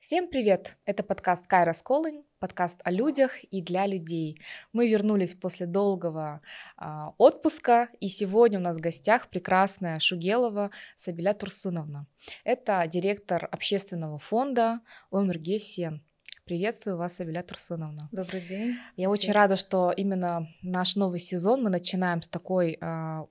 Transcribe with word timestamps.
Всем 0.00 0.28
привет! 0.28 0.78
Это 0.86 1.02
подкаст 1.02 1.46
Кайра 1.46 1.74
Сколынь, 1.74 2.24
подкаст 2.38 2.80
о 2.84 2.90
людях 2.90 3.32
и 3.44 3.60
для 3.60 3.86
людей. 3.86 4.40
Мы 4.72 4.88
вернулись 4.88 5.34
после 5.34 5.66
долгого 5.66 6.40
а, 6.78 7.12
отпуска, 7.18 7.86
и 8.00 8.08
сегодня 8.08 8.58
у 8.60 8.62
нас 8.62 8.78
в 8.78 8.80
гостях 8.80 9.28
прекрасная 9.28 9.98
Шугелова 9.98 10.70
Сабиля 10.96 11.34
Турсуновна. 11.34 12.06
Это 12.44 12.82
директор 12.88 13.46
общественного 13.52 14.18
фонда 14.18 14.80
ОМРГ 15.10 15.60
«Сен». 15.60 16.02
Приветствую 16.46 16.96
вас, 16.96 17.16
Сабиля 17.16 17.42
Турсуновна. 17.42 18.08
Добрый 18.10 18.40
день. 18.40 18.76
Я 18.96 19.08
Всем. 19.08 19.12
очень 19.12 19.32
рада, 19.34 19.56
что 19.56 19.92
именно 19.94 20.48
наш 20.62 20.96
новый 20.96 21.20
сезон 21.20 21.62
мы 21.62 21.68
начинаем 21.68 22.22
с 22.22 22.26
такой 22.26 22.78
а, 22.80 23.26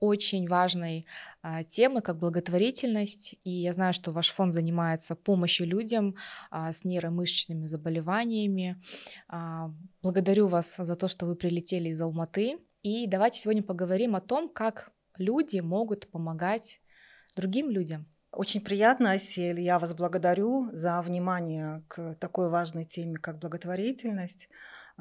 очень 0.00 0.48
важной 0.48 1.06
а, 1.42 1.62
темы, 1.62 2.00
как 2.00 2.18
благотворительность. 2.18 3.36
И 3.44 3.50
я 3.50 3.72
знаю, 3.72 3.92
что 3.92 4.12
ваш 4.12 4.30
фонд 4.30 4.54
занимается 4.54 5.14
помощью 5.14 5.66
людям 5.66 6.16
а, 6.50 6.72
с 6.72 6.84
нейромышечными 6.84 7.66
заболеваниями. 7.66 8.82
А, 9.28 9.70
благодарю 10.02 10.48
вас 10.48 10.76
за 10.76 10.96
то, 10.96 11.06
что 11.06 11.26
вы 11.26 11.36
прилетели 11.36 11.90
из 11.90 12.00
Алматы. 12.00 12.58
И 12.82 13.06
давайте 13.06 13.38
сегодня 13.38 13.62
поговорим 13.62 14.16
о 14.16 14.20
том, 14.20 14.48
как 14.48 14.90
люди 15.18 15.60
могут 15.60 16.10
помогать 16.10 16.80
другим 17.36 17.68
людям. 17.70 18.06
Очень 18.32 18.60
приятно, 18.60 19.12
Асель. 19.12 19.60
Я 19.60 19.80
вас 19.80 19.92
благодарю 19.92 20.70
за 20.72 21.02
внимание 21.02 21.82
к 21.88 22.14
такой 22.20 22.48
важной 22.48 22.84
теме, 22.84 23.16
как 23.16 23.40
благотворительность. 23.40 24.48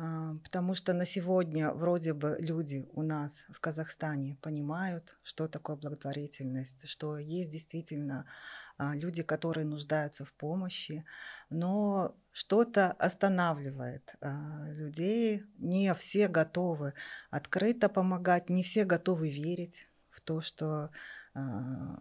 А, 0.01 0.35
потому 0.45 0.75
что 0.75 0.93
на 0.93 1.05
сегодня 1.05 1.71
вроде 1.73 2.13
бы 2.13 2.37
люди 2.39 2.87
у 2.93 3.01
нас 3.01 3.43
в 3.49 3.59
Казахстане 3.59 4.37
понимают, 4.41 5.17
что 5.23 5.49
такое 5.49 5.75
благотворительность, 5.75 6.87
что 6.87 7.17
есть 7.17 7.49
действительно 7.49 8.25
а, 8.77 8.95
люди, 8.95 9.23
которые 9.23 9.65
нуждаются 9.65 10.23
в 10.23 10.31
помощи, 10.31 11.03
но 11.49 12.15
что-то 12.31 12.93
останавливает 12.93 14.15
а, 14.21 14.69
людей. 14.69 15.43
Не 15.57 15.93
все 15.93 16.29
готовы 16.29 16.93
открыто 17.29 17.89
помогать, 17.89 18.49
не 18.49 18.63
все 18.63 18.85
готовы 18.85 19.29
верить 19.29 19.89
в 20.11 20.21
то, 20.21 20.39
что 20.39 20.91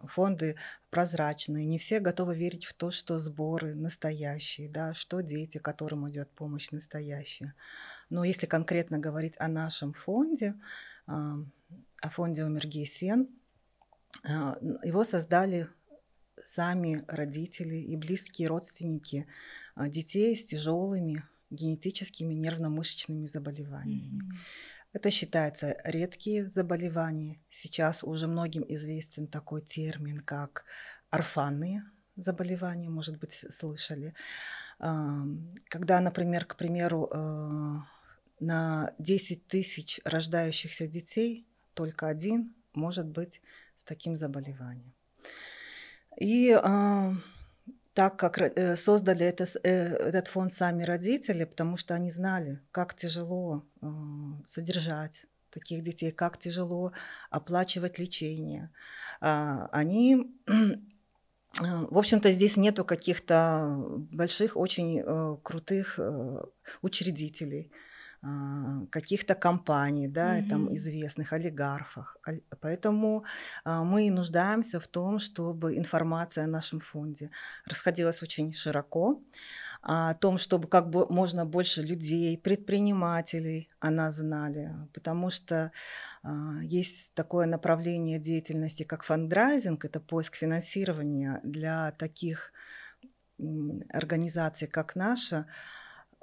фонды 0.07 0.55
прозрачные, 0.89 1.65
не 1.65 1.77
все 1.77 1.99
готовы 1.99 2.35
верить 2.35 2.65
в 2.65 2.73
то, 2.73 2.91
что 2.91 3.19
сборы 3.19 3.75
настоящие, 3.75 4.69
да, 4.69 4.93
что 4.93 5.21
дети, 5.21 5.57
которым 5.57 6.09
идет 6.09 6.29
помощь 6.31 6.71
настоящая. 6.71 7.53
Но 8.09 8.23
если 8.23 8.45
конкретно 8.45 8.97
говорить 8.97 9.35
о 9.39 9.47
нашем 9.47 9.93
фонде, 9.93 10.55
а, 11.07 11.35
о 12.01 12.09
фонде 12.09 12.43
Умерги 12.43 12.85
Сен, 12.85 13.29
а, 14.23 14.57
его 14.83 15.03
создали 15.03 15.67
сами 16.45 17.03
родители 17.07 17.75
и 17.75 17.95
близкие 17.95 18.47
родственники 18.47 19.27
детей 19.77 20.35
с 20.35 20.45
тяжелыми 20.45 21.23
генетическими 21.51 22.33
нервно-мышечными 22.33 23.25
заболеваниями. 23.25 24.23
Mm-hmm. 24.23 24.37
Это 24.91 25.11
считается 25.11 25.77
редкие 25.83 26.49
заболевания. 26.49 27.39
Сейчас 27.49 28.03
уже 28.03 28.27
многим 28.27 28.65
известен 28.67 29.27
такой 29.27 29.61
термин, 29.61 30.19
как 30.19 30.65
орфанные 31.11 31.83
заболевания, 32.15 32.89
может 32.89 33.17
быть, 33.17 33.45
слышали. 33.51 34.13
Когда, 34.77 35.99
например, 35.99 36.45
к 36.45 36.55
примеру, 36.55 37.09
э, 37.11 37.75
на 38.39 38.93
10 38.97 39.47
тысяч 39.47 39.99
рождающихся 40.03 40.87
детей 40.87 41.45
только 41.73 42.07
один 42.07 42.55
может 42.73 43.07
быть 43.07 43.41
с 43.75 43.83
таким 43.83 44.15
заболеванием. 44.15 44.93
И 46.17 46.51
так 47.99 48.15
как 48.15 48.39
э, 48.39 48.77
создали 48.77 49.25
это, 49.25 49.43
э, 49.43 49.69
этот 50.09 50.29
фонд 50.29 50.53
сами 50.53 50.83
родители, 50.83 51.43
потому 51.43 51.75
что 51.75 51.95
они 51.95 52.11
знали, 52.11 52.61
как 52.71 52.93
тяжело 52.93 53.65
э, 53.81 53.87
содержать 54.45 55.25
таких 55.49 55.83
детей, 55.83 56.11
как 56.11 56.37
тяжело 56.37 56.93
оплачивать 57.29 57.99
лечение. 57.99 58.69
А, 59.19 59.67
они, 59.73 60.33
в 61.59 61.97
общем-то, 61.97 62.31
здесь 62.31 62.55
нету 62.55 62.85
каких-то 62.85 63.75
больших, 64.11 64.55
очень 64.55 65.03
крутых 65.43 65.99
учредителей 66.81 67.69
каких-то 68.91 69.33
компаний, 69.33 70.07
да, 70.07 70.39
mm-hmm. 70.39 70.49
там 70.49 70.75
известных 70.75 71.31
олигархов. 71.33 72.17
Поэтому 72.59 73.23
а, 73.63 73.83
мы 73.83 74.11
нуждаемся 74.11 74.79
в 74.79 74.87
том, 74.87 75.19
чтобы 75.19 75.77
информация 75.77 76.43
о 76.43 76.47
нашем 76.47 76.81
фонде 76.81 77.31
расходилась 77.65 78.21
очень 78.21 78.53
широко, 78.53 79.21
о 79.81 80.13
том, 80.15 80.37
чтобы 80.37 80.67
как 80.67 80.89
бы 80.89 81.07
можно 81.09 81.45
больше 81.45 81.81
людей, 81.81 82.37
предпринимателей 82.37 83.69
она 83.79 84.11
знали, 84.11 84.75
потому 84.93 85.29
что 85.29 85.71
а, 86.21 86.61
есть 86.63 87.13
такое 87.13 87.45
направление 87.45 88.19
деятельности, 88.19 88.83
как 88.83 89.03
фандрайзинг, 89.03 89.85
это 89.85 90.01
поиск 90.01 90.35
финансирования 90.35 91.39
для 91.43 91.91
таких 91.91 92.51
организаций, 93.93 94.67
как 94.67 94.95
наша, 94.95 95.45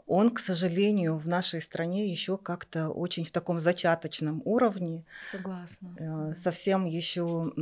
он, 0.07 0.31
к 0.31 0.39
сожалению, 0.39 1.19
в 1.19 1.27
нашей 1.27 1.61
стране 1.61 2.11
еще 2.11 2.39
как-то 2.39 2.91
очень 2.91 3.25
в 3.25 3.33
таком 3.33 3.59
зачаточном 3.59 4.41
уровне. 4.45 5.05
Согласна. 5.31 5.97
Э, 5.99 6.35
совсем 6.35 6.85
еще 6.85 7.53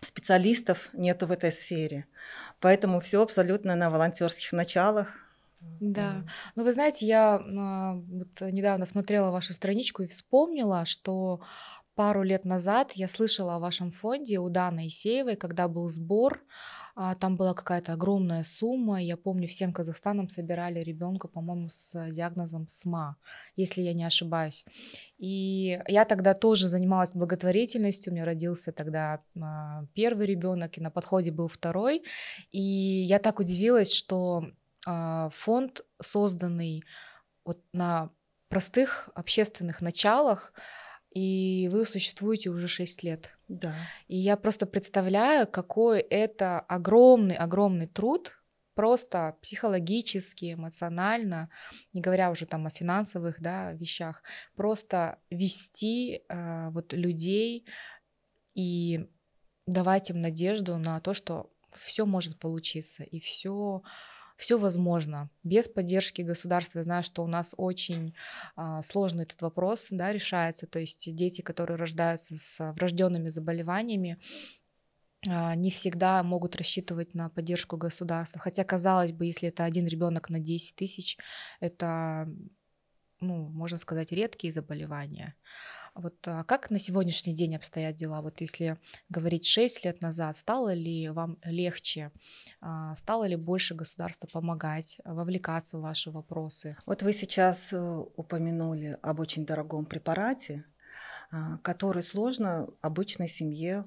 специалистов 0.00 0.88
нету 0.92 1.26
в 1.26 1.32
этой 1.32 1.52
сфере. 1.52 2.06
Поэтому 2.60 3.00
все 3.00 3.22
абсолютно 3.22 3.74
на 3.74 3.90
волонтерских 3.90 4.52
началах. 4.52 5.08
Да. 5.80 6.24
Ну, 6.54 6.64
вы 6.64 6.72
знаете, 6.72 7.06
я 7.06 7.34
а, 7.34 7.94
вот 7.94 8.40
недавно 8.40 8.86
смотрела 8.86 9.30
вашу 9.30 9.52
страничку 9.52 10.02
и 10.02 10.06
вспомнила, 10.06 10.86
что 10.86 11.40
пару 11.94 12.22
лет 12.22 12.46
назад 12.46 12.92
я 12.92 13.08
слышала 13.08 13.56
о 13.56 13.58
вашем 13.58 13.90
фонде 13.90 14.38
у 14.38 14.48
Даны 14.48 14.88
Исеевой, 14.88 15.36
когда 15.36 15.68
был 15.68 15.90
сбор 15.90 16.42
а, 17.02 17.14
там 17.14 17.38
была 17.38 17.54
какая-то 17.54 17.94
огромная 17.94 18.44
сумма. 18.44 19.02
Я 19.02 19.16
помню, 19.16 19.48
всем 19.48 19.72
Казахстанам 19.72 20.28
собирали 20.28 20.80
ребенка, 20.80 21.28
по-моему, 21.28 21.70
с 21.70 22.10
диагнозом 22.10 22.68
СМА, 22.68 23.16
если 23.56 23.80
я 23.80 23.94
не 23.94 24.04
ошибаюсь. 24.04 24.66
И 25.16 25.80
я 25.88 26.04
тогда 26.04 26.34
тоже 26.34 26.68
занималась 26.68 27.12
благотворительностью. 27.12 28.12
У 28.12 28.16
меня 28.16 28.26
родился 28.26 28.70
тогда 28.70 29.22
а, 29.40 29.86
первый 29.94 30.26
ребенок, 30.26 30.76
и 30.76 30.82
на 30.82 30.90
подходе 30.90 31.32
был 31.32 31.48
второй. 31.48 32.04
И 32.50 32.60
я 32.60 33.18
так 33.18 33.40
удивилась, 33.40 33.94
что 33.94 34.44
а, 34.86 35.30
фонд, 35.30 35.80
созданный 36.02 36.84
вот 37.46 37.62
на 37.72 38.10
простых 38.50 39.08
общественных 39.14 39.80
началах, 39.80 40.52
и 41.14 41.70
вы 41.72 41.86
существуете 41.86 42.50
уже 42.50 42.68
6 42.68 43.02
лет. 43.04 43.30
Да. 43.50 43.74
И 44.06 44.16
я 44.16 44.36
просто 44.36 44.64
представляю, 44.64 45.48
какой 45.48 45.98
это 46.00 46.60
огромный-огромный 46.60 47.88
труд, 47.88 48.38
просто 48.74 49.36
психологически, 49.42 50.54
эмоционально, 50.54 51.50
не 51.92 52.00
говоря 52.00 52.30
уже 52.30 52.46
там 52.46 52.68
о 52.68 52.70
финансовых 52.70 53.42
да, 53.42 53.72
вещах, 53.72 54.22
просто 54.54 55.18
вести 55.30 56.22
э, 56.28 56.70
вот 56.70 56.92
людей 56.92 57.66
и 58.54 59.08
давать 59.66 60.10
им 60.10 60.20
надежду 60.20 60.78
на 60.78 61.00
то, 61.00 61.12
что 61.12 61.50
все 61.74 62.06
может 62.06 62.38
получиться 62.38 63.02
и 63.02 63.18
все 63.18 63.82
все 64.40 64.58
возможно. 64.58 65.28
Без 65.44 65.68
поддержки 65.68 66.22
государства, 66.22 66.78
я 66.78 66.84
знаю, 66.84 67.02
что 67.02 67.22
у 67.22 67.26
нас 67.26 67.54
очень 67.56 68.14
а, 68.56 68.80
сложный 68.82 69.24
этот 69.24 69.42
вопрос 69.42 69.88
да, 69.90 70.12
решается. 70.12 70.66
То 70.66 70.78
есть 70.78 71.14
дети, 71.14 71.42
которые 71.42 71.76
рождаются 71.76 72.36
с 72.38 72.72
врожденными 72.72 73.28
заболеваниями, 73.28 74.18
а, 75.28 75.54
не 75.54 75.70
всегда 75.70 76.22
могут 76.22 76.56
рассчитывать 76.56 77.14
на 77.14 77.28
поддержку 77.28 77.76
государства. 77.76 78.40
Хотя, 78.40 78.64
казалось 78.64 79.12
бы, 79.12 79.26
если 79.26 79.50
это 79.50 79.64
один 79.64 79.86
ребенок 79.86 80.30
на 80.30 80.40
10 80.40 80.74
тысяч, 80.74 81.18
это, 81.60 82.26
ну, 83.20 83.48
можно 83.50 83.76
сказать, 83.76 84.10
редкие 84.10 84.54
заболевания. 84.54 85.36
Вот 86.00 86.16
а 86.26 86.44
как 86.44 86.70
на 86.70 86.78
сегодняшний 86.78 87.34
день 87.34 87.56
обстоят 87.56 87.96
дела? 87.96 88.22
Вот 88.22 88.40
если 88.40 88.78
говорить 89.08 89.46
6 89.46 89.84
лет 89.84 90.00
назад, 90.00 90.36
стало 90.36 90.72
ли 90.72 91.08
вам 91.10 91.38
легче, 91.44 92.10
а, 92.60 92.94
стало 92.96 93.24
ли 93.24 93.36
больше 93.36 93.74
государства 93.74 94.26
помогать, 94.26 94.98
вовлекаться 95.04 95.78
в 95.78 95.82
ваши 95.82 96.10
вопросы? 96.10 96.76
Вот 96.86 97.02
вы 97.02 97.12
сейчас 97.12 97.72
э, 97.72 97.78
упомянули 98.16 98.98
об 99.02 99.20
очень 99.20 99.44
дорогом 99.44 99.84
препарате, 99.84 100.64
а, 101.30 101.58
который 101.58 102.02
сложно 102.02 102.68
обычной 102.80 103.28
семье 103.28 103.84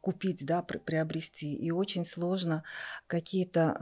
купить, 0.00 0.44
да, 0.44 0.62
приобрести. 0.62 1.54
И 1.54 1.70
очень 1.70 2.04
сложно 2.04 2.62
какие-то 3.06 3.76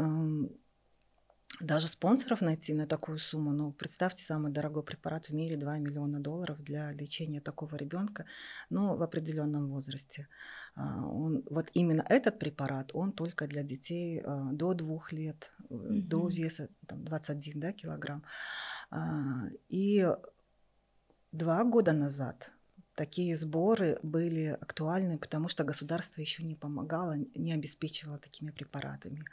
даже 1.60 1.88
спонсоров 1.88 2.40
найти 2.40 2.74
на 2.74 2.86
такую 2.86 3.18
сумму, 3.18 3.52
ну, 3.52 3.72
представьте, 3.72 4.22
самый 4.22 4.52
дорогой 4.52 4.82
препарат 4.82 5.28
в 5.28 5.34
мире 5.34 5.56
2 5.56 5.78
миллиона 5.78 6.20
долларов 6.20 6.62
для 6.62 6.92
лечения 6.92 7.40
такого 7.40 7.76
ребенка, 7.76 8.26
ну, 8.70 8.96
в 8.96 9.02
определенном 9.02 9.68
возрасте. 9.68 10.28
А, 10.74 11.06
он, 11.06 11.44
вот 11.50 11.70
именно 11.74 12.04
этот 12.08 12.38
препарат, 12.38 12.90
он 12.94 13.12
только 13.12 13.46
для 13.46 13.62
детей 13.62 14.20
а, 14.20 14.50
до 14.52 14.74
двух 14.74 15.12
лет, 15.12 15.52
mm-hmm. 15.70 16.02
до 16.02 16.28
веса 16.28 16.68
там, 16.86 17.04
21 17.04 17.60
да, 17.60 17.72
килограмм. 17.72 18.24
А, 18.90 19.46
и 19.68 20.06
два 21.32 21.64
года 21.64 21.92
назад 21.92 22.52
такие 22.96 23.36
сборы 23.36 23.98
были 24.02 24.56
актуальны, 24.60 25.18
потому 25.18 25.48
что 25.48 25.64
государство 25.64 26.20
еще 26.20 26.42
не 26.42 26.54
помогало, 26.54 27.16
не 27.34 27.52
обеспечивало 27.52 28.18
такими 28.18 28.50
препаратами. 28.50 29.24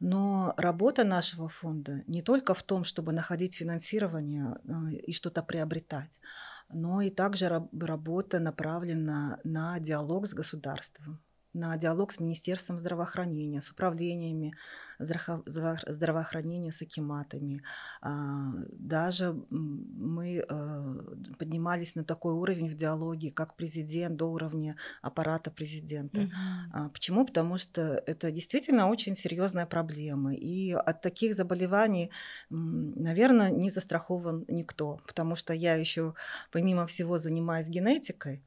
Но 0.00 0.54
работа 0.56 1.04
нашего 1.04 1.48
фонда 1.48 2.02
не 2.06 2.22
только 2.22 2.54
в 2.54 2.62
том, 2.62 2.84
чтобы 2.84 3.12
находить 3.12 3.56
финансирование 3.56 4.56
э, 4.64 4.96
и 4.96 5.12
что-то 5.12 5.42
приобретать, 5.42 6.20
но 6.68 7.00
и 7.00 7.10
также 7.10 7.48
работа 7.72 8.38
направлена 8.38 9.40
на 9.44 9.80
диалог 9.80 10.26
с 10.26 10.34
государством 10.34 11.20
на 11.58 11.76
диалог 11.76 12.12
с 12.12 12.20
Министерством 12.20 12.78
здравоохранения, 12.78 13.60
с 13.60 13.70
управлениями 13.70 14.54
здравоохранения, 14.98 16.72
с 16.72 16.82
акиматами. 16.82 17.62
А, 18.00 18.52
даже 18.70 19.34
мы 19.50 20.44
э, 20.48 21.34
поднимались 21.38 21.94
на 21.96 22.04
такой 22.04 22.34
уровень 22.34 22.68
в 22.68 22.74
диалоге, 22.74 23.30
как 23.30 23.56
президент, 23.56 24.16
до 24.16 24.26
уровня 24.26 24.76
аппарата 25.02 25.50
президента. 25.50 26.20
Mm-hmm. 26.20 26.90
Почему? 26.92 27.26
Потому 27.26 27.58
что 27.58 28.02
это 28.06 28.30
действительно 28.30 28.88
очень 28.88 29.16
серьезная 29.16 29.66
проблема. 29.66 30.34
И 30.34 30.72
от 30.72 31.02
таких 31.02 31.34
заболеваний, 31.34 32.10
наверное, 32.50 33.50
не 33.50 33.70
застрахован 33.70 34.44
никто. 34.48 35.00
Потому 35.06 35.34
что 35.34 35.52
я 35.52 35.74
еще, 35.74 36.14
помимо 36.52 36.86
всего, 36.86 37.18
занимаюсь 37.18 37.68
генетикой. 37.68 38.42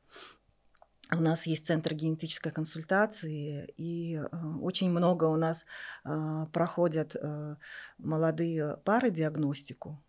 У 1.13 1.21
нас 1.21 1.45
есть 1.45 1.65
центр 1.65 1.93
генетической 1.93 2.51
консультации, 2.51 3.67
и 3.75 4.15
э, 4.15 4.27
очень 4.61 4.89
много 4.89 5.25
у 5.25 5.35
нас 5.35 5.65
э, 6.05 6.45
проходят 6.53 7.17
э, 7.17 7.55
молодые 7.97 8.77
пары 8.85 9.11
диагностику, 9.11 10.01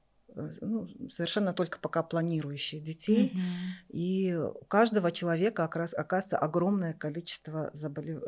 ну, 0.62 0.88
совершенно 1.10 1.52
только 1.52 1.78
пока 1.78 2.02
планирующие 2.02 2.80
детей. 2.80 3.32
Mm-hmm. 3.34 3.90
И 3.90 4.34
у 4.34 4.64
каждого 4.64 5.10
человека 5.10 5.64
оказывается 5.64 6.38
огромное 6.38 6.94
количество 6.94 7.70
заболев... 7.74 8.22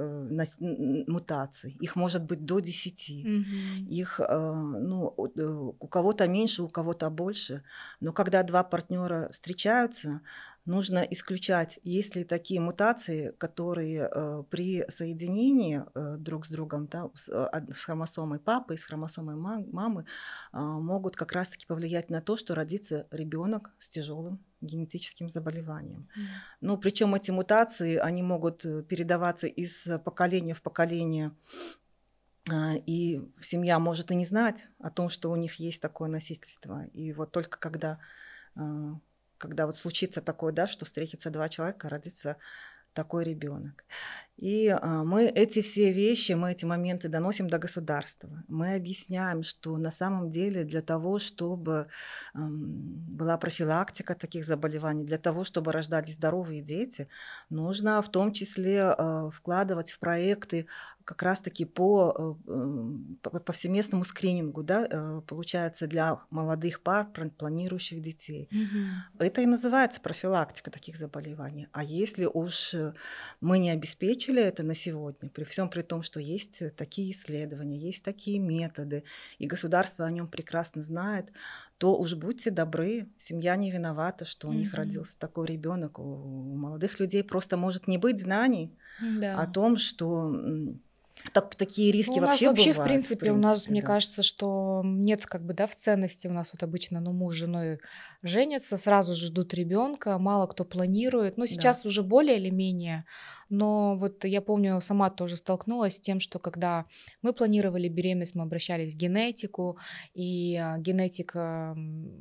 мутаций. 1.09 1.79
Их 1.81 1.97
может 1.97 2.25
быть 2.25 2.45
до 2.45 2.59
10. 2.61 3.11
Mm-hmm. 3.11 3.89
Их 3.89 4.21
ну, 4.21 5.15
у 5.17 5.87
кого-то 5.89 6.29
меньше, 6.29 6.63
у 6.63 6.69
кого-то 6.69 7.09
больше. 7.09 7.63
Но 8.01 8.13
когда 8.13 8.43
два 8.43 8.65
партнера 8.65 9.31
встречаются, 9.33 10.21
нужно 10.67 10.99
исключать, 10.99 11.79
есть 11.83 12.17
ли 12.17 12.25
такие 12.25 12.61
мутации, 12.61 13.33
которые 13.39 14.09
э, 14.11 14.43
при 14.51 14.85
соединении 14.89 15.85
э, 15.95 16.17
друг 16.17 16.47
с 16.47 16.49
другом, 16.49 16.87
да, 16.87 17.11
с, 17.15 17.29
э, 17.29 17.73
с 17.73 17.85
хромосомой 17.85 18.39
папы 18.39 18.75
и 18.75 18.77
с 18.77 18.85
хромосомой 18.85 19.37
мамы, 19.37 20.07
э, 20.53 20.59
могут 20.59 21.17
как 21.17 21.33
раз-таки 21.33 21.67
повлиять 21.67 22.11
на 22.11 22.21
то, 22.21 22.37
что 22.37 22.55
родится 22.55 23.07
ребенок 23.11 23.73
с 23.79 23.89
тяжелым 23.89 24.43
генетическим 24.61 25.29
заболеванием. 25.29 26.09
Mm. 26.17 26.23
Но 26.63 26.77
причем 26.79 27.15
эти 27.15 27.31
мутации, 27.31 27.97
они 27.97 28.23
могут 28.23 28.65
э, 28.65 28.83
передаваться 28.83 29.47
из 29.47 29.87
поколения 30.05 30.55
в 30.55 30.63
поколение 30.63 31.33
э, 32.51 32.79
и 32.87 33.21
семья 33.43 33.79
может 33.79 34.11
и 34.11 34.15
не 34.15 34.25
знать 34.25 34.69
о 34.79 34.91
том, 34.91 35.11
что 35.11 35.31
у 35.31 35.37
них 35.37 35.57
есть 35.57 35.83
такое 35.83 36.09
носительство. 36.09 36.87
И 36.95 37.13
вот 37.13 37.33
только 37.33 37.59
когда 37.59 37.99
э, 38.57 38.95
когда 39.45 39.67
вот 39.67 39.77
случится 39.77 40.23
такое, 40.23 40.55
да, 40.55 40.67
что 40.67 40.87
встретятся 40.87 41.29
два 41.29 41.51
человека, 41.51 41.91
родится 41.91 42.39
такой 42.95 43.25
ребенок. 43.25 43.85
И 44.37 44.69
а, 44.69 45.05
мы 45.05 45.27
эти 45.27 45.61
все 45.63 45.93
вещи, 45.93 46.33
мы 46.33 46.53
эти 46.53 46.65
моменты 46.65 47.09
доносим 47.09 47.49
до 47.49 47.59
государства. 47.59 48.45
Мы 48.49 48.75
объясняем, 48.75 49.43
что 49.43 49.77
на 49.77 49.91
самом 49.91 50.31
деле 50.31 50.65
для 50.65 50.81
того, 50.81 51.19
чтобы 51.19 51.89
была 52.35 53.37
профилактика 53.37 54.15
таких 54.15 54.45
заболеваний, 54.45 55.05
для 55.05 55.19
того, 55.19 55.45
чтобы 55.45 55.73
рождались 55.73 56.15
здоровые 56.15 56.63
дети, 56.63 57.09
нужно 57.51 58.01
в 58.01 58.09
том 58.09 58.33
числе 58.33 58.83
а, 58.83 59.31
вкладывать 59.31 59.91
в 59.91 59.99
проекты 59.99 60.67
как 61.05 61.23
раз-таки 61.23 61.65
по, 61.65 62.37
по 63.23 63.31
повсеместному 63.41 64.05
скринингу, 64.05 64.63
да, 64.63 64.87
э, 64.91 65.21
получается, 65.27 65.87
для 65.87 66.21
молодых 66.31 66.81
пар, 66.81 67.07
планирующих 67.39 68.03
детей. 68.03 68.49
Угу. 68.51 69.25
Это 69.25 69.43
и 69.43 69.47
называется 69.47 70.01
профилактика 70.01 70.71
таких 70.71 70.97
заболеваний. 70.97 71.69
А 71.73 71.85
если 71.85 72.25
уж 72.25 72.75
мы 73.41 73.59
не 73.59 73.71
обеспечим 73.71 74.25
ограничили 74.25 74.43
это 74.43 74.63
на 74.63 74.75
сегодня, 74.75 75.29
при 75.29 75.45
всем 75.45 75.69
при 75.69 75.83
том, 75.83 76.03
что 76.03 76.21
есть 76.21 76.63
э, 76.63 76.71
такие 76.71 77.11
исследования, 77.11 77.79
есть 77.79 78.05
такие 78.05 78.39
методы, 78.39 79.03
и 79.39 79.47
государство 79.47 80.07
о 80.07 80.11
нем 80.11 80.29
прекрасно 80.29 80.83
знает, 80.83 81.33
то 81.79 81.97
уж 81.97 82.15
будьте 82.15 82.51
добры, 82.51 83.09
семья 83.19 83.57
не 83.57 83.71
виновата, 83.71 84.25
что 84.25 84.49
у 84.49 84.53
mm-hmm. 84.53 84.57
них 84.57 84.75
родился 84.75 85.19
такой 85.19 85.47
ребенок. 85.47 85.99
У 85.99 86.57
молодых 86.57 87.01
людей 87.01 87.23
просто 87.23 87.57
может 87.57 87.89
не 87.89 87.99
быть 87.99 88.21
знаний 88.21 88.71
да. 89.01 89.41
о 89.41 89.47
том, 89.47 89.77
что 89.77 90.35
так, 91.33 91.55
такие 91.55 91.91
риски 91.91 92.19
ну, 92.19 92.27
вообще 92.27 92.49
вообще, 92.49 92.73
бывают, 92.73 92.79
в 92.79 92.85
принципе, 92.85 93.17
в 93.17 93.19
принципе, 93.19 93.33
у 93.33 93.37
нас, 93.37 93.65
да. 93.65 93.71
мне 93.71 93.83
кажется, 93.83 94.23
что 94.23 94.83
нет 94.85 95.25
как 95.27 95.45
бы, 95.45 95.55
да, 95.55 95.67
в 95.67 95.75
ценности 95.75 96.27
у 96.27 96.33
нас 96.33 96.53
вот 96.53 96.63
обычно, 96.63 97.01
ну, 97.01 97.13
муж 97.13 97.35
с 97.35 97.39
женой 97.39 97.81
женятся, 98.23 98.77
сразу 98.77 99.15
же 99.15 99.27
ждут 99.27 99.55
ребенка, 99.55 100.19
мало 100.19 100.47
кто 100.47 100.65
планирует. 100.65 101.37
Ну, 101.37 101.47
сейчас 101.47 101.83
да. 101.83 101.89
уже 101.89 102.03
более 102.03 102.37
или 102.37 102.51
менее, 102.51 103.05
но 103.49 103.97
вот 103.97 104.25
я 104.25 104.41
помню, 104.41 104.81
сама 104.81 105.11
тоже 105.11 105.37
столкнулась 105.37 105.97
с 105.97 106.01
тем, 106.01 106.21
что 106.21 106.39
когда 106.39 106.87
мы 107.23 107.33
планировали 107.33 107.89
беременность, 107.89 108.35
мы 108.35 108.43
обращались 108.43 108.95
к 108.95 108.99
генетику, 108.99 109.79
и 110.15 110.57
а, 110.57 110.79
генетик 110.79 111.35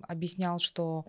объяснял, 0.08 0.60
что 0.60 1.06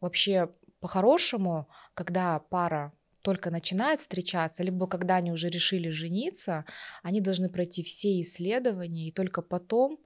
вообще 0.00 0.50
по-хорошему, 0.80 1.68
когда 1.94 2.38
пара 2.38 2.92
только 3.28 3.50
начинают 3.50 4.00
встречаться, 4.00 4.62
либо 4.62 4.86
когда 4.86 5.16
они 5.16 5.30
уже 5.32 5.50
решили 5.50 5.90
жениться, 5.90 6.64
они 7.02 7.20
должны 7.20 7.50
пройти 7.50 7.82
все 7.82 8.22
исследования 8.22 9.08
и 9.08 9.12
только 9.12 9.42
потом 9.42 9.98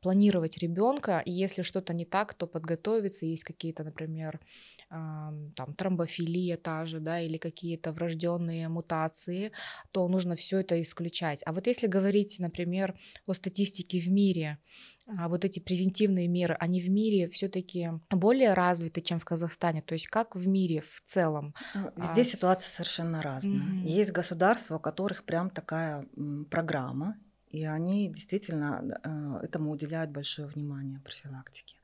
планировать 0.00 0.58
ребенка, 0.58 1.22
и 1.24 1.32
если 1.32 1.62
что-то 1.62 1.94
не 1.94 2.04
так, 2.04 2.34
то 2.34 2.46
подготовиться, 2.46 3.26
есть 3.26 3.44
какие-то, 3.44 3.84
например, 3.84 4.40
а, 4.90 5.32
там 5.56 5.74
тромбофилия 5.74 6.56
та 6.56 6.86
же, 6.86 7.00
да, 7.00 7.20
или 7.20 7.38
какие-то 7.38 7.92
врожденные 7.92 8.68
мутации, 8.68 9.50
то 9.90 10.06
нужно 10.08 10.36
все 10.36 10.60
это 10.60 10.80
исключать. 10.80 11.42
А 11.44 11.52
вот 11.52 11.66
если 11.66 11.88
говорить, 11.88 12.38
например, 12.38 12.98
о 13.26 13.34
статистике 13.34 13.98
в 13.98 14.08
мире, 14.08 14.58
а 15.18 15.28
вот 15.28 15.44
эти 15.44 15.60
превентивные 15.60 16.28
меры, 16.28 16.56
они 16.60 16.80
в 16.80 16.88
мире 16.88 17.28
все-таки 17.28 17.90
более 18.10 18.54
развиты, 18.54 19.00
чем 19.00 19.18
в 19.18 19.24
Казахстане. 19.24 19.82
То 19.82 19.94
есть 19.94 20.06
как 20.06 20.34
в 20.34 20.48
мире 20.48 20.80
в 20.80 21.02
целом? 21.04 21.54
Ну, 21.74 21.90
везде 21.96 22.22
а, 22.22 22.24
ситуация 22.24 22.68
совершенно 22.68 23.20
разная. 23.20 23.58
Mm-hmm. 23.58 23.86
Есть 23.86 24.12
государства, 24.12 24.76
у 24.76 24.80
которых 24.80 25.24
прям 25.24 25.50
такая 25.50 26.06
программа, 26.50 27.16
и 27.54 27.64
они 27.64 28.08
действительно 28.08 28.82
э, 29.04 29.44
этому 29.46 29.70
уделяют 29.70 30.10
большое 30.10 30.48
внимание 30.48 30.98
профилактике. 30.98 31.76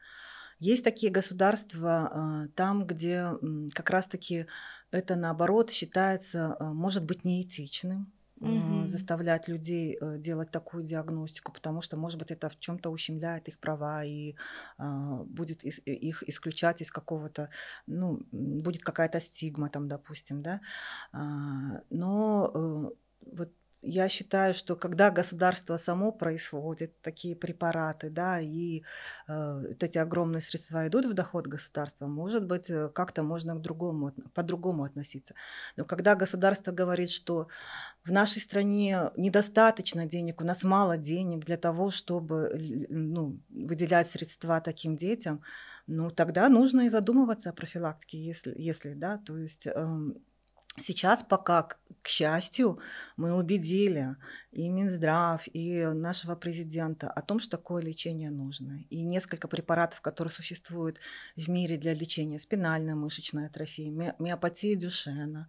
Есть 0.58 0.82
такие 0.82 1.12
государства, 1.12 2.10
э, 2.12 2.48
там, 2.56 2.84
где 2.86 3.28
как 3.72 3.90
раз-таки 3.90 4.46
это 4.90 5.14
наоборот 5.14 5.70
считается, 5.70 6.56
э, 6.58 6.64
может 6.64 7.04
быть, 7.04 7.24
неэтичным, 7.24 8.12
угу. 8.40 8.88
заставлять 8.88 9.46
людей 9.46 9.96
делать 10.18 10.50
такую 10.50 10.82
диагностику, 10.82 11.52
потому 11.52 11.82
что, 11.82 11.96
может 11.96 12.18
быть, 12.18 12.32
это 12.32 12.48
в 12.48 12.58
чем-то 12.58 12.90
ущемляет 12.90 13.46
их 13.46 13.60
права 13.60 14.02
и 14.02 14.34
а, 14.78 15.22
будет 15.24 15.62
их 15.62 16.22
исключать 16.28 16.80
из 16.80 16.90
какого-то, 16.90 17.48
ну, 17.86 18.18
будет 18.32 18.82
какая-то 18.82 19.20
стигма 19.20 19.68
там, 19.68 19.88
допустим, 19.88 20.42
да. 20.42 20.60
А, 21.12 21.82
но 21.90 22.92
вот 23.20 23.52
я 23.82 24.08
считаю, 24.08 24.52
что 24.54 24.76
когда 24.76 25.10
государство 25.10 25.76
само 25.78 26.12
производит 26.12 27.00
такие 27.00 27.34
препараты, 27.34 28.10
да, 28.10 28.40
и 28.40 28.82
э, 29.26 29.64
эти 29.80 29.96
огромные 29.96 30.42
средства 30.42 30.86
идут 30.86 31.06
в 31.06 31.14
доход 31.14 31.46
государства, 31.46 32.06
может 32.06 32.46
быть, 32.46 32.68
э, 32.68 32.90
как-то 32.90 33.22
можно 33.22 33.54
к 33.54 33.62
другому, 33.62 34.12
по-другому 34.34 34.84
относиться. 34.84 35.34
Но 35.76 35.84
когда 35.84 36.14
государство 36.14 36.72
говорит, 36.72 37.10
что 37.10 37.48
в 38.04 38.12
нашей 38.12 38.40
стране 38.42 39.10
недостаточно 39.16 40.04
денег, 40.06 40.40
у 40.40 40.44
нас 40.44 40.62
мало 40.62 40.98
денег 40.98 41.44
для 41.46 41.56
того, 41.56 41.90
чтобы 41.90 42.86
ну, 42.88 43.40
выделять 43.48 44.10
средства 44.10 44.60
таким 44.60 44.96
детям, 44.96 45.42
ну, 45.86 46.10
тогда 46.10 46.48
нужно 46.48 46.82
и 46.82 46.88
задумываться 46.88 47.50
о 47.50 47.54
профилактике, 47.54 48.18
если, 48.22 48.54
если 48.56 48.92
да, 48.92 49.18
то 49.18 49.38
есть... 49.38 49.66
Э, 49.66 50.12
Сейчас 50.78 51.24
пока, 51.24 51.64
к 52.02 52.08
счастью, 52.08 52.78
мы 53.16 53.34
убедили 53.34 54.16
и 54.52 54.68
Минздрав, 54.68 55.46
и 55.52 55.84
нашего 55.84 56.36
президента 56.36 57.10
о 57.10 57.22
том, 57.22 57.40
что 57.40 57.56
такое 57.56 57.82
лечение 57.82 58.30
нужно. 58.30 58.84
И 58.88 59.02
несколько 59.02 59.48
препаратов, 59.48 60.00
которые 60.00 60.32
существуют 60.32 61.00
в 61.36 61.48
мире 61.50 61.76
для 61.76 61.92
лечения 61.92 62.38
спинальной 62.38 62.94
мышечной 62.94 63.46
атрофии, 63.46 63.90
ми 63.90 64.14
миопатии 64.18 64.74
Дюшена, 64.76 65.48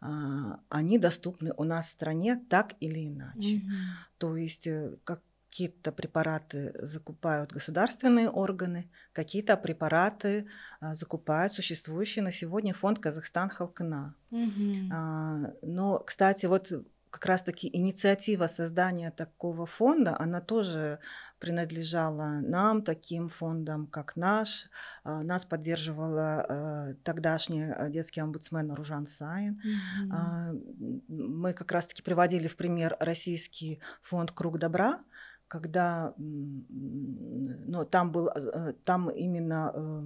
а, 0.00 0.60
они 0.68 0.98
доступны 0.98 1.52
у 1.56 1.64
нас 1.64 1.86
в 1.86 1.90
стране 1.90 2.42
так 2.50 2.74
или 2.80 3.08
иначе. 3.08 3.56
Мгм. 3.56 3.74
То 4.18 4.36
есть, 4.36 4.66
э, 4.66 4.96
как 5.04 5.22
какие-то 5.56 5.90
препараты 5.90 6.74
закупают 6.82 7.50
государственные 7.50 8.28
органы, 8.28 8.90
какие-то 9.14 9.56
препараты 9.56 10.48
а, 10.80 10.94
закупает 10.94 11.54
существующий 11.54 12.20
на 12.20 12.30
сегодня 12.30 12.74
фонд 12.74 12.98
Казахстан 12.98 13.48
Халкана. 13.48 14.14
Мгм. 14.30 14.92
А, 14.92 15.52
но, 15.62 16.00
кстати, 16.00 16.44
вот 16.44 16.70
как 17.08 17.24
раз-таки 17.24 17.70
инициатива 17.72 18.48
создания 18.48 19.10
такого 19.10 19.64
фонда, 19.64 20.14
она 20.18 20.42
тоже 20.42 20.98
принадлежала 21.38 22.40
нам, 22.42 22.82
таким 22.82 23.30
фондам, 23.30 23.86
как 23.86 24.14
наш. 24.16 24.68
А, 25.04 25.22
Нас 25.22 25.46
поддерживала 25.46 26.94
тогдашний 27.02 27.72
детский 27.88 28.20
омбудсмен 28.20 28.72
Ружан. 28.72 29.06
А, 30.10 30.50
м, 30.50 31.02
Мы 31.08 31.54
как 31.54 31.72
раз-таки 31.72 32.02
приводили 32.02 32.46
в 32.46 32.56
пример 32.56 32.94
российский 33.00 33.80
фонд 34.02 34.32
«Круг 34.32 34.58
добра», 34.58 35.00
когда 35.48 36.14
ну, 36.18 37.84
там, 37.84 38.12
был, 38.12 38.28
э, 38.28 38.72
там 38.84 39.10
именно 39.10 39.72
э, 39.74 40.02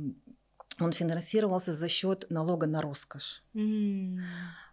он 0.80 0.92
финансировался 0.92 1.72
за 1.72 1.88
счет 1.88 2.26
налога 2.30 2.66
на 2.66 2.80
роскошь. 2.80 3.42
М. 3.54 4.20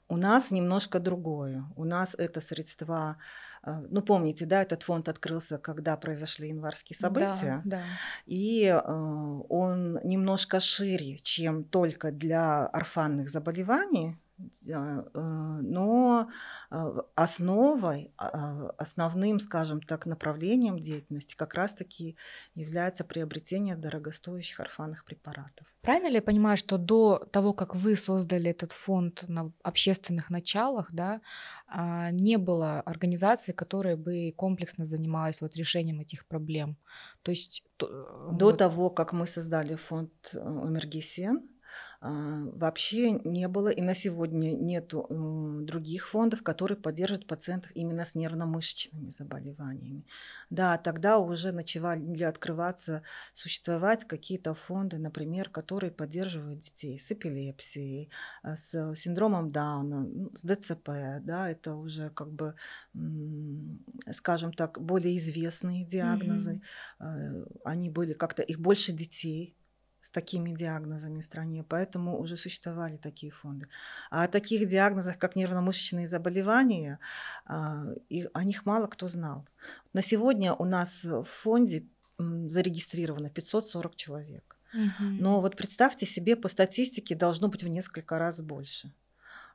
У 0.10 0.16
нас 0.16 0.52
немножко 0.52 1.00
другое. 1.00 1.66
У 1.76 1.84
нас 1.84 2.16
это 2.18 2.40
средства, 2.40 3.18
э, 3.64 3.72
ну 3.90 4.02
помните, 4.02 4.46
да, 4.46 4.62
этот 4.62 4.84
фонд 4.84 5.10
открылся, 5.10 5.58
когда 5.58 5.98
произошли 5.98 6.48
январские 6.50 6.98
Да, 7.00 7.08
события, 7.08 7.62
да. 7.66 7.82
и 8.26 8.64
э, 8.66 9.42
он 9.50 10.00
немножко 10.04 10.60
шире, 10.62 11.18
чем 11.20 11.66
только 11.66 12.12
для 12.12 12.66
орфанных 12.68 13.30
заболеваний, 13.30 14.18
но 14.66 16.30
э, 16.70 17.02
основой, 17.16 18.12
а, 18.18 18.70
основным, 18.78 19.40
скажем 19.40 19.82
так, 19.82 20.06
направлением 20.06 20.78
деятельности 20.80 21.36
как 21.36 21.56
раз-таки 21.56 22.16
является 22.54 23.04
приобретение 23.04 23.76
дорогостоящих 23.76 24.60
орфанных 24.60 25.06
препаратов. 25.06 25.66
Правильно 25.82 26.08
ли 26.08 26.16
я 26.16 26.22
понимаю, 26.22 26.58
что 26.58 26.78
до 26.78 27.18
того, 27.32 27.54
как 27.54 27.76
вы 27.76 27.96
создали 27.96 28.52
этот 28.52 28.74
фонд 28.74 29.24
на 29.28 29.52
общественных 29.64 30.30
началах, 30.30 30.90
да, 30.92 31.22
а, 31.68 32.12
не 32.12 32.38
было 32.38 32.82
организации, 32.82 33.54
которая 33.54 33.96
бы 33.96 34.34
комплексно 34.36 34.86
занималась 34.86 35.42
вот 35.42 35.56
решением 35.56 36.00
этих 36.02 36.28
проблем? 36.28 36.78
То 37.24 37.32
есть 37.32 37.64
то- 37.78 37.88
До 38.32 38.48
вот, 38.48 38.58
того, 38.58 38.90
как 38.90 39.14
мы 39.14 39.26
создали 39.28 39.76
фонд 39.76 40.12
э, 40.34 40.40
Омергесен, 40.40 41.38
а, 41.38 41.57
вообще 42.02 43.12
не 43.24 43.48
было 43.48 43.70
и 43.70 43.82
на 43.82 43.94
сегодня 43.94 44.52
нету 44.52 45.08
э, 45.10 45.66
других 45.66 46.08
фондов, 46.08 46.44
которые 46.44 46.78
поддерживают 46.78 47.28
пациентов 47.28 47.72
именно 47.74 48.06
с 48.06 48.14
нервно-мышечными 48.16 49.10
заболеваниями. 49.10 50.06
Да, 50.50 50.78
тогда 50.78 51.18
уже 51.18 51.52
начали 51.52 52.24
открываться, 52.24 53.02
существовать 53.34 54.06
какие-то 54.06 54.54
фонды, 54.54 54.98
например, 54.98 55.50
которые 55.50 55.92
поддерживают 55.92 56.60
детей 56.60 57.00
с 57.00 57.12
эпилепсией, 57.12 58.10
а, 58.44 58.56
с 58.56 58.96
синдромом 58.96 59.52
Дауна, 59.52 60.08
с 60.36 60.42
ДЦП, 60.44 60.90
да, 61.22 61.50
это 61.50 61.76
уже 61.76 62.10
как 62.12 62.32
бы, 62.32 62.56
скажем 64.12 64.54
так, 64.54 64.80
более 64.80 65.18
известные 65.18 65.86
диагнозы. 65.86 66.62
Э, 67.00 67.46
Они 67.64 67.90
были 67.90 68.14
как-то, 68.14 68.44
их 68.44 68.60
больше 68.60 68.92
детей 68.92 69.56
с 70.02 70.10
такими 70.10 70.54
диагнозами 70.54 71.20
в 71.20 71.26
стране, 71.26 71.64
поэтому 71.64 72.20
уже 72.20 72.38
существовали 72.38 72.98
такие 72.98 73.32
фонды. 73.32 73.68
А 74.10 74.24
о 74.24 74.28
таких 74.28 74.68
диагнозах, 74.68 75.18
как 75.18 75.36
нервно-мышечные 75.36 76.08
заболевания, 76.08 77.00
а, 77.46 77.86
о 78.34 78.44
них 78.44 78.66
мало 78.66 78.88
кто 78.88 79.08
знал. 79.08 79.46
На 79.94 80.02
сегодня 80.02 80.54
у 80.54 80.66
нас 80.66 81.04
в 81.04 81.24
фонде 81.24 81.86
зарегистрировано 82.18 83.30
540 83.30 83.96
человек. 83.96 84.58
Мгм. 84.74 85.18
Но 85.18 85.42
вот 85.42 85.56
представьте 85.56 86.06
себе, 86.06 86.36
по 86.36 86.48
статистике 86.48 87.16
должно 87.16 87.48
быть 87.48 87.64
в 87.64 87.68
несколько 87.68 88.20
раз 88.20 88.42
больше. 88.42 88.94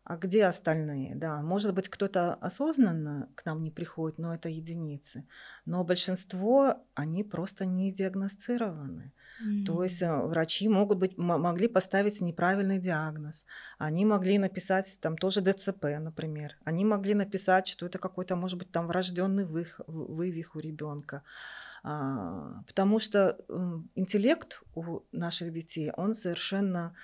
А 0.05 0.17
где 0.17 0.47
остальные? 0.47 1.15
Да, 1.15 1.43
может 1.43 1.75
быть, 1.75 1.89
кто-то 1.89 2.35
осознанно 2.35 3.29
к 3.37 3.45
нам 3.45 3.63
не 3.63 3.71
приходит, 3.71 4.19
но 4.19 4.35
это 4.35 4.49
единицы. 4.49 5.25
Но 5.65 5.85
большинство, 5.85 6.85
они 6.95 7.23
просто 7.25 7.67
не 7.67 7.93
диагностированы. 7.93 9.13
То 9.65 9.83
есть 9.85 10.03
э, 10.03 10.13
врачи 10.27 10.69
могут 10.69 10.99
быть, 10.99 11.17
мо- 11.19 11.39
могли 11.39 11.69
поставить 11.69 12.21
неправильный 12.21 12.79
диагноз. 12.81 13.45
Они 13.79 14.05
могли 14.05 14.39
написать 14.39 14.99
там 15.01 15.17
тоже 15.17 15.41
ДЦП, 15.41 15.85
например. 16.01 16.57
Они 16.65 16.85
могли 16.85 17.15
написать, 17.15 17.69
что 17.69 17.87
это 17.87 17.99
какой-то, 17.99 18.35
может 18.37 18.59
быть, 18.59 18.73
там 18.73 18.89
врожденный 18.89 19.45
вых- 19.45 19.83
в- 19.87 20.15
вывих 20.15 20.57
у 20.57 20.59
ребенка. 20.59 21.23
А, 21.85 22.63
Потому 22.67 22.99
что 22.99 23.37
интеллект 23.95 24.63
у 24.75 25.01
наших 25.13 25.53
детей, 25.53 25.93
он 25.97 26.15
совершенно 26.15 26.95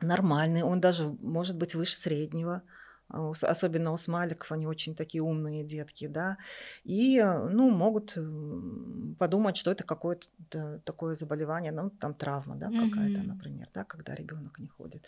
нормальный, 0.00 0.62
он 0.62 0.80
даже 0.80 1.08
может 1.20 1.56
быть 1.56 1.74
выше 1.74 1.96
среднего. 1.96 2.62
а, 3.08 3.30
Особенно 3.42 3.92
у 3.92 3.96
смайликов, 3.96 4.52
они 4.52 4.66
очень 4.66 4.94
такие 4.94 5.22
умные 5.22 5.64
детки, 5.64 6.06
да, 6.08 6.38
и, 6.84 7.18
э, 7.18 7.48
ну, 7.48 7.70
могут 7.70 8.16
подумать, 9.18 9.56
что 9.56 9.70
это 9.70 9.84
какое-то 9.84 10.80
такое 10.84 11.14
заболевание, 11.14 11.72
ну, 11.72 11.90
там 11.90 12.14
травма, 12.14 12.56
да, 12.56 12.70
какая-то, 12.90 13.20
например, 13.22 13.68
да, 13.74 13.84
когда 13.84 14.14
ребенок 14.14 14.58
не 14.58 14.68
ходит. 14.68 15.06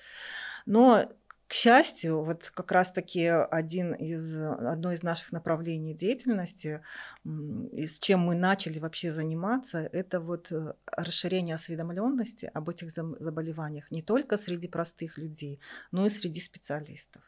Но, 0.66 1.10
к 1.48 1.54
счастью, 1.54 2.22
вот 2.22 2.50
как 2.54 2.72
раз-таки 2.72 3.24
один 3.26 3.94
из, 3.94 4.36
одно 4.36 4.92
из 4.92 5.02
наших 5.02 5.32
направлений 5.32 5.94
деятельности, 5.94 6.82
с 7.24 7.98
чем 7.98 8.20
мы 8.20 8.34
начали 8.34 8.78
вообще 8.78 9.10
заниматься, 9.10 9.78
это 9.78 10.20
вот 10.20 10.52
э, 10.52 10.74
расширение 10.86 11.54
осведомленности 11.54 12.50
об 12.52 12.68
этих 12.68 12.90
заболеваниях 12.90 13.90
не 13.90 14.02
только 14.02 14.36
среди 14.36 14.68
простых 14.68 15.16
людей, 15.16 15.58
но 15.90 16.04
и 16.04 16.10
среди 16.10 16.40
специалистов. 16.40 17.22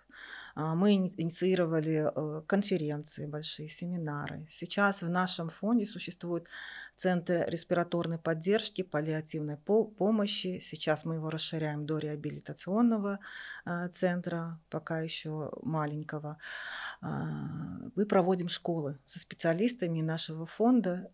А, 0.55 0.75
Мы 0.75 0.95
ини- 0.97 1.15
инициировали 1.17 2.11
э, 2.15 2.43
конференции, 2.47 3.27
большие 3.27 3.69
семинары. 3.69 4.47
Сейчас 4.51 5.03
в 5.03 5.09
нашем 5.09 5.49
фонде 5.49 5.87
существует 5.87 6.49
Центр 6.97 7.45
респираторной 7.49 8.19
поддержки, 8.19 8.83
паллиативной 8.83 9.57
по- 9.57 9.85
помощи. 9.85 10.59
Сейчас 10.63 11.05
мы 11.05 11.15
его 11.17 11.31
расширяем 11.31 11.87
до 11.87 11.99
реабилитационного 11.99 13.19
а, 13.65 13.89
центра, 13.89 14.61
пока 14.69 15.01
еще 15.01 15.51
маленького. 15.63 16.39
А, 17.01 17.27
Мы 17.97 18.07
проводим 18.07 18.49
школы 18.49 18.99
со 19.07 19.19
специалистами 19.19 20.01
нашего 20.03 20.47
фонда. 20.47 21.11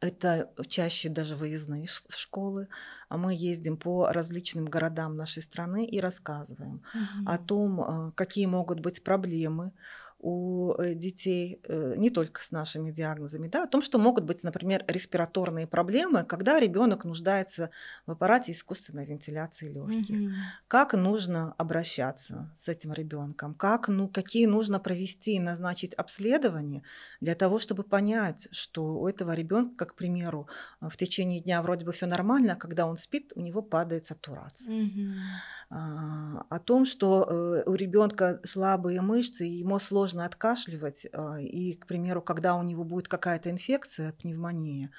Это 0.00 0.52
чаще 0.68 1.08
даже 1.08 1.36
выездные 1.36 1.86
школы. 1.88 2.68
А 3.08 3.16
мы 3.16 3.34
ездим 3.34 3.78
по 3.78 4.08
различным 4.12 4.66
городам 4.66 5.16
нашей 5.16 5.42
страны 5.42 5.86
и 5.86 6.00
рассказываем 6.00 6.82
о 7.24 7.38
Мгм. 7.38 7.38
том, 7.38 7.80
а, 7.80 8.12
какие 8.12 8.46
могут 8.46 8.80
быть 8.80 9.02
проблемы 9.02 9.72
у 10.18 10.74
э, 10.74 10.94
детей, 10.94 11.60
э, 11.64 11.94
не 11.96 12.10
только 12.10 12.42
с 12.42 12.50
нашими 12.50 12.90
диагнозами, 12.90 13.48
да, 13.48 13.64
о 13.64 13.66
том, 13.66 13.82
что 13.82 13.98
могут 13.98 14.24
быть, 14.24 14.42
например, 14.44 14.84
респираторные 14.88 15.66
проблемы, 15.66 16.24
когда 16.24 16.58
ребенок 16.58 17.04
нуждается 17.04 17.70
в 18.06 18.10
аппарате 18.12 18.52
искусственной 18.52 19.04
вентиляции 19.04 19.68
легких. 19.72 20.16
Мгм. 20.16 20.34
Как 20.68 20.94
нужно 20.94 21.52
обращаться 21.58 22.52
с 22.56 22.68
этим 22.68 22.92
ребенком? 22.92 23.54
Как, 23.54 23.88
ну, 23.88 24.08
какие 24.08 24.46
нужно 24.46 24.80
провести 24.80 25.34
и 25.34 25.40
назначить 25.40 25.94
обследования 25.94 26.82
для 27.20 27.34
того, 27.34 27.58
чтобы 27.58 27.82
понять, 27.84 28.48
что 28.50 28.98
у 28.98 29.08
этого 29.08 29.32
ребенка, 29.32 29.84
к 29.84 29.94
примеру, 29.94 30.48
в 30.80 30.96
течение 30.96 31.40
дня 31.40 31.62
вроде 31.62 31.84
бы 31.84 31.92
все 31.92 32.06
нормально, 32.06 32.54
а 32.54 32.56
когда 32.56 32.86
он 32.86 32.96
спит, 32.96 33.32
у 33.34 33.40
него 33.40 33.62
падает 33.62 34.06
сатурация 34.06 34.72
Мгм. 34.72 35.40
а, 35.70 36.44
о 36.48 36.58
том, 36.58 36.84
что 36.84 37.24
э, 37.24 37.62
у 37.70 37.74
ребенка 37.74 38.40
слабые 38.44 39.00
мышцы, 39.00 39.46
и 39.46 39.58
ему 39.58 39.78
сложно 39.78 40.15
откашливать, 40.24 41.06
а, 41.12 41.40
и, 41.40 41.74
к 41.74 41.86
примеру, 41.86 42.22
когда 42.22 42.54
у 42.54 42.62
него 42.62 42.84
будет 42.84 43.08
какая-то 43.08 43.50
инфекция, 43.50 44.12
пневмония, 44.12 44.90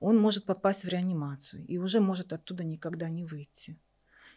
он 0.00 0.18
может 0.18 0.46
попасть 0.46 0.84
в 0.84 0.88
реанимацию 0.88 1.66
и 1.66 1.78
уже 1.78 2.00
может 2.00 2.32
оттуда 2.32 2.64
никогда 2.64 3.08
не 3.08 3.24
выйти. 3.24 3.78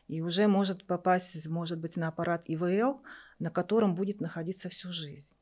И 0.08 0.22
уже 0.22 0.48
может 0.48 0.86
попасть, 0.86 1.48
может 1.48 1.80
быть, 1.80 1.98
на 1.98 2.08
аппарат 2.08 2.44
ИВЛ, 2.48 3.01
на 3.39 3.50
котором 3.50 3.96
будет 3.96 4.22
находиться 4.22 4.70
всю 4.70 4.92
жизнь. 4.92 5.35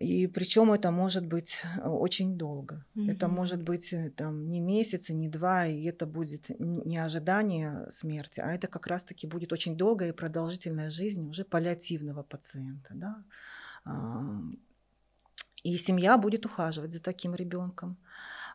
И 0.00 0.26
причем 0.26 0.72
это 0.72 0.90
может 0.90 1.26
быть 1.26 1.62
э, 1.76 1.88
очень 1.88 2.38
долго. 2.38 2.84
Мгм. 2.94 3.10
Это 3.10 3.28
может 3.28 3.62
быть 3.62 3.92
э, 3.92 4.10
там 4.10 4.48
не 4.48 4.60
месяц, 4.60 5.10
не 5.10 5.28
два, 5.28 5.66
и 5.66 5.84
это 5.84 6.06
будет 6.06 6.48
не 6.58 6.96
ожидание 7.04 7.86
смерти, 7.90 8.40
а 8.40 8.50
это 8.54 8.66
как 8.66 8.86
раз-таки 8.86 9.26
будет 9.26 9.52
очень 9.52 9.76
долгая 9.76 10.08
и 10.08 10.16
продолжительная 10.16 10.90
жизнь 10.90 11.28
уже 11.28 11.44
паллиативного 11.44 12.22
пациента. 12.22 12.94
Да? 12.94 13.24
А, 13.84 14.40
И 15.64 15.76
семья 15.78 16.16
будет 16.16 16.46
ухаживать 16.46 16.92
за 16.92 17.00
таким 17.00 17.34
ребенком. 17.34 17.96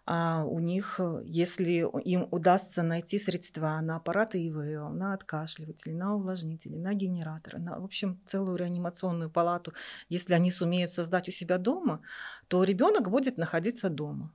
А 0.06 0.46
у 0.46 0.60
них, 0.60 1.00
э, 1.00 1.22
если 1.26 1.88
им 2.04 2.28
удастся 2.32 2.84
найти 2.84 3.18
средства 3.18 3.80
на 3.82 3.96
аппараты 3.98 4.46
ИВЛ, 4.48 4.90
на 4.90 5.14
откашливатели, 5.14 5.94
на 5.94 6.16
увлажнители, 6.16 6.78
на 6.78 6.94
генераторы, 6.94 7.60
на, 7.60 7.80
в 7.80 7.84
общем, 7.86 8.22
целую 8.26 8.58
реанимационную 8.58 9.32
палату, 9.32 9.74
если 10.10 10.34
они 10.34 10.52
сумеют 10.52 10.92
создать 10.92 11.28
у 11.28 11.32
себя 11.32 11.58
дома, 11.58 12.02
то 12.48 12.64
ребенок 12.64 13.10
будет 13.10 13.38
находиться 13.38 13.90
дома. 13.90 14.32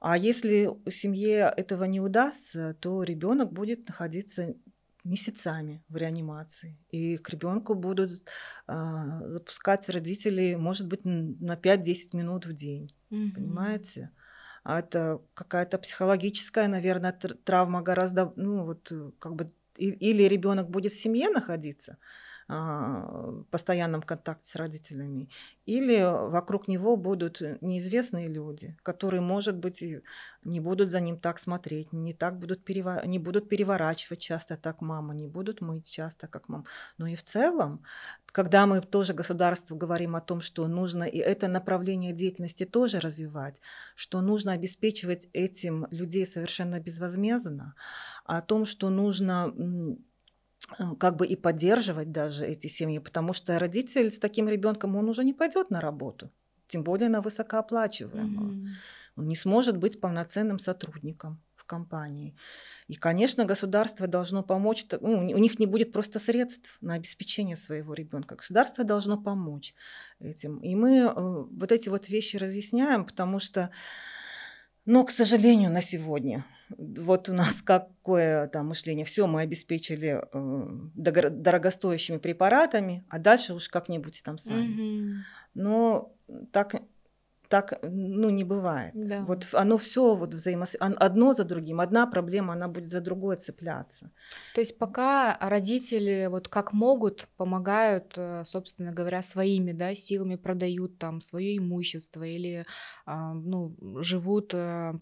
А 0.00 0.16
если 0.16 0.66
у 0.66 0.90
семье 0.90 1.52
этого 1.56 1.84
не 1.84 2.00
удастся, 2.00 2.74
то 2.80 3.02
ребенок 3.02 3.52
будет 3.52 3.86
находиться 3.88 4.54
месяцами 5.04 5.82
в 5.88 5.96
реанимации. 5.96 6.78
И 6.90 7.16
к 7.16 7.30
ребенку 7.30 7.74
будут 7.74 8.22
а, 8.66 9.26
запускать 9.28 9.88
родители, 9.88 10.54
может 10.54 10.86
быть, 10.88 11.04
на 11.04 11.56
5-10 11.56 12.14
минут 12.14 12.46
в 12.46 12.52
день. 12.54 12.88
Мгм. 13.10 13.32
Понимаете? 13.34 14.10
А 14.64 14.80
это 14.80 15.22
какая-то 15.34 15.78
психологическая, 15.78 16.68
наверное, 16.68 17.12
тр- 17.12 17.34
травма 17.44 17.82
гораздо, 17.82 18.32
ну 18.36 18.64
вот 18.64 18.92
э, 18.92 19.10
как 19.18 19.34
бы 19.36 19.52
или 19.76 20.24
ребенок 20.24 20.68
будет 20.70 20.92
в 20.92 21.00
семье 21.00 21.30
находиться 21.30 21.96
постоянном 23.50 24.02
контакте 24.02 24.48
с 24.50 24.56
родителями, 24.56 25.28
или 25.66 26.02
вокруг 26.02 26.68
него 26.68 26.96
будут 26.96 27.40
неизвестные 27.60 28.26
люди, 28.28 28.76
которые, 28.82 29.20
может 29.20 29.56
быть, 29.56 29.84
не 30.44 30.60
будут 30.60 30.90
за 30.90 31.00
ним 31.00 31.18
так 31.18 31.38
смотреть, 31.38 31.92
не 31.92 32.14
так 32.14 32.38
будут 32.38 32.68
перева- 32.68 33.06
не 33.06 33.18
будут 33.18 33.48
переворачивать 33.48 34.20
часто 34.20 34.56
так 34.56 34.80
мама, 34.80 35.14
не 35.14 35.28
будут 35.28 35.60
мыть 35.60 35.90
часто 35.90 36.26
как 36.28 36.48
мама. 36.48 36.64
Но 36.98 37.06
и 37.06 37.14
в 37.14 37.22
целом, 37.22 37.84
когда 38.26 38.66
мы 38.66 38.80
тоже 38.80 39.14
государству 39.14 39.76
говорим 39.76 40.16
о 40.16 40.20
том, 40.20 40.40
что 40.40 40.66
нужно 40.68 41.04
и 41.04 41.18
это 41.18 41.48
направление 41.48 42.12
деятельности 42.12 42.64
тоже 42.64 43.00
развивать, 43.00 43.60
что 43.94 44.20
нужно 44.20 44.52
обеспечивать 44.52 45.28
этим 45.32 45.86
людей 45.90 46.26
совершенно 46.26 46.80
безвозмездно, 46.80 47.74
о 48.24 48.40
том, 48.42 48.64
что 48.64 48.90
нужно 48.90 49.52
как 50.98 51.16
бы 51.16 51.26
и 51.26 51.36
поддерживать 51.36 52.12
даже 52.12 52.46
эти 52.46 52.66
семьи, 52.66 52.98
потому 52.98 53.32
что 53.32 53.58
родитель 53.58 54.10
с 54.10 54.18
таким 54.18 54.48
ребенком, 54.48 54.96
он 54.96 55.08
уже 55.08 55.24
не 55.24 55.32
пойдет 55.32 55.70
на 55.70 55.80
работу, 55.80 56.30
тем 56.68 56.84
более 56.84 57.08
на 57.08 57.20
высокооплачиваемую. 57.20 58.52
Мгм. 58.52 58.68
Он 59.16 59.28
не 59.28 59.36
сможет 59.36 59.76
быть 59.76 60.00
полноценным 60.00 60.58
сотрудником 60.58 61.42
в 61.56 61.64
компании. 61.64 62.34
И, 62.88 62.94
конечно, 62.94 63.44
государство 63.44 64.06
должно 64.06 64.42
помочь, 64.42 64.86
ну, 65.00 65.18
у 65.18 65.38
них 65.38 65.58
не 65.58 65.66
будет 65.66 65.92
просто 65.92 66.18
средств 66.18 66.78
на 66.80 66.94
обеспечение 66.94 67.56
своего 67.56 67.94
ребенка. 67.94 68.36
Государство 68.36 68.84
должно 68.84 69.18
помочь 69.18 69.74
этим. 70.20 70.58
И 70.58 70.74
мы 70.74 70.98
э, 70.98 71.12
вот 71.14 71.72
эти 71.72 71.88
вот 71.88 72.08
вещи 72.08 72.36
разъясняем, 72.36 73.04
потому 73.04 73.38
что, 73.38 73.70
но, 74.86 75.04
к 75.04 75.10
сожалению, 75.10 75.70
на 75.70 75.82
сегодня 75.82 76.44
вот 76.78 77.28
у 77.28 77.32
нас 77.32 77.62
какое 77.62 78.48
там 78.48 78.68
мышление, 78.68 79.04
все 79.04 79.26
мы 79.26 79.42
обеспечили 79.42 80.22
э, 80.32 80.68
дорогостоящими 80.94 82.18
препаратами, 82.18 83.04
а 83.08 83.18
дальше 83.18 83.54
уж 83.54 83.68
как-нибудь 83.68 84.22
там 84.24 84.38
сами. 84.38 84.66
Мгм. 84.66 85.24
Но 85.54 86.14
так, 86.52 86.76
так 87.48 87.80
ну, 87.82 88.30
не 88.30 88.44
бывает. 88.44 88.92
Да. 88.94 89.24
Вот 89.24 89.48
оно 89.54 89.76
все 89.76 90.14
вот 90.14 90.34
взаимос... 90.34 90.76
одно 90.78 91.32
за 91.32 91.44
другим. 91.44 91.80
Одна 91.80 92.06
проблема, 92.06 92.52
она 92.52 92.68
будет 92.68 92.88
за 92.88 93.00
другой 93.00 93.36
цепляться. 93.36 94.12
То 94.54 94.60
есть 94.60 94.78
пока 94.78 95.36
родители 95.40 96.28
вот 96.30 96.48
как 96.48 96.72
могут 96.72 97.28
помогают, 97.36 98.14
э, 98.16 98.44
собственно 98.44 98.92
говоря, 98.92 99.20
своими 99.22 99.72
да, 99.72 99.94
силами 99.96 100.36
продают 100.36 100.98
там 100.98 101.20
свое 101.20 101.56
имущество 101.56 102.22
или 102.22 102.66
а, 103.04 103.34
ну, 103.34 103.76
живут 104.00 104.54
э, 104.54 104.92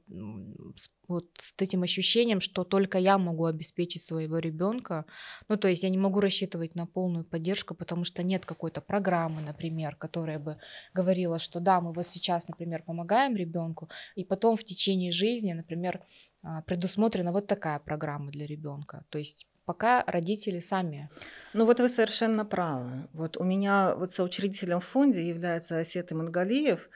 с, 0.76 0.90
вот 1.08 1.26
с 1.40 1.54
этим 1.58 1.82
ощущением, 1.82 2.40
что 2.40 2.64
только 2.64 2.98
я 2.98 3.18
могу 3.18 3.46
обеспечить 3.46 4.04
своего 4.04 4.38
ребенка. 4.38 5.06
Ну, 5.48 5.56
то 5.56 5.68
есть 5.68 5.82
я 5.82 5.88
не 5.88 5.98
могу 5.98 6.20
рассчитывать 6.20 6.74
на 6.74 6.86
полную 6.86 7.24
поддержку, 7.24 7.74
потому 7.74 8.04
что 8.04 8.22
нет 8.22 8.44
какой-то 8.44 8.80
программы, 8.80 9.40
например, 9.40 9.96
которая 9.96 10.38
бы 10.38 10.58
говорила, 10.94 11.38
что 11.38 11.60
да, 11.60 11.80
мы 11.80 11.92
вот 11.92 12.06
сейчас, 12.06 12.46
например, 12.48 12.82
помогаем 12.82 13.34
ребенку, 13.36 13.88
и 14.14 14.24
потом 14.24 14.56
в 14.56 14.64
течение 14.64 15.10
жизни, 15.10 15.52
например, 15.54 16.02
а, 16.42 16.62
предусмотрена 16.62 17.32
вот 17.32 17.47
такая 17.47 17.78
программа 17.78 18.30
для 18.30 18.47
ребенка. 18.47 19.04
То 19.08 19.18
есть 19.18 19.47
пока 19.64 20.02
родители 20.06 20.60
сами. 20.60 21.10
Ну 21.52 21.66
вот 21.66 21.80
вы 21.80 21.88
совершенно 21.88 22.44
правы. 22.44 23.08
Вот 23.12 23.36
у 23.36 23.44
меня 23.44 23.94
вот 23.97 24.10
соучредителем 24.12 24.80
в 24.80 24.84
фонде 24.84 25.28
является 25.28 25.78
Осет 25.78 26.10
Мангалиев. 26.10 26.88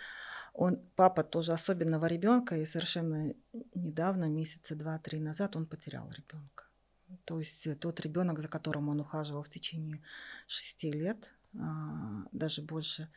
Он 0.54 0.78
папа 0.96 1.22
тоже 1.22 1.52
особенного 1.52 2.06
ребенка, 2.06 2.56
и 2.56 2.64
совершенно 2.64 3.34
недавно, 3.74 4.28
месяца 4.28 4.74
два-три 4.74 5.20
назад, 5.20 5.56
он 5.56 5.66
потерял 5.66 6.10
ребенка. 6.10 6.64
То 7.24 7.38
есть 7.38 7.66
э, 7.66 7.74
тот 7.74 8.00
ребенок, 8.00 8.40
за 8.40 8.48
которым 8.48 8.88
он 8.88 9.00
ухаживал 9.00 9.42
в 9.42 9.48
течение 9.48 10.00
шести 10.46 10.90
лет, 10.90 11.34
а, 11.58 12.24
даже 12.32 12.62
больше, 12.62 13.08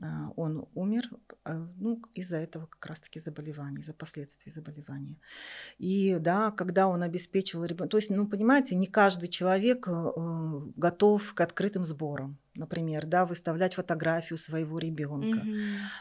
а, 0.00 0.32
он 0.36 0.66
умер 0.74 1.10
а, 1.44 1.54
ну, 1.78 2.02
из-за 2.12 2.36
этого 2.36 2.66
как 2.66 2.86
раз-таки 2.86 3.20
заболевания, 3.20 3.80
из-за 3.80 3.94
последствий 3.94 4.52
заболевания. 4.52 5.16
И 5.78 6.18
да, 6.20 6.50
когда 6.50 6.86
он 6.86 7.02
обеспечил 7.02 7.64
ребенка, 7.64 7.90
то 7.90 7.98
есть, 7.98 8.10
ну, 8.10 8.26
понимаете, 8.26 8.76
не 8.76 8.86
каждый 8.86 9.28
человек 9.28 9.88
э, 9.88 9.90
э, 9.90 10.60
готов 10.76 11.34
к 11.34 11.40
открытым 11.40 11.84
сборам, 11.84 12.38
например, 12.58 13.06
да, 13.06 13.24
выставлять 13.24 13.74
фотографию 13.74 14.38
своего 14.38 14.78
ребенка. 14.78 15.40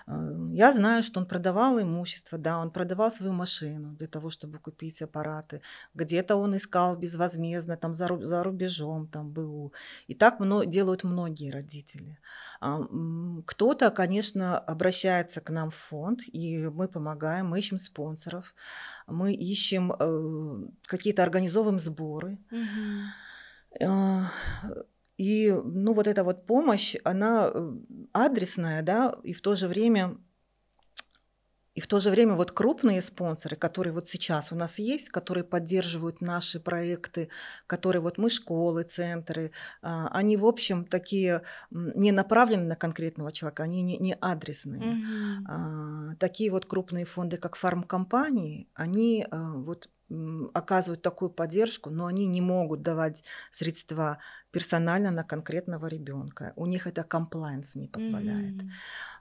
Э, 0.08 0.38
Я 0.54 0.72
знаю, 0.74 1.04
что 1.04 1.20
он 1.20 1.26
продавал 1.28 1.80
имущество, 1.80 2.38
да, 2.38 2.58
он 2.60 2.72
продавал 2.72 3.12
свою 3.12 3.34
машину 3.34 3.94
для 3.94 4.08
того, 4.08 4.30
чтобы 4.30 4.60
купить 4.60 5.02
аппараты. 5.02 5.62
Где-то 5.94 6.36
он 6.36 6.56
искал 6.56 6.98
безвозмездно, 6.98 7.78
там 7.78 7.94
за, 7.94 8.08
за 8.26 8.44
рубежом, 8.44 9.08
там 9.08 9.30
БУ. 9.32 9.72
И 10.10 10.16
так 10.16 10.40
мно- 10.40 10.66
делают 10.66 11.04
многие 11.04 11.52
родители. 11.52 12.18
А, 12.62 12.80
Кто-то, 13.46 13.92
конечно, 13.92 14.58
обращается 14.60 15.42
к 15.42 15.50
нам 15.54 15.70
в 15.70 15.76
фонд, 15.76 16.20
и 16.36 16.68
мы 16.68 16.88
помогаем, 16.88 17.48
мы 17.48 17.60
ищем 17.60 17.78
спонсоров, 17.78 18.56
мы 19.08 19.34
ищем 19.34 19.92
э, 20.00 20.68
какие-то 20.88 21.24
организовываем 21.24 21.80
сборы. 21.80 22.38
Мгм. 22.52 23.04
И, 25.18 25.52
ну, 25.52 25.94
вот 25.94 26.08
эта 26.08 26.24
вот 26.24 26.46
помощь, 26.46 26.96
она 27.04 27.52
э, 27.54 27.72
адресная, 28.14 28.84
да, 28.84 29.16
и 29.24 29.34
в 29.34 29.42
то 29.42 29.56
же 29.56 29.68
время 29.68 30.18
и 31.78 31.80
в 31.80 31.86
то 31.86 32.00
же 32.00 32.10
время 32.10 32.34
вот 32.34 32.52
крупные 32.52 33.04
спонсоры, 33.04 33.56
которые 33.56 33.94
вот 33.94 34.08
сейчас 34.08 34.52
у 34.52 34.56
нас 34.56 34.80
есть, 34.80 35.10
которые 35.10 35.44
поддерживают 35.44 36.22
наши 36.22 36.60
проекты, 36.60 37.30
которые 37.68 38.02
вот 38.02 38.18
мы 38.18 38.32
школы, 38.32 38.82
центры, 38.82 39.52
а, 39.84 40.08
они 40.08 40.38
в 40.38 40.46
общем 40.48 40.86
такие 40.86 41.44
не 41.70 42.12
направлены 42.12 42.64
на 42.64 42.76
конкретного 42.76 43.32
человека, 43.32 43.62
они 43.62 43.84
не, 43.84 44.00
не 44.00 44.18
адресные. 44.20 45.04
А, 45.48 46.16
такие 46.16 46.50
вот 46.50 46.66
крупные 46.66 47.06
фонды, 47.06 47.38
как 47.38 47.56
фармкомпании, 47.56 48.68
они 48.74 49.28
а, 49.30 49.54
вот 49.54 49.88
оказывают 50.54 51.02
такую 51.02 51.30
поддержку, 51.30 51.90
но 51.90 52.06
они 52.06 52.28
не 52.28 52.42
могут 52.42 52.82
давать 52.82 53.24
средства 53.52 54.20
персонально 54.52 55.12
на 55.12 55.24
конкретного 55.24 55.88
ребенка. 55.88 56.54
У 56.56 56.66
них 56.66 56.88
это 56.88 57.04
комплайнс 57.04 57.76
не 57.76 57.88
позволяет. 57.88 58.56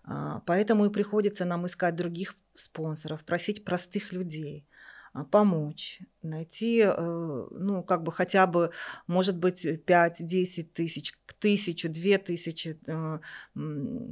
А, 0.04 0.40
Поэтому 0.46 0.86
и 0.86 0.90
приходится 0.90 1.44
нам 1.44 1.66
искать 1.66 1.96
других 1.96 2.36
спонсоров, 2.54 3.24
просить 3.24 3.64
простых 3.64 4.12
людей 4.12 4.66
а, 5.12 5.24
помочь, 5.24 6.00
найти, 6.22 6.82
э, 6.84 7.46
ну, 7.50 7.82
как 7.82 8.02
бы 8.02 8.12
хотя 8.12 8.46
бы, 8.46 8.70
может 9.06 9.36
быть, 9.38 9.64
5-10 9.64 10.64
тысяч, 10.74 11.14
к 11.26 11.32
тысячу, 11.34 11.88
две 11.88 12.18
тысячи 12.18 12.78
э, 12.86 13.18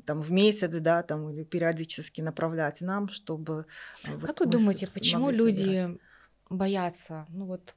там, 0.07 0.21
в 0.21 0.33
месяц, 0.33 0.75
да, 0.77 1.03
там, 1.03 1.31
или 1.31 1.45
периодически 1.45 2.23
направлять 2.23 2.81
нам, 2.81 3.09
чтобы... 3.09 3.67
э, 4.05 4.17
вот 4.17 4.27
Как 4.27 4.41
вы 4.41 4.47
думаете, 4.47 4.89
почему 4.93 5.31
люди 5.31 5.83
собирать. 5.83 6.01
Боятся? 6.55 7.27
Ну 7.29 7.47
вот 7.47 7.75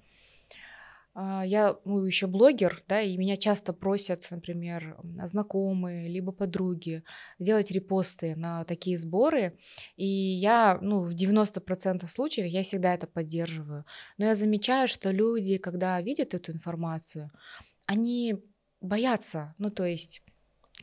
а, 1.20 1.44
я 1.44 1.76
ну, 1.84 2.06
еще 2.06 2.28
блогер, 2.28 2.84
да, 2.88 3.02
и 3.02 3.18
меня 3.18 3.38
часто 3.38 3.74
просят, 3.74 4.28
например, 4.30 5.00
знакомые, 5.26 6.08
либо 6.08 6.32
подруги 6.32 7.04
делать 7.40 7.72
репосты 7.72 8.36
на 8.36 8.64
такие 8.66 9.00
сборы. 9.00 9.58
И 9.96 10.06
я, 10.06 10.78
ну, 10.80 11.02
в 11.02 11.16
90% 11.16 12.08
случаев 12.08 12.46
я 12.46 12.62
всегда 12.62 12.94
это 12.94 13.08
поддерживаю. 13.08 13.84
Но 14.20 14.26
я 14.26 14.36
замечаю, 14.36 14.88
что 14.88 15.10
люди, 15.10 15.58
когда 15.58 16.00
видят 16.02 16.36
эту 16.36 16.52
информацию, 16.52 17.32
они 17.88 18.36
боятся. 18.80 19.56
Ну, 19.58 19.72
то 19.72 19.86
есть 19.86 20.22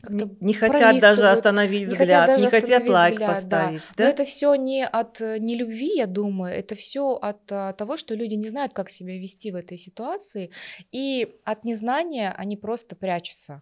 как-то 0.05 0.25
Не, 0.25 0.47
не 0.47 0.53
хотят 0.53 0.99
даже 0.99 1.29
остановить 1.29 1.87
не 1.87 1.93
взгляд, 1.93 2.27
даже 2.27 2.43
не 2.43 2.49
хотят 2.49 2.87
лайк 2.87 3.13
взгляд, 3.15 3.29
поставить, 3.29 3.81
да. 3.81 3.93
да? 3.97 4.03
Но 4.03 4.09
это 4.09 4.25
все 4.25 4.55
не 4.55 4.85
от 4.85 5.21
э, 5.21 5.37
нелюбви, 5.39 5.97
я 5.97 6.07
думаю, 6.07 6.53
это 6.53 6.75
все 6.75 7.13
от 7.13 7.51
а, 7.51 7.73
того, 7.73 7.97
что 7.97 8.15
люди 8.15 8.35
не 8.35 8.47
знают, 8.47 8.73
как 8.73 8.89
себя 8.89 9.17
вести 9.17 9.51
в 9.51 9.55
этой 9.55 9.77
ситуации, 9.77 10.51
и 10.91 11.35
от 11.43 11.63
незнания 11.65 12.33
они 12.37 12.57
просто 12.57 12.95
прячутся. 12.95 13.61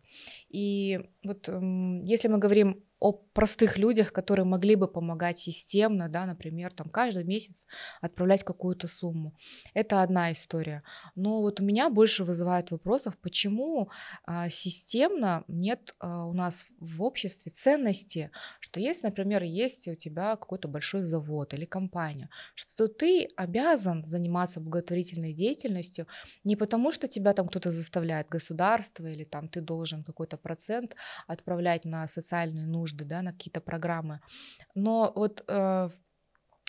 И 0.50 1.00
вот 1.24 1.50
если 2.04 2.28
мы 2.28 2.38
говорим 2.38 2.84
о 3.00 3.12
простых 3.34 3.78
людях, 3.78 4.14
которые 4.14 4.46
могли 4.46 4.76
бы 4.76 4.88
помогать 4.88 5.40
системно, 5.40 6.08
да, 6.08 6.26
например, 6.26 6.72
там 6.72 6.88
каждый 6.90 7.24
месяц 7.24 7.68
отправлять 8.02 8.44
какую-то 8.44 8.88
сумму. 8.88 9.36
Это 9.74 10.04
одна 10.04 10.32
история. 10.32 10.84
Но 11.16 11.42
вот 11.42 11.60
у 11.60 11.66
меня 11.66 11.90
больше 11.90 12.24
вызывает 12.24 12.72
вопросов, 12.72 13.18
почему 13.18 13.90
а, 14.26 14.50
системно 14.50 15.44
нет 15.48 15.96
а, 16.00 16.26
у 16.26 16.34
нас 16.34 16.68
в 16.80 17.02
обществе 17.02 17.52
ценности, 17.52 18.30
что 18.60 18.80
есть, 18.80 19.04
например, 19.04 19.42
есть 19.44 19.88
у 19.88 19.96
тебя 19.96 20.36
какой-то 20.36 20.68
большой 20.68 21.02
завод 21.04 21.54
или 21.54 21.66
компания, 21.66 22.30
что 22.54 22.88
ты 22.88 23.30
обязан 23.36 24.06
заниматься 24.06 24.60
благотворительной 24.60 25.34
деятельностью 25.34 26.08
не 26.44 26.56
потому, 26.56 26.92
что 26.92 27.08
тебя 27.08 27.34
там 27.34 27.48
кто-то 27.48 27.72
заставляет, 27.72 28.30
государство 28.30 29.08
или 29.08 29.24
там 29.24 29.50
ты 29.50 29.62
должен 29.62 30.04
какой-то 30.04 30.38
процент 30.38 30.96
отправлять 31.28 31.86
на 31.86 32.08
социальные 32.08 32.68
нужды, 32.68 33.06
да, 33.06 33.23
на 33.24 33.32
какие-то 33.32 33.62
программы. 33.62 34.20
Но 34.76 35.12
вот 35.16 35.44
э, 35.48 35.90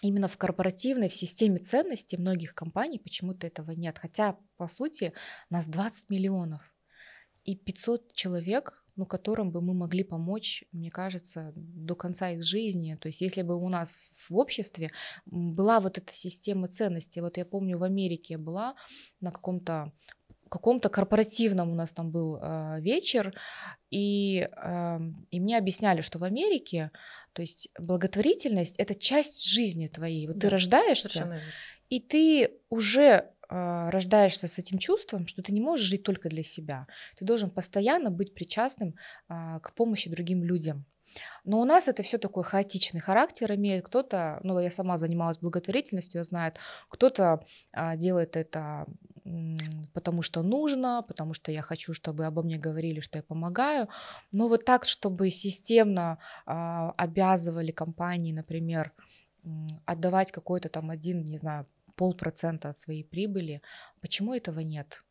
именно 0.03 0.29
в 0.29 0.37
корпоративной, 0.37 1.09
в 1.09 1.15
системе 1.15 1.59
ценностей 1.59 2.17
многих 2.17 2.55
компаний 2.55 2.99
почему-то 2.99 3.47
этого 3.47 3.73
нет. 3.73 3.99
Хотя, 3.99 4.37
по 4.57 4.69
сути, 4.69 5.13
нас 5.51 5.67
20 5.67 6.11
миллионов 6.11 6.75
и 7.45 7.57
500 7.57 8.15
человек, 8.15 8.85
ну, 8.97 9.07
которым 9.07 9.51
бы 9.51 9.61
мы 9.61 9.75
могли 9.75 10.05
помочь, 10.05 10.65
мне 10.73 10.91
кажется, 10.91 11.53
до 11.57 11.97
конца 11.97 12.31
их 12.31 12.45
жизни. 12.45 12.97
То 13.01 13.09
есть 13.09 13.21
если 13.21 13.43
бы 13.43 13.57
у 13.57 13.69
нас 13.69 13.93
в 14.29 14.37
обществе 14.37 14.91
была 15.27 15.81
вот 15.81 15.99
эта 15.99 16.13
система 16.13 16.69
ценностей, 16.69 17.21
вот 17.21 17.37
я 17.37 17.45
помню, 17.45 17.79
в 17.79 17.83
Америке 17.83 18.39
была 18.39 18.77
на 19.21 19.33
каком-то 19.33 19.93
каком-то 20.49 20.89
корпоративном 20.89 21.73
у 21.73 21.75
нас 21.75 21.93
там 21.93 22.11
был 22.11 22.39
э, 22.41 22.81
вечер, 22.81 23.33
и, 23.91 24.49
э, 24.51 24.99
и 25.31 25.41
мне 25.41 25.59
объясняли, 25.59 26.01
что 26.01 26.19
в 26.19 26.25
Америке, 26.25 26.91
то 27.33 27.43
есть 27.43 27.69
благотворительность 27.79 28.79
это 28.79 28.95
часть 28.95 29.47
жизни 29.47 29.87
твоей. 29.87 30.27
Вот 30.27 30.37
да, 30.37 30.41
ты 30.41 30.51
рождаешься, 30.51 31.41
и 31.89 32.01
ты 32.01 32.51
уже 32.69 33.05
э, 33.05 33.91
рождаешься 33.91 34.49
с 34.49 34.59
этим 34.59 34.79
чувством, 34.79 35.27
что 35.27 35.43
ты 35.43 35.53
не 35.53 35.61
можешь 35.61 35.87
жить 35.87 36.03
только 36.03 36.29
для 36.29 36.43
себя. 36.43 36.87
Ты 37.19 37.25
должен 37.25 37.51
постоянно 37.51 38.11
быть 38.11 38.35
причастным 38.35 38.95
э, 39.29 39.61
к 39.63 39.75
помощи 39.75 40.11
другим 40.11 40.45
людям. 40.45 40.87
Но 41.45 41.61
у 41.61 41.65
нас 41.65 41.89
это 41.89 42.03
все 42.03 42.19
такой 42.19 42.45
хаотичный 42.45 43.01
характер 43.01 43.53
имеет. 43.55 43.85
Кто-то, 43.87 44.41
ну 44.43 44.59
я 44.59 44.71
сама 44.71 44.99
занималась 44.99 45.39
благотворительностью, 45.39 46.19
я 46.19 46.25
знаю, 46.25 46.53
кто-то 46.89 47.45
а, 47.73 47.97
делает 47.97 48.37
это 48.37 48.87
потому 49.95 50.23
что 50.23 50.43
нужно, 50.43 51.03
потому 51.07 51.35
что 51.35 51.51
я 51.51 51.63
хочу, 51.63 51.95
чтобы 51.95 52.27
обо 52.27 52.43
мне 52.43 52.59
говорили, 52.59 53.01
что 53.01 53.19
я 53.19 53.23
помогаю. 53.23 53.89
Но 54.33 54.49
вот 54.49 54.65
так, 54.65 54.85
чтобы 54.85 55.31
системно 55.31 56.19
а, 56.47 56.91
обязывали 56.97 57.71
компании, 57.71 58.33
например, 58.33 58.93
отдавать 59.87 60.33
какой-то 60.33 60.69
там 60.69 60.91
один, 60.91 61.25
не 61.25 61.39
знаю, 61.39 61.67
полпроцента 61.97 62.71
от 62.71 62.79
своей 62.79 63.05
прибыли, 63.05 63.63
почему 64.01 64.35
этого 64.35 64.61
нет? 64.61 65.05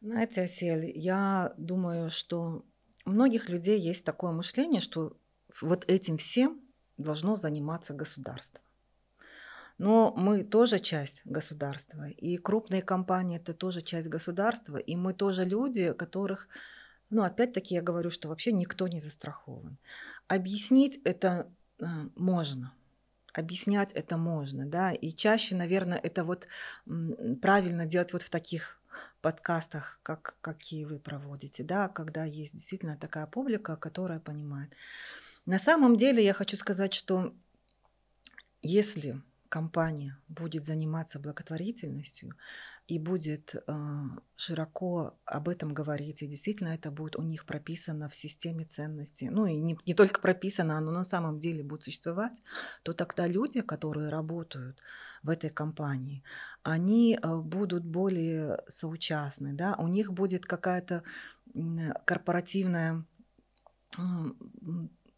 Знаете, 0.00 0.42
Асель, 0.42 0.90
я 0.96 1.52
думаю, 1.56 2.10
что 2.10 2.64
у 3.04 3.10
многих 3.10 3.48
людей 3.48 3.80
есть 3.80 4.04
такое 4.04 4.32
мышление, 4.32 4.80
что 4.80 5.16
вот 5.60 5.84
этим 5.90 6.16
всем 6.16 6.60
должно 6.98 7.36
заниматься 7.36 7.94
государство. 7.94 8.60
Но 9.80 10.12
мы 10.14 10.44
тоже 10.44 10.78
часть 10.78 11.22
государства, 11.24 12.06
и 12.10 12.36
крупные 12.36 12.82
компании 12.82 13.38
это 13.38 13.54
тоже 13.54 13.80
часть 13.80 14.08
государства, 14.08 14.76
и 14.76 14.94
мы 14.94 15.14
тоже 15.14 15.46
люди, 15.46 15.94
которых, 15.94 16.48
ну 17.08 17.22
опять-таки 17.22 17.76
я 17.76 17.80
говорю, 17.80 18.10
что 18.10 18.28
вообще 18.28 18.52
никто 18.52 18.88
не 18.88 19.00
застрахован. 19.00 19.78
Объяснить 20.28 21.00
это 21.04 21.50
э, 21.78 21.86
можно, 22.14 22.74
объяснять 23.32 23.94
это 23.94 24.18
можно, 24.18 24.66
да, 24.66 24.92
и 24.92 25.12
чаще, 25.12 25.56
наверное, 25.56 25.96
это 25.96 26.24
вот 26.24 26.46
правильно 27.40 27.86
делать 27.86 28.12
вот 28.12 28.20
в 28.20 28.28
таких 28.28 28.82
подкастах, 29.22 29.98
как, 30.02 30.36
какие 30.42 30.84
вы 30.84 30.98
проводите, 30.98 31.64
да, 31.64 31.88
когда 31.88 32.26
есть 32.26 32.52
действительно 32.52 32.98
такая 32.98 33.26
публика, 33.26 33.76
которая 33.76 34.20
понимает. 34.20 34.74
На 35.46 35.58
самом 35.58 35.96
деле 35.96 36.22
я 36.22 36.34
хочу 36.34 36.58
сказать, 36.58 36.92
что 36.92 37.32
если 38.60 39.22
компания 39.50 40.16
будет 40.28 40.64
заниматься 40.64 41.18
благотворительностью 41.18 42.34
и 42.86 42.98
будет 42.98 43.54
э, 43.54 43.60
широко 44.36 45.18
об 45.24 45.48
этом 45.48 45.74
говорить, 45.74 46.22
и 46.22 46.26
действительно 46.26 46.68
это 46.68 46.90
будет 46.90 47.16
у 47.16 47.22
них 47.22 47.44
прописано 47.44 48.08
в 48.08 48.14
системе 48.14 48.64
ценностей, 48.64 49.28
ну 49.28 49.46
и 49.46 49.56
не, 49.56 49.76
не 49.86 49.94
только 49.94 50.20
прописано, 50.20 50.78
оно 50.78 50.90
на 50.90 51.04
самом 51.04 51.38
деле 51.38 51.62
будет 51.62 51.82
существовать, 51.82 52.40
то 52.82 52.92
тогда 52.92 53.26
люди, 53.26 53.60
которые 53.60 54.08
работают 54.08 54.78
в 55.22 55.28
этой 55.28 55.50
компании, 55.50 56.22
они 56.62 57.18
э, 57.20 57.36
будут 57.36 57.84
более 57.84 58.62
соучастны, 58.68 59.52
да, 59.52 59.74
у 59.78 59.88
них 59.88 60.12
будет 60.12 60.46
какая-то 60.46 61.02
корпоративная 62.04 63.04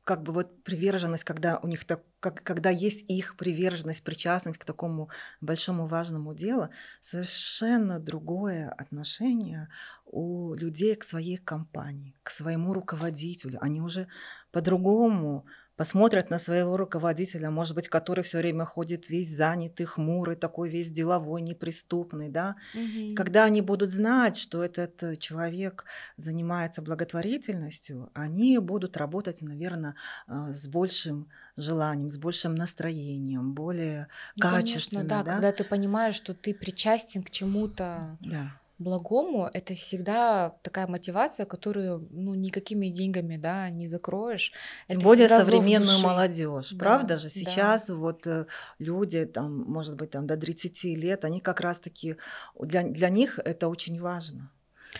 как 0.04 0.22
бы 0.22 0.32
вот 0.32 0.64
приверженность, 0.64 1.24
когда 1.24 1.58
у 1.58 1.68
них 1.68 1.84
так, 1.84 2.02
как, 2.20 2.42
когда 2.42 2.70
есть 2.70 3.04
их 3.08 3.36
приверженность, 3.36 4.02
причастность 4.02 4.58
к 4.58 4.64
такому 4.64 5.10
большому 5.40 5.86
важному 5.86 6.34
делу, 6.34 6.70
совершенно 7.00 8.00
другое 8.00 8.70
отношение 8.70 9.68
у 10.04 10.54
людей 10.54 10.96
к 10.96 11.04
своей 11.04 11.36
компании, 11.36 12.16
к 12.22 12.30
своему 12.30 12.74
руководителю. 12.74 13.58
Они 13.62 13.80
уже 13.80 14.08
по-другому 14.50 15.46
посмотрят 15.82 16.30
на 16.30 16.38
своего 16.38 16.76
руководителя, 16.76 17.50
может 17.50 17.74
быть, 17.74 17.88
который 17.88 18.22
все 18.22 18.38
время 18.38 18.64
ходит 18.64 19.10
весь 19.10 19.36
занятый, 19.36 19.84
хмурый, 19.84 20.36
такой 20.36 20.68
весь 20.68 20.92
деловой, 20.92 21.42
неприступный, 21.42 22.28
да. 22.28 22.54
Угу. 22.74 23.16
Когда 23.16 23.46
они 23.46 23.62
будут 23.62 23.90
знать, 23.90 24.36
что 24.36 24.62
этот 24.62 25.18
человек 25.18 25.84
занимается 26.16 26.82
благотворительностью, 26.82 28.10
они 28.14 28.58
будут 28.58 28.96
работать, 28.96 29.42
наверное, 29.42 29.96
э, 30.28 30.54
с 30.54 30.68
большим 30.68 31.28
желанием, 31.56 32.10
с 32.10 32.16
большим 32.16 32.54
настроением, 32.54 33.52
более 33.52 34.06
ну, 34.36 34.42
качественно. 34.42 35.00
Конечно, 35.00 35.08
да, 35.08 35.24
да, 35.24 35.32
когда 35.32 35.50
ты 35.50 35.64
понимаешь, 35.64 36.14
что 36.14 36.32
ты 36.32 36.54
причастен 36.54 37.24
к 37.24 37.30
чему-то. 37.30 38.18
Да 38.20 38.52
благому, 38.82 39.48
это 39.52 39.74
всегда 39.74 40.50
такая 40.62 40.86
мотивация, 40.86 41.46
которую 41.46 42.08
ну, 42.10 42.34
никакими 42.34 42.88
деньгами 42.88 43.36
да, 43.36 43.70
не 43.70 43.86
закроешь. 43.86 44.52
Тем 44.86 44.98
это 44.98 45.06
более 45.06 45.28
современную 45.28 46.00
молодежь. 46.00 46.70
Да, 46.72 46.78
правда 46.78 47.16
же? 47.16 47.30
Сейчас 47.30 47.86
да. 47.86 47.94
вот 47.94 48.26
э, 48.26 48.46
люди, 48.78 49.24
там, 49.24 49.62
может 49.62 49.96
быть, 49.96 50.10
там, 50.10 50.26
до 50.26 50.36
30 50.36 50.84
лет, 50.84 51.24
они 51.24 51.40
как 51.40 51.60
раз-таки, 51.60 52.16
для, 52.60 52.82
для 52.82 53.08
них 53.08 53.38
это 53.44 53.68
очень 53.68 54.00
важно. 54.00 54.50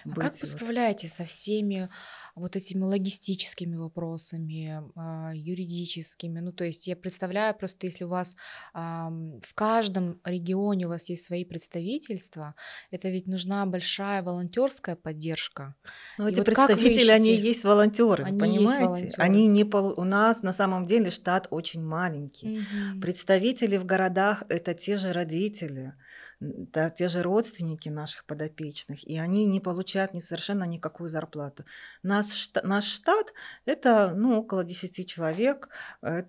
А 0.05 0.15
как 0.15 0.41
вы 0.41 0.47
справляетесь 0.47 1.13
со 1.13 1.25
всеми 1.25 1.89
вот 2.35 2.57
этими 2.57 2.83
логистическими 2.83 3.77
вопросами, 3.77 4.83
а, 4.97 5.33
юридическими. 5.35 6.41
Ну, 6.41 6.53
то 6.53 6.65
есть 6.65 6.87
я 6.87 6.97
представляю 6.97 7.55
просто, 7.55 7.87
если 7.87 8.05
у 8.05 8.09
вас 8.09 8.37
в 8.73 9.55
каждом 9.55 10.21
регионе 10.25 10.87
у 10.87 10.89
вас 10.89 11.09
есть 11.09 11.25
свои 11.25 11.45
представительства, 11.45 12.55
это 12.91 13.09
ведь 13.09 13.27
нужна 13.27 13.67
большая 13.67 14.23
волонтерская 14.23 14.97
поддержка. 14.97 15.75
Ну, 16.19 16.27
эти 16.27 16.37
вот 16.37 16.47
представители, 16.47 16.93
ищете... 16.93 17.13
они 17.13 17.35
есть 17.35 17.65
волонтеры, 17.65 18.25
они 18.25 18.41
понимаете? 18.41 18.63
Есть 18.63 18.81
волонтеры. 18.81 19.23
Они 19.23 19.47
не 19.49 19.65
пол... 19.65 19.95
у 19.97 20.05
нас 20.05 20.43
на 20.43 20.53
самом 20.53 20.87
деле 20.87 21.11
штат 21.11 21.49
очень 21.51 21.83
маленький. 21.83 22.61
Угу. 22.61 23.01
Представители 23.01 23.77
в 23.77 23.85
городах 23.85 24.45
это 24.49 24.75
те 24.75 24.97
же 24.97 25.13
родители 25.13 25.95
да, 26.43 26.91
те 26.91 27.09
же 27.09 27.23
родственники 27.23 27.89
наших 27.89 28.25
подопечных, 28.25 29.05
и 29.05 29.19
они 29.19 29.47
не 29.47 29.61
получают 29.61 30.13
ни 30.13 30.19
совершенно 30.19 30.65
никакую 30.65 31.09
зарплату. 31.09 31.65
Наш, 32.03 32.51
наш 32.65 32.85
штат– 32.85 33.33
это 33.65 34.13
ну, 34.17 34.39
около 34.41 34.65
10 34.65 35.09
человек, 35.09 35.69
э, 36.03 36.25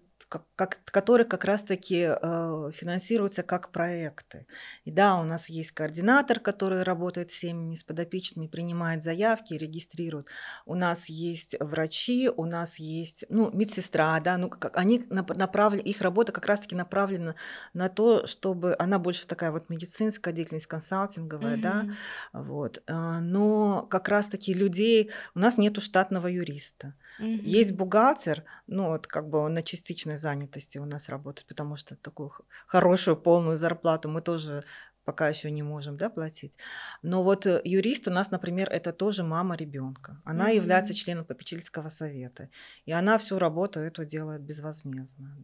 как, 0.55 0.83
которые 0.85 1.25
как 1.25 1.45
раз-таки 1.45 2.09
э, 2.09 2.71
финансируются 2.73 3.43
как 3.43 3.71
проекты. 3.71 4.45
И 4.85 4.91
да, 4.91 5.17
у 5.17 5.23
нас 5.23 5.49
есть 5.49 5.71
координатор, 5.71 6.39
который 6.39 6.83
работает 6.83 7.31
с 7.31 7.35
семьями, 7.35 7.75
с 7.75 7.83
подопечными, 7.83 8.47
принимает 8.47 9.03
заявки, 9.03 9.53
регистрирует. 9.53 10.27
У 10.65 10.75
нас 10.75 11.09
есть 11.09 11.55
врачи, 11.59 12.29
у 12.29 12.45
нас 12.45 12.79
есть 12.79 13.25
ну, 13.29 13.51
медсестра, 13.51 14.19
да, 14.19 14.37
ну, 14.37 14.49
как, 14.49 14.77
они 14.77 15.05
направлены, 15.09 15.81
их 15.81 16.01
работа 16.01 16.31
как 16.31 16.45
раз-таки 16.45 16.75
направлена 16.75 17.35
на 17.73 17.89
то, 17.89 18.25
чтобы 18.25 18.75
она 18.79 18.99
больше 18.99 19.27
такая 19.27 19.51
вот 19.51 19.69
медицинская 19.69 20.33
деятельность, 20.33 20.67
консалтинговая, 20.67 21.57
mm-hmm. 21.57 21.61
да, 21.61 21.85
вот. 22.33 22.83
А, 22.87 23.19
но 23.19 23.87
как 23.89 24.09
раз-таки 24.09 24.53
людей, 24.53 25.11
у 25.35 25.39
нас 25.39 25.57
нету 25.57 25.81
штатного 25.81 26.27
юриста. 26.27 26.93
Mm-hmm. 27.19 27.41
Есть 27.43 27.71
бухгалтер, 27.73 28.43
ну 28.67 28.89
вот 28.89 29.07
как 29.07 29.29
бы 29.29 29.39
он 29.39 29.53
на 29.53 29.63
частичной 29.63 30.17
занятости 30.23 30.79
у 30.79 30.85
нас 30.85 31.09
работает, 31.09 31.47
потому 31.47 31.75
что 31.75 31.95
такую 31.95 32.31
хорошую 32.67 33.17
полную 33.17 33.57
зарплату 33.57 34.09
мы 34.09 34.21
тоже 34.21 34.63
пока 35.05 35.29
еще 35.29 35.51
не 35.51 35.63
можем 35.63 35.97
да, 35.97 36.09
платить. 36.09 36.57
Но 37.01 37.23
вот 37.23 37.45
э, 37.45 37.61
юрист 37.63 38.07
у 38.07 38.11
нас, 38.11 38.31
например, 38.31 38.69
это 38.69 38.93
тоже 38.93 39.23
мама 39.23 39.55
ребенка. 39.55 40.21
Она 40.25 40.49
mm-hmm. 40.49 40.55
является 40.55 40.93
членом 40.93 41.25
попечительского 41.25 41.89
совета. 41.89 42.49
И 42.85 42.91
она 42.91 43.17
всю 43.17 43.39
работу 43.39 43.79
эту 43.79 44.05
делает 44.05 44.41
безвозмездно. 44.41 45.37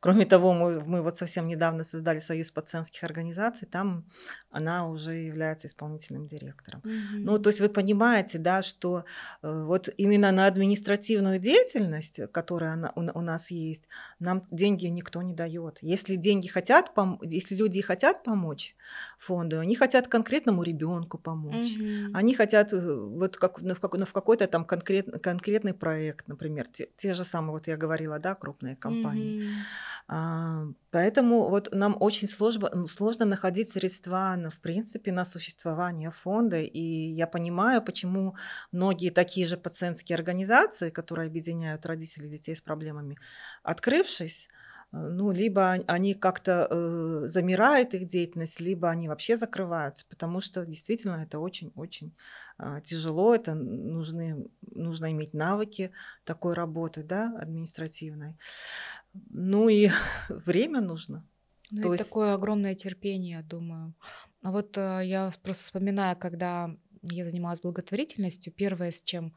Кроме 0.00 0.24
того, 0.24 0.52
мы, 0.54 0.80
мы 0.80 1.02
вот 1.02 1.16
совсем 1.16 1.48
недавно 1.48 1.84
создали 1.84 2.18
Союз 2.18 2.50
пациентских 2.50 3.04
организаций, 3.04 3.68
там 3.68 4.06
она 4.50 4.88
уже 4.88 5.12
является 5.12 5.66
исполнительным 5.66 6.26
директором. 6.26 6.80
Mm-hmm. 6.84 7.18
Ну, 7.18 7.38
то 7.38 7.50
есть 7.50 7.60
вы 7.60 7.68
понимаете, 7.68 8.38
да, 8.38 8.62
что 8.62 9.04
э, 9.42 9.64
вот 9.64 9.88
именно 9.96 10.32
на 10.32 10.46
административную 10.46 11.38
деятельность, 11.38 12.20
которая 12.32 12.72
она, 12.72 12.92
у, 12.96 13.00
у 13.00 13.20
нас 13.20 13.50
есть, 13.50 13.88
нам 14.18 14.46
деньги 14.50 14.86
никто 14.86 15.22
не 15.22 15.34
дает. 15.34 15.78
Если 15.82 16.16
деньги 16.16 16.48
хотят, 16.48 16.92
пом- 16.94 17.18
если 17.22 17.54
люди 17.54 17.80
хотят 17.80 18.22
помочь, 18.22 18.76
фонду. 19.18 19.60
Они 19.60 19.76
хотят 19.76 20.08
конкретному 20.08 20.62
ребенку 20.62 21.18
помочь. 21.18 21.76
Угу. 21.76 22.14
Они 22.14 22.34
хотят 22.34 22.72
э, 22.72 22.78
вот 22.78 23.36
как, 23.36 23.60
ну, 23.60 23.74
в, 23.74 23.80
как, 23.80 23.94
ну, 23.94 24.04
в 24.04 24.12
какой-то 24.12 24.46
там 24.46 24.64
конкрет, 24.64 25.22
конкретный 25.22 25.74
проект, 25.74 26.28
например, 26.28 26.66
те, 26.72 26.88
те 26.96 27.14
же 27.14 27.24
самые, 27.24 27.52
вот 27.52 27.66
я 27.66 27.76
говорила, 27.76 28.18
да, 28.18 28.34
крупные 28.34 28.76
компании. 28.76 29.42
Угу. 29.42 29.50
А, 30.08 30.64
поэтому 30.90 31.48
вот 31.48 31.74
нам 31.74 31.96
очень 32.00 32.28
сложно, 32.28 32.70
ну, 32.74 32.86
сложно 32.86 33.26
находить 33.26 33.70
средства, 33.70 34.34
на, 34.36 34.50
в 34.50 34.58
принципе, 34.58 35.12
на 35.12 35.24
существование 35.24 36.10
фонда. 36.10 36.60
И 36.60 36.80
я 36.80 37.26
понимаю, 37.26 37.82
почему 37.82 38.36
многие 38.72 39.10
такие 39.10 39.46
же 39.46 39.56
пациентские 39.56 40.16
организации, 40.16 40.90
которые 40.90 41.26
объединяют 41.26 41.86
родителей 41.86 42.28
детей 42.28 42.56
с 42.56 42.60
проблемами, 42.60 43.18
открывшись, 43.62 44.48
ну, 44.92 45.32
либо 45.32 45.72
они 45.86 46.14
как-то 46.14 46.66
э, 46.70 47.22
замирает 47.26 47.94
их 47.94 48.06
деятельность, 48.06 48.58
либо 48.58 48.88
они 48.88 49.08
вообще 49.08 49.36
закрываются, 49.36 50.06
потому 50.08 50.40
что 50.40 50.64
действительно 50.64 51.16
это 51.16 51.38
очень-очень 51.38 52.14
э, 52.58 52.80
тяжело, 52.82 53.34
это 53.34 53.54
нужны, 53.54 54.46
нужно 54.62 55.12
иметь 55.12 55.34
навыки 55.34 55.90
такой 56.24 56.54
работы, 56.54 57.02
да, 57.02 57.36
административной. 57.38 58.38
Ну 59.12 59.68
и 59.68 59.90
время 60.30 60.80
нужно. 60.80 61.26
Ну 61.70 61.82
То 61.82 61.88
и 61.88 61.98
есть... 61.98 62.08
такое 62.08 62.32
огромное 62.32 62.74
терпение, 62.74 63.36
я 63.36 63.42
думаю. 63.42 63.94
А 64.42 64.52
вот 64.52 64.78
э, 64.78 65.02
я 65.04 65.30
просто 65.42 65.64
вспоминаю, 65.64 66.16
когда 66.16 66.74
я 67.02 67.24
занималась 67.26 67.60
благотворительностью, 67.60 68.54
первое, 68.54 68.90
с 68.90 69.02
чем 69.02 69.34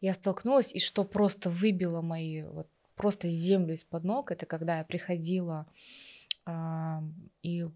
я 0.00 0.14
столкнулась, 0.14 0.74
и 0.74 0.80
что 0.80 1.04
просто 1.04 1.50
выбило 1.50 2.02
мои 2.02 2.42
вот 2.42 2.68
просто 2.98 3.28
землю 3.28 3.74
из-под 3.74 4.04
ног. 4.04 4.30
Это 4.30 4.44
когда 4.46 4.78
я 4.78 4.84
приходила 4.84 5.66
э, 6.46 6.52
и 7.42 7.66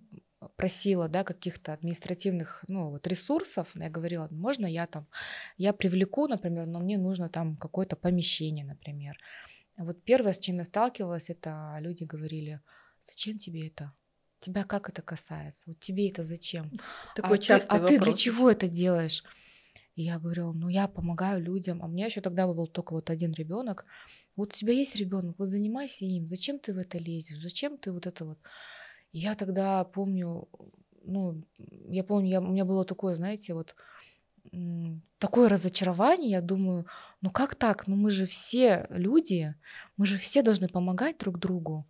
просила, 0.57 1.09
да, 1.09 1.25
каких-то 1.25 1.73
административных, 1.73 2.65
ну, 2.69 2.91
вот 2.91 3.07
ресурсов, 3.07 3.71
я 3.75 3.89
говорила, 3.89 4.29
можно 4.31 4.67
я 4.67 4.87
там, 4.87 5.07
я 5.57 5.73
привлеку, 5.73 6.27
например, 6.27 6.67
но 6.67 6.81
мне 6.81 6.99
нужно 6.99 7.29
там 7.29 7.57
какое-то 7.57 7.97
помещение, 7.97 8.65
например. 8.65 9.17
Вот 9.77 10.03
первое, 10.03 10.33
с 10.33 10.39
чем 10.39 10.59
я 10.59 10.65
сталкивалась, 10.65 11.31
это 11.31 11.77
люди 11.81 12.05
говорили, 12.05 12.61
зачем 13.01 13.39
тебе 13.39 13.69
это? 13.69 13.93
Тебя 14.41 14.65
как 14.65 14.89
это 14.89 15.03
касается? 15.03 15.63
Вот 15.67 15.79
тебе 15.79 16.11
это 16.11 16.23
зачем? 16.23 16.71
Такой 17.15 17.39
а 17.39 17.41
частый 17.41 17.79
ты, 17.79 17.85
А 17.85 17.87
ты 17.87 17.99
для 17.99 18.13
чего 18.13 18.51
это 18.51 18.69
делаешь? 18.69 19.25
И 19.95 20.03
я 20.03 20.19
говорила, 20.19 20.53
ну 20.53 20.69
я 20.69 20.89
помогаю 20.89 21.41
людям, 21.43 21.83
а 21.83 21.87
у 21.87 21.89
меня 21.89 22.07
еще 22.07 22.21
тогда 22.21 22.47
был 22.47 22.67
только 22.67 22.93
вот 22.93 23.11
один 23.11 23.33
ребенок, 23.33 23.85
вот 24.37 24.51
у 24.51 24.57
тебя 24.57 24.73
есть 24.73 24.97
ребенок, 24.97 25.37
вот 25.39 25.49
занимайся 25.49 26.05
им. 26.05 26.29
Зачем 26.29 26.59
ты 26.59 26.75
в 26.75 26.79
это 26.79 26.99
лезешь? 26.99 27.41
Зачем 27.41 27.77
ты 27.79 27.93
вот 27.93 28.07
это 28.07 28.25
вот? 28.25 28.39
я 29.13 29.35
тогда 29.35 29.85
помню, 29.85 30.49
ну, 31.05 31.43
я 31.89 32.03
помню, 32.03 32.29
я, 32.29 32.41
у 32.41 32.51
меня 32.51 32.65
было 32.65 32.85
такое, 32.85 33.15
знаете, 33.15 33.55
вот 33.55 33.77
такое 35.19 35.49
разочарование, 35.49 36.31
я 36.31 36.41
думаю, 36.41 36.87
ну 37.21 37.31
как 37.31 37.55
так? 37.55 37.87
Ну 37.87 37.97
мы 37.97 38.11
же 38.11 38.27
все 38.27 38.87
люди, 38.91 39.55
мы 39.97 40.07
же 40.07 40.19
все 40.19 40.43
должны 40.43 40.69
помогать 40.69 41.19
друг 41.19 41.39
другу. 41.39 41.87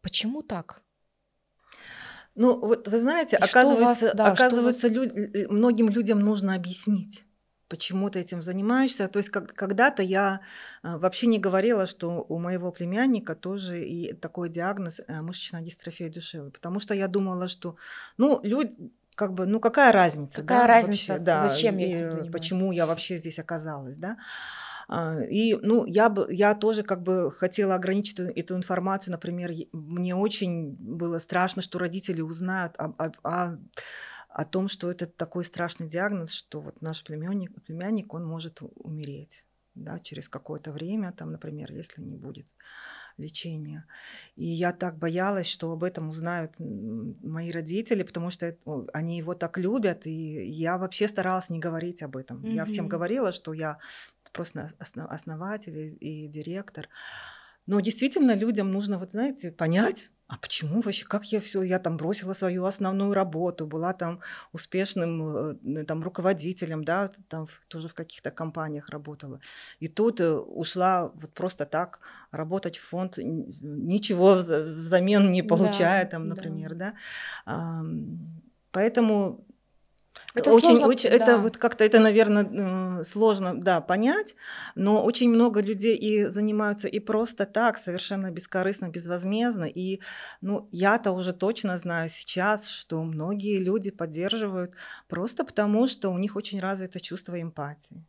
Почему 0.00 0.42
так? 0.42 0.82
Ну, 2.34 2.58
вот 2.58 2.88
вы 2.88 2.98
знаете, 2.98 3.36
И 3.36 3.40
оказывается, 3.40 4.06
вас, 4.06 4.14
да, 4.14 4.32
оказывается 4.32 4.88
вас... 4.88 4.96
лю- 4.96 5.52
многим 5.52 5.90
людям 5.90 6.18
нужно 6.20 6.54
объяснить 6.54 7.24
почему 7.72 8.10
ты 8.10 8.20
этим 8.20 8.42
занимаешься. 8.42 9.08
То 9.08 9.18
есть 9.18 9.30
как, 9.30 9.54
когда-то 9.54 10.02
я 10.02 10.40
э, 10.82 10.98
вообще 10.98 11.26
не 11.26 11.38
говорила, 11.38 11.86
что 11.86 12.26
у 12.28 12.38
моего 12.38 12.70
племянника 12.70 13.34
тоже 13.34 13.82
и 13.82 14.12
такой 14.12 14.50
диагноз 14.50 15.00
э, 15.00 15.22
мышечная 15.22 15.62
дистрофия 15.62 16.10
душевой, 16.10 16.50
потому 16.50 16.80
что 16.80 16.94
я 16.94 17.08
думала, 17.08 17.48
что, 17.48 17.76
ну, 18.18 18.40
люди, 18.42 18.76
как 19.14 19.32
бы, 19.32 19.46
ну 19.46 19.58
какая 19.58 19.90
разница, 19.90 20.42
какая 20.42 20.60
да, 20.60 20.66
разница, 20.66 21.12
вообще, 21.12 21.24
да, 21.24 21.48
зачем 21.48 21.78
я 21.78 21.86
этим 21.86 21.98
занимаюсь? 21.98 22.32
почему 22.32 22.72
я 22.72 22.84
вообще 22.84 23.16
здесь 23.16 23.38
оказалась, 23.38 23.96
да. 23.96 24.18
А, 24.88 25.20
и, 25.22 25.54
ну, 25.54 25.86
я, 25.86 26.10
бы, 26.10 26.26
я 26.30 26.54
тоже 26.54 26.82
как 26.82 27.02
бы 27.02 27.32
хотела 27.32 27.74
ограничить 27.76 28.20
эту, 28.20 28.30
эту 28.38 28.56
информацию. 28.56 29.12
Например, 29.12 29.50
мне 29.72 30.14
очень 30.14 30.76
было 30.78 31.16
страшно, 31.16 31.62
что 31.62 31.78
родители 31.78 32.20
узнают 32.20 32.74
о, 32.76 32.92
о, 32.98 33.12
о 33.22 33.58
о 34.34 34.44
том, 34.44 34.68
что 34.68 34.90
это 34.90 35.06
такой 35.06 35.44
страшный 35.44 35.88
диагноз, 35.88 36.32
что 36.32 36.60
вот 36.60 36.80
наш 36.80 37.04
племянник, 37.04 37.62
племянник 37.64 38.14
он 38.14 38.24
может 38.24 38.60
умереть 38.76 39.44
да, 39.74 39.98
через 39.98 40.28
какое-то 40.28 40.72
время, 40.72 41.12
там, 41.12 41.32
например, 41.32 41.72
если 41.72 42.02
не 42.02 42.16
будет 42.16 42.46
лечения. 43.16 43.86
И 44.36 44.44
я 44.46 44.72
так 44.72 44.98
боялась, 44.98 45.46
что 45.46 45.72
об 45.72 45.84
этом 45.84 46.08
узнают 46.08 46.54
мои 46.58 47.50
родители, 47.50 48.02
потому 48.02 48.30
что 48.30 48.56
они 48.92 49.18
его 49.18 49.34
так 49.34 49.58
любят, 49.58 50.06
и 50.06 50.46
я 50.50 50.78
вообще 50.78 51.08
старалась 51.08 51.50
не 51.50 51.58
говорить 51.58 52.02
об 52.02 52.16
этом. 52.16 52.42
Mm-hmm. 52.42 52.54
Я 52.54 52.64
всем 52.64 52.88
говорила, 52.88 53.32
что 53.32 53.52
я 53.52 53.78
просто 54.32 54.72
основатель 54.78 55.96
и 56.00 56.26
директор. 56.28 56.88
Но 57.66 57.80
действительно 57.80 58.34
людям 58.34 58.72
нужно, 58.72 58.98
вот 58.98 59.12
знаете, 59.12 59.52
понять, 59.52 60.10
а 60.32 60.38
почему 60.38 60.80
вообще, 60.80 61.04
как 61.04 61.26
я 61.26 61.40
все, 61.40 61.62
я 61.62 61.78
там 61.78 61.98
бросила 61.98 62.32
свою 62.32 62.64
основную 62.64 63.12
работу, 63.12 63.66
была 63.66 63.92
там 63.92 64.20
успешным 64.52 65.58
э, 65.78 65.84
там 65.84 66.02
руководителем, 66.02 66.84
да, 66.84 67.10
там 67.28 67.46
тоже 67.68 67.88
в 67.88 67.94
каких-то 67.94 68.30
компаниях 68.30 68.88
работала. 68.88 69.40
И 69.78 69.88
тут 69.88 70.22
э, 70.22 70.32
ушла 70.32 71.12
вот 71.14 71.34
просто 71.34 71.66
так 71.66 72.00
работать 72.30 72.78
в 72.78 72.88
фонд, 72.88 73.18
ничего 73.18 74.32
взамен 74.36 75.30
не 75.30 75.42
получая, 75.42 76.04
да, 76.04 76.10
там, 76.10 76.28
например, 76.28 76.76
да. 76.76 76.94
да. 77.44 77.84
Поэтому 78.70 79.44
это 80.34 80.50
очень, 80.50 80.68
сложно, 80.68 80.86
очень, 80.86 81.10
да. 81.10 81.16
это 81.16 81.38
вот 81.38 81.56
как-то 81.56 81.84
это, 81.84 81.98
наверное, 81.98 83.02
сложно, 83.02 83.60
да, 83.60 83.80
понять, 83.80 84.34
но 84.74 85.02
очень 85.04 85.28
много 85.28 85.60
людей 85.60 85.96
и 85.96 86.26
занимаются 86.26 86.88
и 86.88 86.98
просто 87.00 87.44
так, 87.44 87.78
совершенно 87.78 88.30
бескорыстно, 88.30 88.88
безвозмездно, 88.88 89.64
и, 89.64 90.00
ну, 90.40 90.68
я-то 90.72 91.12
уже 91.12 91.32
точно 91.32 91.76
знаю 91.76 92.08
сейчас, 92.08 92.68
что 92.68 93.02
многие 93.02 93.58
люди 93.58 93.90
поддерживают 93.90 94.72
просто 95.08 95.44
потому, 95.44 95.86
что 95.86 96.10
у 96.10 96.18
них 96.18 96.36
очень 96.36 96.60
развито 96.60 97.00
чувство 97.00 97.40
эмпатии 97.40 98.06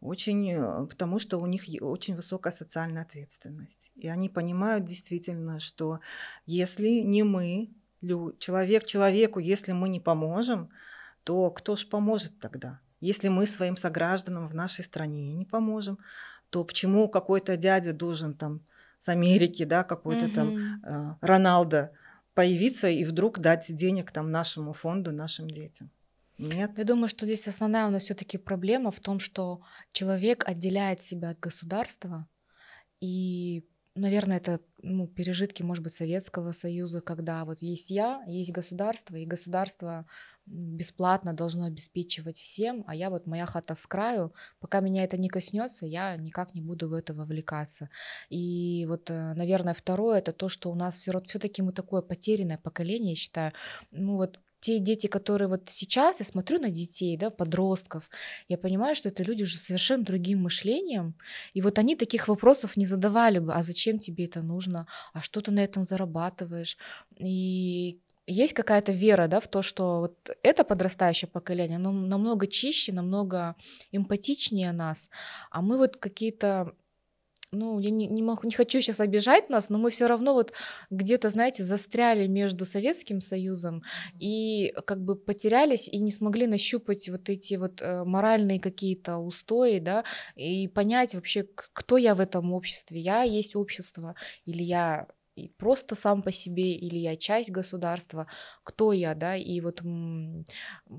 очень, 0.00 0.52
э, 0.52 0.86
потому 0.86 1.18
что 1.18 1.38
у 1.38 1.46
них 1.46 1.64
очень 1.80 2.14
высокая 2.14 2.52
социальная 2.52 3.02
ответственность. 3.02 3.90
И 3.96 4.08
они 4.08 4.28
понимают 4.28 4.84
действительно, 4.84 5.58
что 5.58 6.00
если 6.44 7.00
не 7.00 7.22
мы, 7.22 7.70
человек 8.38 8.84
человеку, 8.84 9.40
если 9.40 9.72
мы 9.72 9.88
не 9.88 10.00
поможем, 10.00 10.70
то 11.26 11.50
кто 11.50 11.74
ж 11.74 11.88
поможет 11.88 12.38
тогда? 12.38 12.80
Если 13.00 13.28
мы 13.28 13.46
своим 13.46 13.76
согражданам 13.76 14.46
в 14.46 14.54
нашей 14.54 14.84
стране 14.84 15.34
не 15.34 15.44
поможем, 15.44 15.98
то 16.50 16.62
почему 16.64 17.08
какой-то 17.08 17.56
дядя 17.56 17.92
должен 17.92 18.32
там 18.32 18.60
с 19.00 19.08
Америки, 19.08 19.64
да, 19.64 19.82
какой-то 19.82 20.26
mm-hmm. 20.26 20.34
там 20.34 20.56
э, 20.84 21.16
Роналдо 21.20 21.90
появиться 22.34 22.88
и 22.88 23.04
вдруг 23.04 23.40
дать 23.40 23.74
денег 23.74 24.12
там 24.12 24.30
нашему 24.30 24.72
фонду, 24.72 25.10
нашим 25.10 25.50
детям? 25.50 25.90
Нет. 26.38 26.78
Я 26.78 26.84
думаю, 26.84 27.08
что 27.08 27.26
здесь 27.26 27.48
основная 27.48 27.88
у 27.88 27.90
нас 27.90 28.04
все-таки 28.04 28.38
проблема 28.38 28.92
в 28.92 29.00
том, 29.00 29.18
что 29.18 29.62
человек 29.90 30.48
отделяет 30.48 31.02
себя 31.02 31.30
от 31.30 31.40
государства 31.40 32.28
и 33.00 33.64
наверное, 33.96 34.36
это 34.36 34.60
ну, 34.82 35.06
пережитки, 35.08 35.62
может 35.62 35.82
быть, 35.82 35.92
Советского 35.92 36.52
Союза, 36.52 37.00
когда 37.00 37.44
вот 37.44 37.62
есть 37.62 37.90
я, 37.90 38.22
есть 38.26 38.52
государство, 38.52 39.16
и 39.16 39.26
государство 39.26 40.06
бесплатно 40.46 41.32
должно 41.32 41.64
обеспечивать 41.64 42.36
всем, 42.36 42.84
а 42.86 42.94
я 42.94 43.10
вот 43.10 43.26
моя 43.26 43.46
хата 43.46 43.74
с 43.74 43.86
краю, 43.86 44.32
пока 44.60 44.80
меня 44.80 45.02
это 45.02 45.16
не 45.16 45.28
коснется, 45.28 45.86
я 45.86 46.16
никак 46.16 46.54
не 46.54 46.60
буду 46.60 46.88
в 46.88 46.92
это 46.92 47.14
вовлекаться. 47.14 47.90
И 48.28 48.86
вот, 48.86 49.10
э, 49.10 49.34
наверное, 49.34 49.74
второе 49.74 50.18
это 50.18 50.32
то, 50.32 50.48
что 50.48 50.70
у 50.70 50.74
нас 50.74 50.96
все 50.96 51.20
все-таки 51.22 51.62
мы 51.62 51.72
такое 51.72 52.02
потерянное 52.02 52.58
поколение, 52.58 53.10
я 53.10 53.16
считаю. 53.16 53.52
Ну 53.90 54.16
вот 54.16 54.38
те 54.66 54.80
дети, 54.80 55.06
которые 55.06 55.48
вот 55.48 55.68
сейчас, 55.68 56.18
я 56.20 56.26
смотрю 56.26 56.58
на 56.58 56.70
детей, 56.70 57.16
да, 57.16 57.30
подростков, 57.30 58.10
я 58.48 58.58
понимаю, 58.58 58.96
что 58.96 59.08
это 59.08 59.22
люди 59.22 59.44
уже 59.44 59.58
совершенно 59.58 60.04
другим 60.04 60.42
мышлением, 60.42 61.14
и 61.54 61.62
вот 61.62 61.78
они 61.78 61.94
таких 61.94 62.26
вопросов 62.28 62.76
не 62.76 62.86
задавали 62.86 63.38
бы, 63.38 63.54
а 63.54 63.62
зачем 63.62 64.00
тебе 64.00 64.24
это 64.24 64.42
нужно, 64.42 64.86
а 65.12 65.22
что 65.22 65.40
ты 65.40 65.52
на 65.52 65.60
этом 65.60 65.84
зарабатываешь, 65.84 66.76
и 67.16 68.00
есть 68.26 68.54
какая-то 68.54 68.90
вера, 68.90 69.28
да, 69.28 69.38
в 69.38 69.46
то, 69.46 69.62
что 69.62 70.00
вот 70.00 70.30
это 70.42 70.64
подрастающее 70.64 71.28
поколение, 71.28 71.76
оно 71.76 71.92
намного 71.92 72.48
чище, 72.48 72.92
намного 72.92 73.54
эмпатичнее 73.92 74.72
нас, 74.72 75.10
а 75.50 75.62
мы 75.62 75.78
вот 75.78 75.96
какие-то 75.96 76.72
ну, 77.52 77.78
я 77.78 77.90
не, 77.90 78.06
не, 78.06 78.22
могу, 78.22 78.46
не 78.46 78.52
хочу 78.52 78.80
сейчас 78.80 79.00
обижать 79.00 79.48
нас, 79.48 79.68
но 79.68 79.78
мы 79.78 79.90
все 79.90 80.06
равно 80.06 80.34
вот 80.34 80.52
где-то, 80.90 81.30
знаете, 81.30 81.62
застряли 81.62 82.26
между 82.26 82.64
Советским 82.64 83.20
Союзом 83.20 83.82
и 84.18 84.72
как 84.86 85.02
бы 85.02 85.16
потерялись 85.16 85.88
и 85.88 85.98
не 85.98 86.10
смогли 86.10 86.46
нащупать 86.46 87.08
вот 87.08 87.28
эти 87.28 87.54
вот 87.54 87.80
э, 87.80 88.04
моральные 88.04 88.60
какие-то 88.60 89.18
устои, 89.18 89.78
да, 89.78 90.04
и 90.34 90.68
понять 90.68 91.14
вообще, 91.14 91.46
кто 91.54 91.96
я 91.96 92.14
в 92.14 92.20
этом 92.20 92.52
обществе. 92.52 93.00
Я 93.00 93.22
есть 93.22 93.56
общество 93.56 94.14
или 94.44 94.62
я 94.62 95.06
просто 95.58 95.94
сам 95.94 96.22
по 96.22 96.32
себе, 96.32 96.74
или 96.74 96.98
я 96.98 97.16
часть 97.16 97.50
государства, 97.50 98.26
кто 98.62 98.92
я, 98.92 99.14
да, 99.14 99.36
и 99.36 99.60
вот 99.60 99.82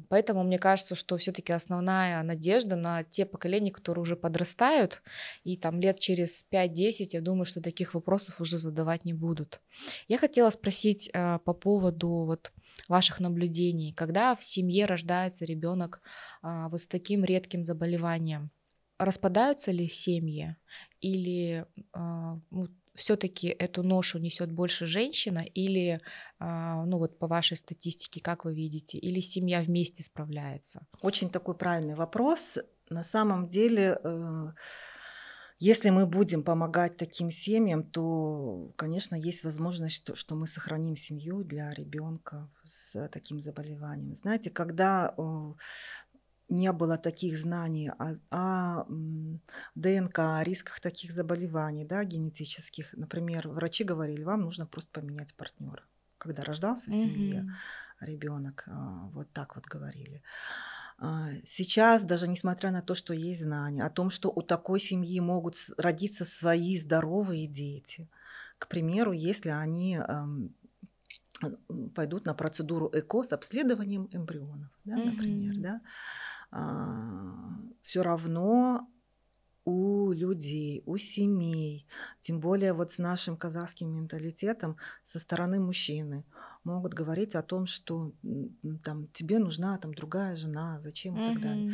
поэтому 0.10 0.44
мне 0.44 0.60
кажется, 0.60 0.96
что 0.96 1.18
все-таки 1.18 1.54
основная 1.54 2.22
надежда 2.24 2.76
на 2.76 3.04
те 3.04 3.26
поколения, 3.26 3.72
которые 3.72 4.02
уже 4.02 4.16
подрастают, 4.16 5.02
и 5.44 5.58
там 5.58 5.80
лет 5.80 6.00
через 6.00 6.46
5-10, 6.52 7.10
я 7.14 7.22
думаю, 7.22 7.46
что 7.46 7.62
таких 7.62 7.94
вопросов 7.94 8.42
уже 8.42 8.58
задавать 8.58 9.06
не 9.06 9.14
будут. 9.14 9.62
Я 10.08 10.18
хотела 10.18 10.50
спросить 10.50 11.10
э, 11.14 11.40
по 11.44 11.54
поводу 11.54 12.10
вот 12.10 12.52
ваших 12.88 13.20
наблюдений, 13.20 13.94
когда 13.94 14.36
в 14.36 14.44
семье 14.44 14.86
рождается 14.86 15.46
ребенок 15.46 16.02
э, 16.44 16.68
вот 16.70 16.82
с 16.82 16.88
таким 16.88 17.24
редким 17.24 17.64
заболеванием, 17.64 18.52
распадаются 18.98 19.72
ли 19.72 19.88
семьи 19.88 20.56
или 21.02 21.66
э, 21.94 22.40
все-таки 22.98 23.48
эту 23.48 23.84
ношу 23.84 24.18
несет 24.18 24.52
больше 24.52 24.86
женщина 24.86 25.44
или, 25.54 26.02
а, 26.40 26.84
ну 26.86 26.98
вот 26.98 27.20
по 27.20 27.28
вашей 27.28 27.56
статистике, 27.56 28.20
как 28.20 28.44
вы 28.44 28.56
видите, 28.56 28.98
или 28.98 29.22
семья 29.22 29.62
вместе 29.62 30.04
справляется? 30.04 30.86
Очень 31.02 31.30
такой 31.30 31.56
правильный 31.56 31.96
вопрос. 31.96 32.58
На 32.90 33.04
самом 33.04 33.48
деле, 33.48 34.00
э, 34.04 34.48
если 35.60 35.90
мы 35.92 36.06
будем 36.06 36.44
помогать 36.44 36.98
таким 36.98 37.32
семьям, 37.32 37.84
то, 37.84 38.72
конечно, 38.76 39.16
есть 39.16 39.44
возможность, 39.44 39.96
что, 39.96 40.16
что 40.16 40.36
мы 40.36 40.48
сохраним 40.48 40.96
семью 40.96 41.44
для 41.44 41.72
ребенка 41.72 42.50
с 42.66 43.08
таким 43.10 43.40
заболеванием. 43.40 44.16
Знаете, 44.16 44.50
когда 44.50 45.14
не 46.50 46.72
было 46.72 46.98
таких 46.98 47.38
знаний 47.38 47.90
о, 47.90 48.18
о 48.32 48.86
ДНК, 49.76 50.20
о 50.20 50.44
рисках 50.44 50.80
таких 50.80 51.12
заболеваний, 51.12 51.86
да, 51.86 52.04
генетических. 52.04 52.94
Например, 52.94 53.48
врачи 53.50 53.84
говорили, 53.84 54.24
вам 54.24 54.42
нужно 54.42 54.66
просто 54.66 54.92
поменять 54.92 55.34
партнера. 55.36 55.84
Когда 56.18 56.44
рождался 56.44 56.90
в 56.90 56.94
семье 56.94 57.42
mm-hmm. 57.42 58.06
ребенок, 58.06 58.64
а, 58.68 59.10
вот 59.14 59.32
так 59.34 59.56
вот 59.56 59.66
говорили. 59.66 60.24
А, 60.98 61.30
сейчас, 61.46 62.04
даже 62.04 62.28
несмотря 62.28 62.72
на 62.72 62.82
то, 62.82 62.96
что 62.96 63.14
есть 63.14 63.42
знания 63.42 63.84
о 63.84 63.90
том, 63.90 64.10
что 64.10 64.30
у 64.30 64.42
такой 64.42 64.80
семьи 64.80 65.20
могут 65.20 65.58
родиться 65.78 66.26
свои 66.26 66.78
здоровые 66.78 67.46
дети, 67.46 68.10
к 68.58 68.68
примеру, 68.68 69.12
если 69.12 69.50
они 69.50 70.00
пойдут 71.94 72.26
на 72.26 72.34
процедуру 72.34 72.90
ЭКО 72.92 73.24
с 73.24 73.34
обследованием 73.34 74.10
эмбрионов, 74.12 74.70
да, 74.86 74.96
например, 74.96 75.54
mm-hmm. 75.54 75.62
да, 75.62 75.82
все 76.52 78.02
равно 78.02 78.88
у 79.66 80.14
людей, 80.14 80.82
у 80.86 80.96
семей, 80.96 81.86
тем 82.22 82.40
более 82.40 82.72
вот 82.72 82.90
с 82.90 83.00
нашим 83.00 83.36
казахским 83.36 83.90
менталитетом 83.94 84.78
со 85.04 85.20
стороны 85.20 85.60
мужчины 85.60 86.24
могут 86.64 86.94
говорить 86.94 87.36
о 87.36 87.42
том, 87.42 87.66
что 87.66 88.14
там 88.84 89.08
тебе 89.10 89.40
нужна 89.40 89.78
там 89.78 89.94
другая 89.94 90.36
жена, 90.36 90.80
зачем 90.80 91.18
и 91.18 91.26
так 91.26 91.42
далее. 91.42 91.74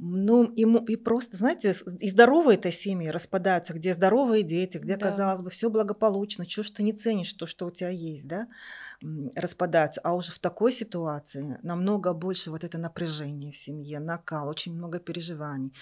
Ну, 0.00 0.52
ему 0.56 0.84
и 0.84 0.96
просто, 0.96 1.36
знаете, 1.36 1.72
и 2.00 2.10
здоровые-то 2.10 2.72
семьи 2.72 3.08
распадаются, 3.08 3.74
где 3.74 3.94
здоровые 3.94 4.42
дети, 4.42 4.78
где, 4.78 4.96
да. 4.96 5.06
казалось 5.06 5.40
бы, 5.40 5.50
все 5.50 5.70
благополучно, 5.70 6.46
чего 6.46 6.64
ж 6.64 6.70
ты 6.70 6.82
не 6.82 6.92
ценишь 6.92 7.32
то, 7.34 7.46
что 7.46 7.66
у 7.66 7.70
тебя 7.70 7.90
есть, 7.90 8.26
да, 8.26 8.48
распадаются. 9.36 10.00
А 10.02 10.14
уже 10.14 10.32
в 10.32 10.40
такой 10.40 10.72
ситуации 10.72 11.60
намного 11.62 12.12
больше 12.12 12.50
вот 12.50 12.64
это 12.64 12.76
напряжение 12.76 13.52
в 13.52 13.56
семье, 13.56 14.00
накал, 14.00 14.48
очень 14.48 14.74
много 14.74 14.98
переживаний, 14.98 15.72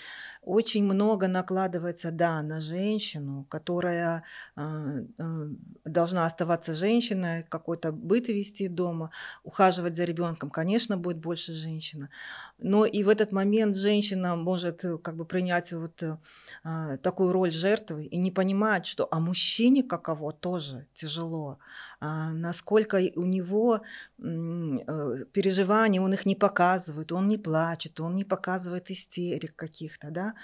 очень 0.42 0.84
много 0.84 1.26
накладывается, 1.26 2.10
да, 2.10 2.42
на 2.42 2.60
женщину, 2.60 3.46
которая 3.48 4.24
э, 4.56 5.04
э, 5.18 5.48
должна 5.86 6.26
оставаться 6.26 6.74
женщиной, 6.74 7.44
какой-то 7.44 7.92
быт 7.92 8.28
вести 8.28 8.68
дома, 8.68 9.10
ухаживать 9.42 9.96
за 9.96 10.04
ребенком, 10.04 10.50
конечно, 10.50 10.98
будет 10.98 11.16
больше 11.16 11.54
женщина. 11.54 12.10
Но 12.58 12.84
и 12.84 13.02
в 13.04 13.08
этот 13.08 13.32
момент 13.32 13.74
женщина 13.74 14.01
женщина 14.02 14.36
может 14.36 14.84
э, 14.84 14.98
как 14.98 15.16
бы 15.16 15.24
принять 15.24 15.72
вот 15.72 16.02
э, 16.02 16.18
а, 16.64 16.96
такую 16.96 17.32
роль 17.32 17.52
жертвы 17.52 18.04
и 18.04 18.18
не 18.18 18.32
понимать, 18.32 18.86
что 18.86 19.06
а 19.10 19.20
мужчине 19.20 19.82
каково 19.82 20.32
тоже 20.32 20.86
тяжело, 20.94 21.58
а, 22.00 22.32
насколько 22.32 22.96
у 23.16 23.24
него 23.24 23.80
э, 24.18 25.24
переживания, 25.32 26.02
он 26.02 26.12
их 26.14 26.26
не 26.26 26.34
показывает, 26.34 27.12
он 27.12 27.28
не 27.28 27.38
плачет, 27.38 28.00
он 28.00 28.16
не 28.16 28.24
показывает 28.24 28.90
истерик 28.90 29.54
каких-то, 29.56 30.10
да, 30.10 30.34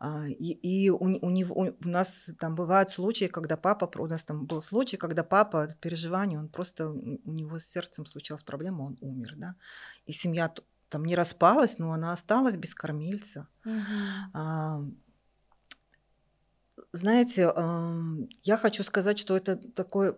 а, 0.00 0.28
и, 0.28 0.52
и 0.52 0.90
у, 0.90 0.96
у 0.98 1.30
него 1.30 1.54
у 1.56 1.88
нас 1.88 2.30
там 2.38 2.54
бывают 2.54 2.90
случаи, 2.90 3.28
когда 3.28 3.56
папа, 3.56 3.90
у 3.98 4.06
нас 4.06 4.24
там 4.24 4.46
был 4.46 4.62
случай, 4.62 4.96
когда 4.96 5.24
папа 5.24 5.68
переживания, 5.80 6.38
он 6.38 6.48
просто 6.48 6.88
у 6.88 7.32
него 7.32 7.58
с 7.58 7.66
сердцем 7.66 8.06
случилась 8.06 8.44
проблема, 8.44 8.82
он 8.82 8.98
умер, 9.00 9.34
да, 9.36 9.54
и 10.06 10.12
семья 10.12 10.48
там 10.88 11.04
не 11.04 11.14
распалась, 11.14 11.78
но 11.78 11.92
она 11.92 12.12
осталась 12.12 12.56
без 12.56 12.74
кормильца. 12.74 13.48
Угу. 13.64 13.74
А, 14.34 14.80
знаете, 16.92 17.52
я 18.42 18.56
хочу 18.56 18.82
сказать, 18.82 19.18
что 19.18 19.36
это 19.36 19.56
такое... 19.56 20.14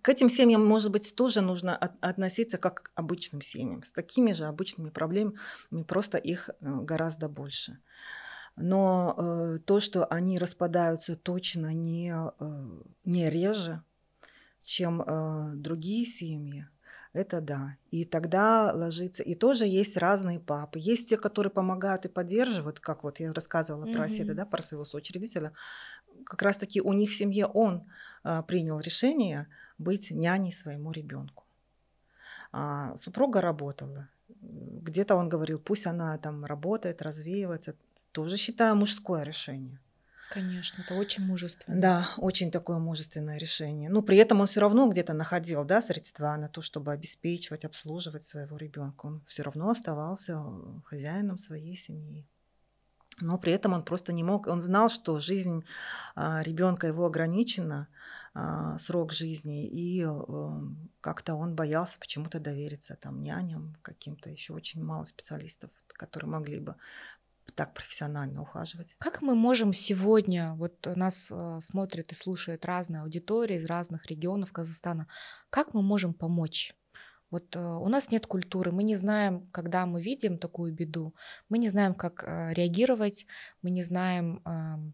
К 0.00 0.08
этим 0.08 0.30
семьям, 0.30 0.64
может 0.64 0.90
быть, 0.90 1.14
тоже 1.14 1.42
нужно 1.42 1.76
относиться 1.76 2.56
как 2.58 2.84
к 2.84 2.90
обычным 2.94 3.42
семьям. 3.42 3.82
С 3.82 3.92
такими 3.92 4.32
же 4.32 4.46
обычными 4.46 4.88
проблемами, 4.90 5.36
просто 5.86 6.16
их 6.16 6.48
э, 6.48 6.54
гораздо 6.60 7.28
больше. 7.28 7.78
Но 8.56 9.14
э, 9.16 9.58
то, 9.66 9.78
что 9.80 10.06
они 10.06 10.38
распадаются 10.38 11.16
точно 11.16 11.74
не, 11.74 12.14
э, 12.14 12.80
не 13.04 13.28
реже, 13.28 13.82
чем 14.62 15.04
другие 15.62 16.04
семьи, 16.04 16.66
это 17.16 17.40
да. 17.40 17.76
И 17.90 18.04
тогда 18.04 18.72
ложится. 18.72 19.22
И 19.22 19.34
тоже 19.34 19.66
есть 19.66 19.96
разные 19.96 20.38
папы. 20.40 20.78
Есть 20.78 21.08
те, 21.08 21.16
которые 21.16 21.50
помогают 21.50 22.04
и 22.04 22.08
поддерживают, 22.08 22.80
как 22.80 23.04
вот 23.04 23.20
я 23.20 23.32
рассказывала 23.32 23.84
mm-hmm. 23.84 23.92
про 23.94 24.04
Оседа, 24.04 24.34
да, 24.34 24.44
про 24.44 24.62
своего 24.62 24.84
соучредителя. 24.84 25.52
Как 26.24 26.42
раз-таки 26.42 26.80
у 26.80 26.92
них 26.92 27.10
в 27.10 27.14
семье 27.14 27.46
он 27.46 27.86
а, 28.22 28.42
принял 28.42 28.80
решение 28.80 29.48
быть 29.78 30.10
няней 30.10 30.52
своему 30.52 30.92
ребенку. 30.92 31.44
А 32.52 32.96
супруга 32.96 33.40
работала. 33.40 34.08
Где-то 34.28 35.14
он 35.14 35.28
говорил, 35.28 35.58
пусть 35.58 35.86
она 35.86 36.16
там 36.18 36.44
работает, 36.44 37.02
развеивается. 37.02 37.76
Тоже 38.12 38.36
считаю 38.36 38.76
мужское 38.76 39.22
решение. 39.22 39.80
Конечно, 40.30 40.82
это 40.82 40.94
очень 40.94 41.24
мужественно. 41.24 41.80
Да, 41.80 42.08
очень 42.16 42.50
такое 42.50 42.78
мужественное 42.78 43.38
решение. 43.38 43.88
Но 43.88 44.02
при 44.02 44.16
этом 44.16 44.40
он 44.40 44.46
все 44.46 44.60
равно 44.60 44.88
где-то 44.88 45.12
находил 45.12 45.64
да, 45.64 45.80
средства 45.80 46.36
на 46.36 46.48
то, 46.48 46.62
чтобы 46.62 46.92
обеспечивать, 46.92 47.64
обслуживать 47.64 48.24
своего 48.24 48.56
ребенка. 48.56 49.06
Он 49.06 49.22
все 49.26 49.42
равно 49.42 49.70
оставался 49.70 50.42
э, 50.44 50.80
хозяином 50.84 51.38
своей 51.38 51.76
семьи. 51.76 52.26
Но 53.20 53.38
при 53.38 53.52
этом 53.52 53.72
он 53.72 53.82
просто 53.82 54.12
не 54.12 54.22
мог, 54.22 54.46
он 54.46 54.60
знал, 54.60 54.90
что 54.90 55.18
жизнь 55.20 55.64
а, 56.14 56.42
ребенка 56.42 56.86
его 56.86 57.06
ограничена, 57.06 57.88
а, 58.34 58.76
срок 58.78 59.12
жизни, 59.12 59.66
и 59.66 60.06
как-то 61.00 61.34
он 61.34 61.54
боялся 61.54 61.98
почему-то 61.98 62.40
довериться 62.40 62.94
там 62.94 63.22
няням, 63.22 63.74
каким-то 63.80 64.28
еще 64.28 64.52
очень 64.52 64.84
мало 64.84 65.04
специалистов, 65.04 65.70
которые 65.88 66.28
могли 66.28 66.60
бы 66.60 66.76
так 67.54 67.74
профессионально 67.74 68.42
ухаживать. 68.42 68.94
Как 68.98 69.22
мы 69.22 69.34
можем 69.34 69.72
сегодня, 69.72 70.54
вот 70.54 70.86
нас 70.96 71.30
э, 71.30 71.58
смотрит 71.60 72.12
и 72.12 72.14
слушает 72.14 72.64
разная 72.64 73.02
аудитория 73.02 73.56
из 73.56 73.66
разных 73.66 74.06
регионов 74.06 74.52
Казахстана, 74.52 75.06
как 75.50 75.74
мы 75.74 75.82
можем 75.82 76.14
помочь? 76.14 76.74
Вот 77.30 77.56
э, 77.56 77.60
у 77.60 77.88
нас 77.88 78.10
нет 78.10 78.26
культуры, 78.26 78.72
мы 78.72 78.82
не 78.82 78.94
знаем, 78.94 79.48
когда 79.52 79.86
мы 79.86 80.00
видим 80.00 80.38
такую 80.38 80.72
беду, 80.72 81.14
мы 81.48 81.58
не 81.58 81.68
знаем, 81.68 81.94
как 81.94 82.24
э, 82.24 82.52
реагировать, 82.54 83.26
мы 83.62 83.70
не 83.70 83.82
знаем, 83.82 84.42
э, 84.44 84.92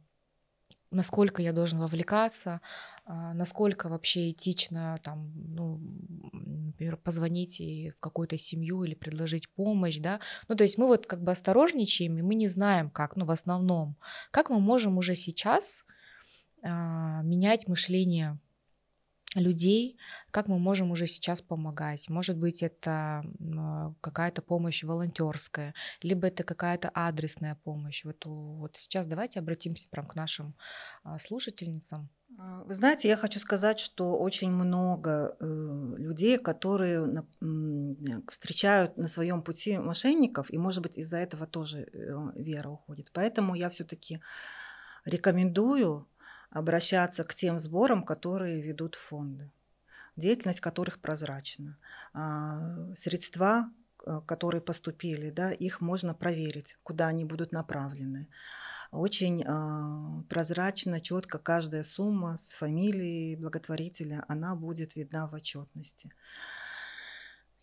насколько 0.93 1.43
я 1.43 1.53
должен 1.53 1.78
вовлекаться, 1.78 2.61
а, 3.05 3.34
насколько 3.34 3.88
вообще 3.88 4.30
этично 4.30 4.99
там, 5.03 5.32
ну, 5.34 5.80
например, 6.32 6.97
позвонить 6.97 7.61
и 7.61 7.90
в 7.90 8.01
какую-то 8.01 8.36
семью 8.36 8.84
или 8.84 8.95
предложить 8.95 9.49
помощь, 9.49 9.99
да. 9.99 10.20
Ну, 10.49 10.55
то 10.55 10.64
есть 10.64 10.78
мы 10.78 10.86
вот 10.86 11.07
как 11.07 11.22
бы 11.22 11.32
осторожничаем, 11.32 12.18
и 12.18 12.22
мы 12.22 12.34
не 12.34 12.49
знаем, 12.49 12.90
как, 12.90 13.16
ну, 13.16 13.24
в 13.24 13.30
основном, 13.30 13.97
как 14.30 14.51
мы 14.51 14.61
можем 14.61 14.99
уже 14.99 15.16
сейчас 15.16 15.84
а, 16.62 17.22
менять 17.22 17.66
мышление 17.66 18.38
людей, 19.35 19.99
как 20.30 20.49
мы 20.49 20.59
можем 20.59 20.91
уже 20.91 21.07
сейчас 21.07 21.41
помогать. 21.41 22.09
Может 22.09 22.37
быть, 22.37 22.62
это 22.62 23.24
а, 23.57 23.95
какая-то 24.01 24.43
помощь 24.43 24.85
волонтерская, 24.85 25.74
либо 26.03 26.26
это 26.26 26.45
какая-то 26.45 26.91
адресная 26.93 27.59
помощь. 27.64 28.05
Вот, 28.05 28.24
вот 28.26 28.76
сейчас 28.76 29.07
давайте 29.07 29.41
обратимся 29.41 29.89
прям 29.89 30.07
к 30.07 30.14
нашим 30.14 30.55
а, 31.03 31.18
слушательницам. 31.18 32.11
А, 32.39 32.62
вы 32.64 32.74
знаете, 32.74 33.09
я 33.09 33.16
хочу 33.16 33.41
сказать, 33.41 33.78
что 33.78 34.18
очень 34.18 34.51
много 34.51 35.37
э, 35.39 35.95
людей, 35.99 36.39
которые 36.39 37.24
встречают 38.28 38.97
на 38.97 39.09
своем 39.09 39.43
пути 39.43 39.78
мошенников, 39.78 40.53
и, 40.53 40.59
может 40.59 40.83
быть, 40.83 40.99
из-за 40.99 41.18
этого 41.18 41.47
тоже 41.47 41.89
э, 41.93 42.33
вера 42.37 42.68
уходит. 42.68 43.11
Поэтому 43.12 43.55
я 43.55 43.68
все-таки 43.68 44.20
рекомендую 45.05 46.09
обращаться 46.53 47.24
к 47.24 47.34
тем 47.34 47.59
сборам, 47.59 48.05
которые 48.05 48.62
ведут 48.62 48.94
фонды, 48.94 49.50
деятельность 50.16 50.61
которых 50.61 51.00
прозрачна. 51.00 51.78
А, 52.12 52.94
средства, 52.94 53.70
э, 54.05 54.20
которые 54.26 54.61
поступили, 54.61 55.30
да, 55.30 55.50
их 55.53 55.80
можно 55.80 56.14
проверить, 56.14 56.76
куда 56.82 57.09
они 57.09 57.24
будут 57.24 57.53
направлены. 57.53 58.28
Очень 58.90 59.42
а, 59.46 60.22
прозрачно, 60.28 61.00
четко 61.00 61.38
каждая 61.38 61.82
сумма 61.82 62.36
с 62.38 62.53
фамилией 62.53 63.36
благотворителя, 63.36 64.24
она 64.28 64.55
будет 64.55 64.96
видна 64.96 65.26
в 65.26 65.34
отчетности. 65.34 66.12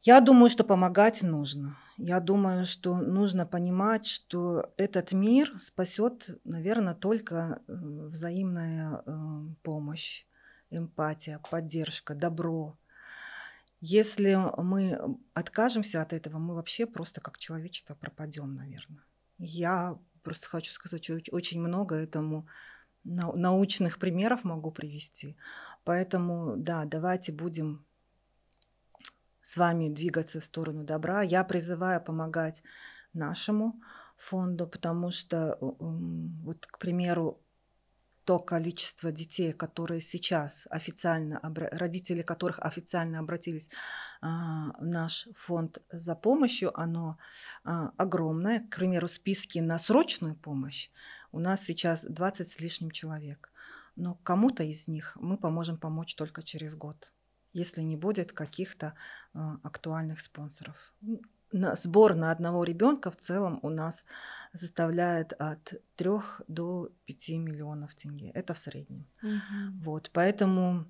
Я 0.01 0.21
думаю, 0.21 0.49
что 0.49 0.63
помогать 0.63 1.23
нужно. 1.23 1.77
Я 1.97 2.21
думаю, 2.21 2.65
что 2.65 2.97
нужно 2.97 3.45
понимать, 3.45 4.07
что 4.07 4.71
этот 4.77 5.11
мир 5.11 5.53
спасет, 5.59 6.39
наверное, 6.45 6.95
только 6.95 7.61
э, 7.67 7.73
взаимная 7.73 9.03
э, 9.05 9.11
помощь, 9.63 10.25
эмпатия, 10.69 11.41
поддержка, 11.51 12.15
добро. 12.15 12.77
Если 13.81 14.37
мы 14.57 15.17
откажемся 15.33 16.01
от 16.01 16.13
этого, 16.13 16.37
мы 16.37 16.55
вообще 16.55 16.85
просто 16.85 17.19
как 17.19 17.37
человечество 17.37 17.95
пропадем, 17.95 18.55
наверное. 18.55 19.03
Я 19.37 19.97
просто 20.23 20.47
хочу 20.47 20.71
сказать, 20.71 21.09
очень 21.31 21.59
много 21.61 21.95
этому 21.95 22.47
научных 23.03 23.99
примеров 23.99 24.43
могу 24.43 24.71
привести. 24.71 25.35
Поэтому, 25.83 26.55
да, 26.57 26.85
давайте 26.85 27.31
будем 27.31 27.85
с 29.49 29.57
вами 29.57 29.89
двигаться 29.89 30.39
в 30.39 30.43
сторону 30.43 30.83
добра. 30.83 31.23
Я 31.23 31.43
призываю 31.43 32.03
помогать 32.03 32.61
нашему 33.13 33.81
фонду, 34.15 34.67
потому 34.67 35.09
что, 35.09 35.57
вот, 35.59 36.67
к 36.67 36.77
примеру, 36.77 37.41
то 38.25 38.37
количество 38.37 39.11
детей, 39.11 39.53
которые 39.53 40.01
сейчас 40.01 40.67
официально, 40.69 41.39
родители 41.71 42.21
которых 42.21 42.59
официально 42.59 43.17
обратились 43.17 43.71
а, 44.21 44.75
в 44.79 44.85
наш 44.85 45.27
фонд 45.33 45.79
за 45.91 46.15
помощью, 46.15 46.69
оно 46.79 47.17
а, 47.63 47.91
огромное. 47.97 48.59
К 48.59 48.75
примеру, 48.75 49.07
списки 49.07 49.57
на 49.57 49.79
срочную 49.79 50.35
помощь 50.35 50.91
у 51.31 51.39
нас 51.39 51.63
сейчас 51.63 52.05
20 52.05 52.47
с 52.47 52.59
лишним 52.59 52.91
человек. 52.91 53.51
Но 53.95 54.13
кому-то 54.13 54.63
из 54.63 54.87
них 54.87 55.17
мы 55.19 55.37
поможем 55.37 55.77
помочь 55.77 56.13
только 56.13 56.43
через 56.43 56.75
год 56.75 57.11
если 57.59 57.81
не 57.81 57.97
будет 57.97 58.31
каких-то 58.31 58.93
э, 59.33 59.39
актуальных 59.63 60.21
спонсоров. 60.21 60.93
Сбор 61.51 62.15
на 62.15 62.31
одного 62.31 62.63
ребенка 62.63 63.09
в 63.09 63.17
целом 63.17 63.59
у 63.63 63.69
нас 63.69 64.05
составляет 64.53 65.33
от 65.33 65.81
3 65.95 66.09
до 66.47 66.89
5 67.05 67.29
миллионов 67.29 67.95
тенге. 67.95 68.29
Это 68.35 68.53
в 68.53 68.57
среднем. 68.57 69.07
Угу. 69.23 69.83
Вот, 69.83 70.11
поэтому 70.13 70.85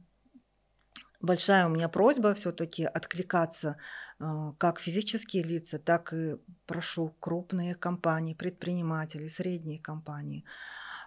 большая 1.21 1.65
у 1.65 1.69
меня 1.69 1.89
просьба 1.89 2.33
все-таки 2.33 2.83
откликаться 2.83 3.77
э, 4.19 4.53
как 4.57 4.79
физические 4.79 5.43
лица, 5.43 5.79
так 5.79 6.13
и 6.13 6.37
прошу 6.65 7.15
крупные 7.19 7.75
компании, 7.75 8.33
предприниматели, 8.33 9.27
средние 9.27 9.79
компании. 9.79 10.43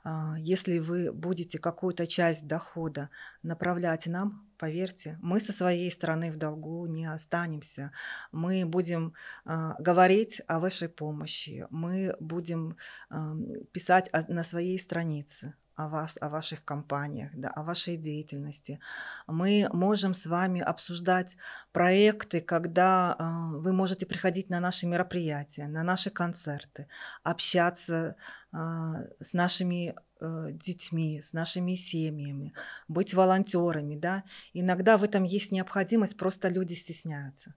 Э, 0.04 0.34
если 0.38 0.78
вы 0.78 1.12
будете 1.12 1.58
какую-то 1.58 2.06
часть 2.06 2.46
дохода 2.46 3.10
направлять 3.42 4.06
нам, 4.06 4.46
Поверьте, 4.62 5.18
мы 5.20 5.40
со 5.40 5.52
своей 5.52 5.90
стороны 5.90 6.30
в 6.30 6.36
долгу 6.36 6.86
не 6.86 7.06
останемся. 7.06 7.90
Мы 8.30 8.64
будем 8.64 9.12
э, 9.44 9.70
говорить 9.80 10.40
о 10.46 10.60
вашей 10.60 10.88
помощи, 10.88 11.66
мы 11.70 12.14
будем 12.20 12.76
э, 13.10 13.16
писать 13.72 14.08
о, 14.12 14.22
на 14.32 14.44
своей 14.44 14.78
странице 14.78 15.54
о 15.74 15.88
вас, 15.88 16.16
о 16.20 16.28
ваших 16.28 16.64
компаниях, 16.64 17.32
да, 17.34 17.48
о 17.48 17.62
вашей 17.62 17.96
деятельности. 17.96 18.78
Мы 19.26 19.68
можем 19.72 20.14
с 20.14 20.26
вами 20.26 20.60
обсуждать 20.60 21.36
проекты, 21.72 22.40
когда 22.40 23.16
э, 23.18 23.58
вы 23.58 23.72
можете 23.72 24.06
приходить 24.06 24.48
на 24.48 24.60
наши 24.60 24.86
мероприятия, 24.86 25.66
на 25.66 25.82
наши 25.82 26.10
концерты, 26.10 26.86
общаться 27.24 28.14
э, 28.52 28.56
с 29.20 29.32
нашими 29.32 29.96
э, 30.23 30.53
детьми, 30.53 31.20
с 31.23 31.33
нашими 31.33 31.75
семьями, 31.75 32.53
быть 32.89 33.14
волонтерами, 33.14 33.97
да. 33.97 34.25
Иногда 34.55 34.97
в 34.97 35.05
этом 35.05 35.25
есть 35.25 35.53
необходимость, 35.53 36.16
просто 36.16 36.49
люди 36.49 36.75
стесняются. 36.75 37.55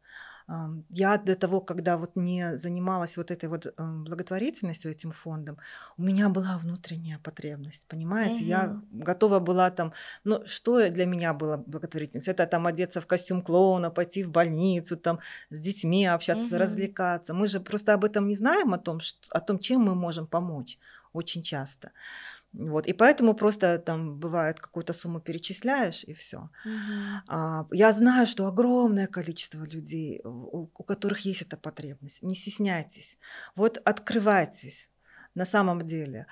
Я 0.90 1.18
до 1.18 1.36
того, 1.36 1.60
когда 1.60 1.98
вот 1.98 2.16
не 2.16 2.58
занималась 2.58 3.18
вот 3.18 3.32
этой 3.32 3.50
вот 3.50 3.74
благотворительностью, 3.78 4.92
этим 4.92 5.12
фондом, 5.12 5.58
у 5.98 6.04
меня 6.04 6.30
была 6.30 6.60
внутренняя 6.60 7.18
потребность, 7.18 7.88
понимаете? 7.88 8.42
Угу. 8.42 8.46
Я 8.46 8.82
готова 8.92 9.40
была 9.40 9.72
там, 9.72 9.92
ну 10.24 10.44
что 10.46 10.88
для 10.90 11.08
меня 11.08 11.34
было 11.34 11.58
благотворительность? 11.58 12.28
Это 12.28 12.46
там 12.46 12.68
одеться 12.68 13.02
в 13.02 13.08
костюм 13.08 13.42
клоуна, 13.42 13.90
пойти 13.90 14.24
в 14.24 14.30
больницу, 14.30 14.98
там 14.98 15.20
с 15.50 15.60
детьми 15.60 16.06
общаться, 16.06 16.56
угу. 16.56 16.62
развлекаться. 16.62 17.34
Мы 17.34 17.48
же 17.48 17.60
просто 17.60 17.94
об 17.96 18.06
этом 18.06 18.28
не 18.28 18.36
знаем, 18.36 18.74
о 18.74 18.78
том, 18.78 19.00
что, 19.00 19.18
о 19.32 19.40
том, 19.40 19.58
чем 19.58 19.82
мы 19.82 19.96
можем 19.96 20.28
помочь 20.28 20.78
очень 21.12 21.42
часто. 21.42 21.92
Вот, 22.58 22.88
и 22.88 22.94
поэтому 22.94 23.34
просто 23.34 23.78
там 23.80 24.18
бывает 24.18 24.60
какую-то 24.60 24.94
сумму 24.94 25.20
перечисляешь 25.20 26.04
и 26.06 26.14
все. 26.14 26.38
Угу. 26.38 27.22
А, 27.28 27.68
я 27.72 27.92
знаю, 27.92 28.26
что 28.26 28.48
огромное 28.48 29.08
количество 29.08 29.64
людей, 29.64 30.22
у, 30.24 30.70
у 30.74 30.84
которых 30.84 31.20
есть 31.26 31.42
эта 31.42 31.58
потребность. 31.58 32.24
Не 32.24 32.36
стесняйтесь. 32.36 33.18
Вот 33.56 33.78
открывайтесь 33.84 34.90
на 35.34 35.46
самом 35.46 35.86
деле. 35.86 36.28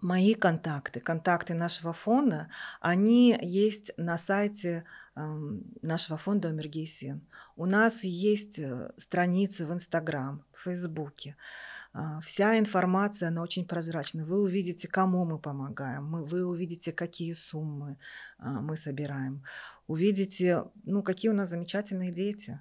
Мои 0.00 0.32
контакты, 0.32 1.00
контакты 1.00 1.52
нашего 1.52 1.92
фонда, 1.92 2.48
они 2.80 3.38
есть 3.42 3.92
на 3.98 4.16
сайте 4.16 4.84
нашего 5.14 6.16
фонда 6.16 6.48
Омергейсен. 6.48 7.20
У 7.54 7.66
нас 7.66 8.04
есть 8.04 8.58
э, 8.58 8.92
страницы 8.96 9.66
в 9.66 9.72
Инстаграм, 9.74 10.42
в 10.54 10.62
Фейсбуке. 10.62 11.36
А, 11.92 12.20
вся 12.20 12.58
информация, 12.58 13.28
она 13.28 13.42
очень 13.42 13.66
прозрачна. 13.66 14.24
Вы 14.24 14.40
увидите, 14.40 14.86
кому 14.86 15.24
мы 15.24 15.38
помогаем, 15.38 16.04
мы, 16.04 16.24
вы 16.24 16.44
увидите, 16.44 16.92
какие 16.92 17.32
суммы 17.32 17.98
а, 18.38 18.60
мы 18.60 18.76
собираем, 18.76 19.42
увидите, 19.86 20.64
ну, 20.84 21.02
какие 21.02 21.30
у 21.30 21.34
нас 21.34 21.48
замечательные 21.48 22.12
дети. 22.12 22.60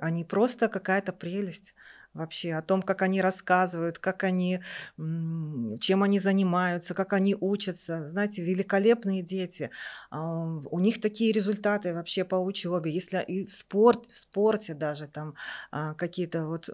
Они 0.00 0.24
просто 0.24 0.68
какая-то 0.68 1.12
прелесть 1.12 1.74
вообще, 2.14 2.54
о 2.54 2.62
том, 2.62 2.80
как 2.80 3.02
они 3.02 3.20
рассказывают, 3.20 3.98
как 3.98 4.24
они, 4.24 4.60
чем 4.96 6.02
они 6.02 6.18
занимаются, 6.18 6.94
как 6.94 7.12
они 7.12 7.36
учатся. 7.38 8.08
Знаете, 8.08 8.42
великолепные 8.42 9.22
дети. 9.22 9.70
А, 10.10 10.46
у 10.70 10.80
них 10.80 11.00
такие 11.00 11.30
результаты 11.30 11.94
вообще 11.94 12.24
по 12.24 12.36
учебе. 12.36 12.90
Если 12.90 13.22
и 13.22 13.44
в 13.44 13.54
спорт, 13.54 14.10
в 14.10 14.16
спорте 14.16 14.74
даже 14.74 15.06
там 15.06 15.34
какие-то 15.70 16.46
вот 16.46 16.70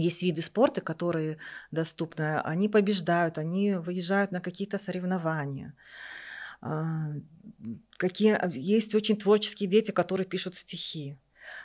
есть 0.00 0.22
виды 0.22 0.42
спорта, 0.42 0.80
которые 0.80 1.38
доступны, 1.70 2.40
они 2.40 2.68
побеждают, 2.68 3.38
они 3.38 3.74
выезжают 3.74 4.32
на 4.32 4.40
какие-то 4.40 4.78
соревнования. 4.78 5.74
А, 6.60 7.12
какие, 7.96 8.38
есть 8.58 8.94
очень 8.94 9.16
творческие 9.16 9.68
дети, 9.68 9.90
которые 9.90 10.26
пишут 10.26 10.56
стихи. 10.56 11.16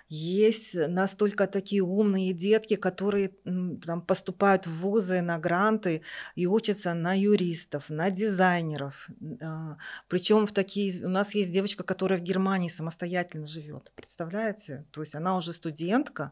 Есть 0.10 0.76
настолько 0.76 1.48
такие 1.48 1.82
умные 1.82 2.34
детки, 2.34 2.76
которые 2.76 3.30
там 3.86 4.02
поступают 4.02 4.68
в 4.68 4.82
вузы 4.82 5.22
на 5.22 5.40
гранты 5.40 6.02
и 6.36 6.48
учатся 6.48 6.94
на 6.94 7.18
юристов, 7.18 7.90
на 7.90 8.12
дизайнеров. 8.12 9.10
А, 9.42 9.78
Причем 10.08 10.46
в 10.46 10.52
такие... 10.52 11.06
У 11.06 11.10
нас 11.10 11.34
есть 11.36 11.52
девочка, 11.52 11.84
которая 11.84 12.20
в 12.20 12.24
Германии 12.24 12.70
самостоятельно 12.70 13.46
живет. 13.46 13.92
Представляете? 13.96 14.86
То 14.92 15.02
есть 15.02 15.16
она 15.16 15.38
уже 15.38 15.54
студентка, 15.54 16.32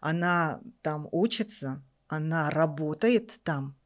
она 0.00 0.60
там 0.82 1.08
учится, 1.10 1.82
она 2.08 2.50
работает 2.50 3.40
там, 3.42 3.76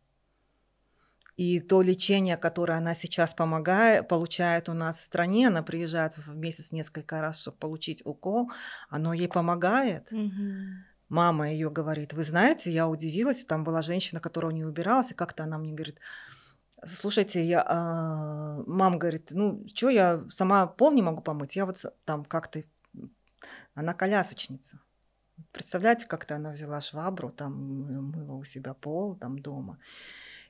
и 1.41 1.59
то 1.59 1.81
лечение, 1.81 2.37
которое 2.37 2.77
она 2.77 2.93
сейчас 2.93 3.33
помогает, 3.33 4.07
получает 4.09 4.69
у 4.69 4.75
нас 4.75 4.99
в 4.99 5.01
стране, 5.01 5.49
она 5.49 5.63
приезжает 5.63 6.19
в 6.19 6.37
месяц 6.37 6.71
несколько 6.71 7.23
раз, 7.23 7.41
чтобы 7.41 7.57
получить 7.57 8.03
укол, 8.05 8.51
оно 8.91 9.15
ей 9.15 9.27
помогает. 9.27 10.13
Угу. 10.13 10.33
Мама 11.09 11.51
ее 11.51 11.71
говорит, 11.71 12.13
вы 12.13 12.25
знаете, 12.25 12.71
я 12.71 12.87
удивилась, 12.87 13.47
там 13.47 13.65
была 13.65 13.81
женщина, 13.81 14.21
которая 14.21 14.53
не 14.53 14.67
убиралась, 14.67 15.13
и 15.13 15.15
как-то 15.15 15.45
она 15.45 15.57
мне 15.57 15.73
говорит, 15.73 15.99
слушайте, 16.85 17.43
я, 17.43 17.65
а, 17.67 18.63
мама 18.67 18.99
говорит, 18.99 19.31
ну, 19.31 19.65
что 19.75 19.89
я 19.89 20.23
сама 20.29 20.67
пол 20.67 20.93
не 20.93 21.01
могу 21.01 21.23
помыть, 21.23 21.57
я 21.57 21.65
вот 21.65 21.83
там 22.05 22.27
как-то, 22.27 22.63
она 23.73 23.95
колясочница. 23.95 24.79
Представляете, 25.53 26.07
как-то 26.07 26.37
она 26.37 26.51
взяла 26.51 26.83
швабру, 26.83 27.31
там 27.31 28.11
мыла 28.11 28.35
у 28.35 28.45
себя 28.45 28.75
пол, 28.75 29.17
там 29.17 29.39
дома. 29.39 29.79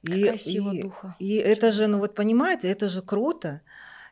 И, 0.03 0.22
Какая 0.22 0.38
сила 0.38 0.72
и, 0.72 0.82
духа. 0.82 1.16
И 1.18 1.34
это 1.34 1.70
же, 1.70 1.86
ну 1.86 1.98
вот 1.98 2.14
понимаете, 2.14 2.68
это 2.68 2.88
же 2.88 3.03
круто. 3.03 3.61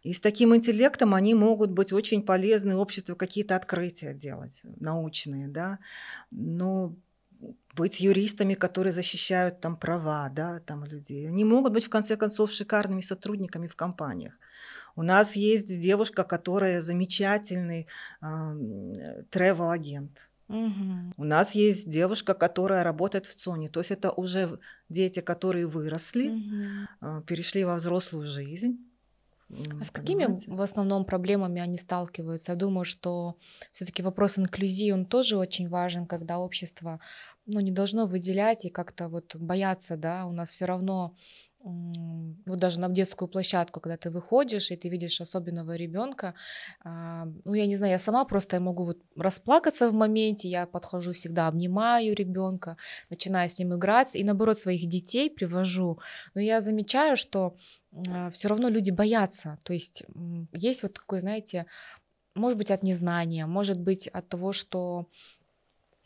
И 0.02 0.12
с 0.12 0.20
таким 0.20 0.54
интеллектом 0.54 1.14
они 1.14 1.34
могут 1.34 1.70
быть 1.70 1.92
очень 1.92 2.22
полезны 2.22 2.76
обществу, 2.76 3.16
какие-то 3.16 3.56
открытия 3.56 4.14
делать, 4.14 4.60
научные, 4.80 5.48
да. 5.48 5.78
Но 6.30 6.94
быть 7.74 8.00
юристами, 8.00 8.54
которые 8.54 8.92
защищают 8.92 9.60
там 9.60 9.76
права, 9.76 10.28
да, 10.30 10.60
там 10.60 10.84
людей. 10.84 11.28
Они 11.28 11.44
могут 11.44 11.72
быть, 11.72 11.84
в 11.84 11.90
конце 11.90 12.16
концов, 12.16 12.50
шикарными 12.50 13.00
сотрудниками 13.00 13.66
в 13.66 13.76
компаниях. 13.76 14.34
У 14.96 15.02
нас 15.02 15.36
есть 15.36 15.80
девушка, 15.80 16.24
которая 16.24 16.80
замечательный 16.80 17.86
э, 18.20 18.26
travel-агент. 19.30 20.27
Угу. 20.48 21.12
У 21.18 21.24
нас 21.24 21.54
есть 21.54 21.88
девушка, 21.88 22.34
которая 22.34 22.82
работает 22.84 23.26
в 23.26 23.34
ЦОНе. 23.34 23.68
То 23.68 23.80
есть 23.80 23.90
это 23.90 24.10
уже 24.10 24.58
дети, 24.88 25.20
которые 25.20 25.66
выросли, 25.66 26.28
Угу. 27.00 27.22
перешли 27.22 27.64
во 27.64 27.74
взрослую 27.74 28.26
жизнь. 28.26 28.78
А 29.80 29.84
с 29.84 29.90
какими 29.90 30.24
Понимаете? 30.24 30.50
в 30.50 30.60
основном 30.60 31.04
проблемами 31.06 31.60
они 31.62 31.78
сталкиваются? 31.78 32.52
Я 32.52 32.56
думаю, 32.56 32.84
что 32.84 33.36
все-таки 33.72 34.02
вопрос 34.02 34.38
инклюзии, 34.38 34.90
он 34.90 35.06
тоже 35.06 35.38
очень 35.38 35.68
важен, 35.70 36.06
когда 36.06 36.38
общество 36.38 37.00
ну, 37.46 37.60
не 37.60 37.72
должно 37.72 38.06
выделять 38.06 38.66
и 38.66 38.70
как-то 38.70 39.08
вот 39.08 39.36
бояться, 39.36 39.96
да, 39.96 40.26
у 40.26 40.32
нас 40.32 40.50
все 40.50 40.66
равно 40.66 41.14
вот 42.46 42.58
даже 42.58 42.80
на 42.80 42.88
детскую 42.88 43.28
площадку, 43.28 43.80
когда 43.80 43.96
ты 43.96 44.10
выходишь 44.10 44.70
и 44.70 44.76
ты 44.76 44.88
видишь 44.88 45.20
особенного 45.20 45.76
ребенка, 45.76 46.34
а, 46.84 47.26
ну 47.44 47.54
я 47.54 47.66
не 47.66 47.76
знаю, 47.76 47.92
я 47.92 47.98
сама 47.98 48.24
просто 48.24 48.56
я 48.56 48.60
могу 48.60 48.84
вот 48.84 48.98
расплакаться 49.16 49.90
в 49.90 49.94
моменте, 49.94 50.48
я 50.48 50.66
подхожу 50.66 51.12
всегда, 51.12 51.48
обнимаю 51.48 52.14
ребенка, 52.14 52.76
начинаю 53.10 53.48
с 53.48 53.58
ним 53.58 53.74
играть 53.74 54.16
и 54.16 54.24
наоборот 54.24 54.58
своих 54.58 54.88
детей 54.88 55.30
привожу, 55.30 55.98
но 56.34 56.40
я 56.40 56.60
замечаю, 56.60 57.16
что 57.16 57.56
а, 58.08 58.30
все 58.30 58.48
равно 58.48 58.68
люди 58.68 58.90
боятся, 58.90 59.58
то 59.62 59.72
есть 59.72 60.04
есть 60.52 60.82
вот 60.82 60.94
такой, 60.94 61.20
знаете, 61.20 61.66
может 62.34 62.58
быть 62.58 62.70
от 62.70 62.82
незнания, 62.82 63.46
может 63.46 63.80
быть 63.80 64.08
от 64.08 64.28
того, 64.28 64.52
что 64.52 65.06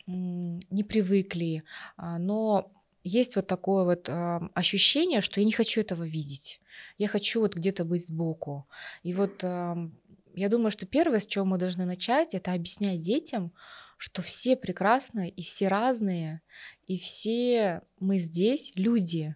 не 0.07 0.83
привыкли, 0.83 1.63
а, 1.95 2.17
но 2.17 2.71
есть 3.03 3.35
вот 3.35 3.47
такое 3.47 3.83
вот 3.83 4.09
э, 4.09 4.39
ощущение, 4.53 5.21
что 5.21 5.39
я 5.39 5.45
не 5.45 5.51
хочу 5.51 5.81
этого 5.81 6.03
видеть. 6.03 6.61
Я 6.97 7.07
хочу 7.07 7.41
вот 7.41 7.55
где-то 7.55 7.85
быть 7.85 8.07
сбоку. 8.07 8.67
И 9.03 9.13
вот 9.13 9.43
э, 9.43 9.89
я 10.35 10.49
думаю, 10.49 10.71
что 10.71 10.85
первое, 10.85 11.19
с 11.19 11.27
чего 11.27 11.45
мы 11.45 11.57
должны 11.57 11.85
начать, 11.85 12.33
это 12.33 12.53
объяснять 12.53 13.01
детям, 13.01 13.53
что 13.97 14.21
все 14.21 14.55
прекрасны 14.55 15.29
и 15.29 15.41
все 15.43 15.67
разные, 15.67 16.41
и 16.87 16.97
все 16.97 17.81
мы 17.99 18.17
здесь 18.17 18.73
люди, 18.75 19.35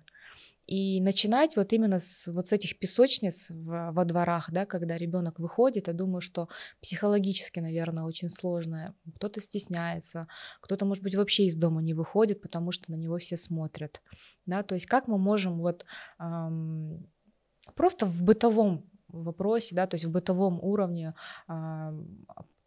и 0.68 1.00
начинать 1.02 1.56
вот 1.56 1.72
именно 1.72 1.98
с 2.00 2.28
вот 2.28 2.50
с 2.50 2.52
этих 2.52 2.78
песочниц 2.78 3.50
в, 3.50 3.92
во 3.92 4.06
дворах, 4.06 4.52
да, 4.52 4.66
когда 4.66 4.98
ребенок 4.98 5.40
выходит, 5.40 5.88
я 5.88 5.94
думаю, 5.94 6.20
что 6.20 6.50
психологически, 6.82 7.60
наверное, 7.60 8.04
очень 8.04 8.30
сложно. 8.30 8.94
Кто-то 9.16 9.40
стесняется, 9.40 10.28
кто-то, 10.60 10.86
может 10.86 11.04
быть, 11.04 11.16
вообще 11.16 11.46
из 11.46 11.56
дома 11.56 11.82
не 11.82 11.94
выходит, 11.94 12.42
потому 12.42 12.72
что 12.74 12.92
на 12.92 12.96
него 12.96 13.18
все 13.18 13.38
смотрят. 13.38 14.02
Да, 14.46 14.62
то 14.62 14.76
есть 14.76 14.88
как 14.88 15.08
мы 15.08 15.18
можем 15.18 15.60
вот 15.60 15.86
эм, 16.20 17.10
просто 17.76 18.06
в 18.06 18.22
бытовом 18.24 18.90
вопросе, 19.08 19.74
да, 19.74 19.88
то 19.88 19.96
есть 19.96 20.06
в 20.06 20.12
бытовом 20.12 20.60
уровне 20.62 21.14
э, 21.48 22.04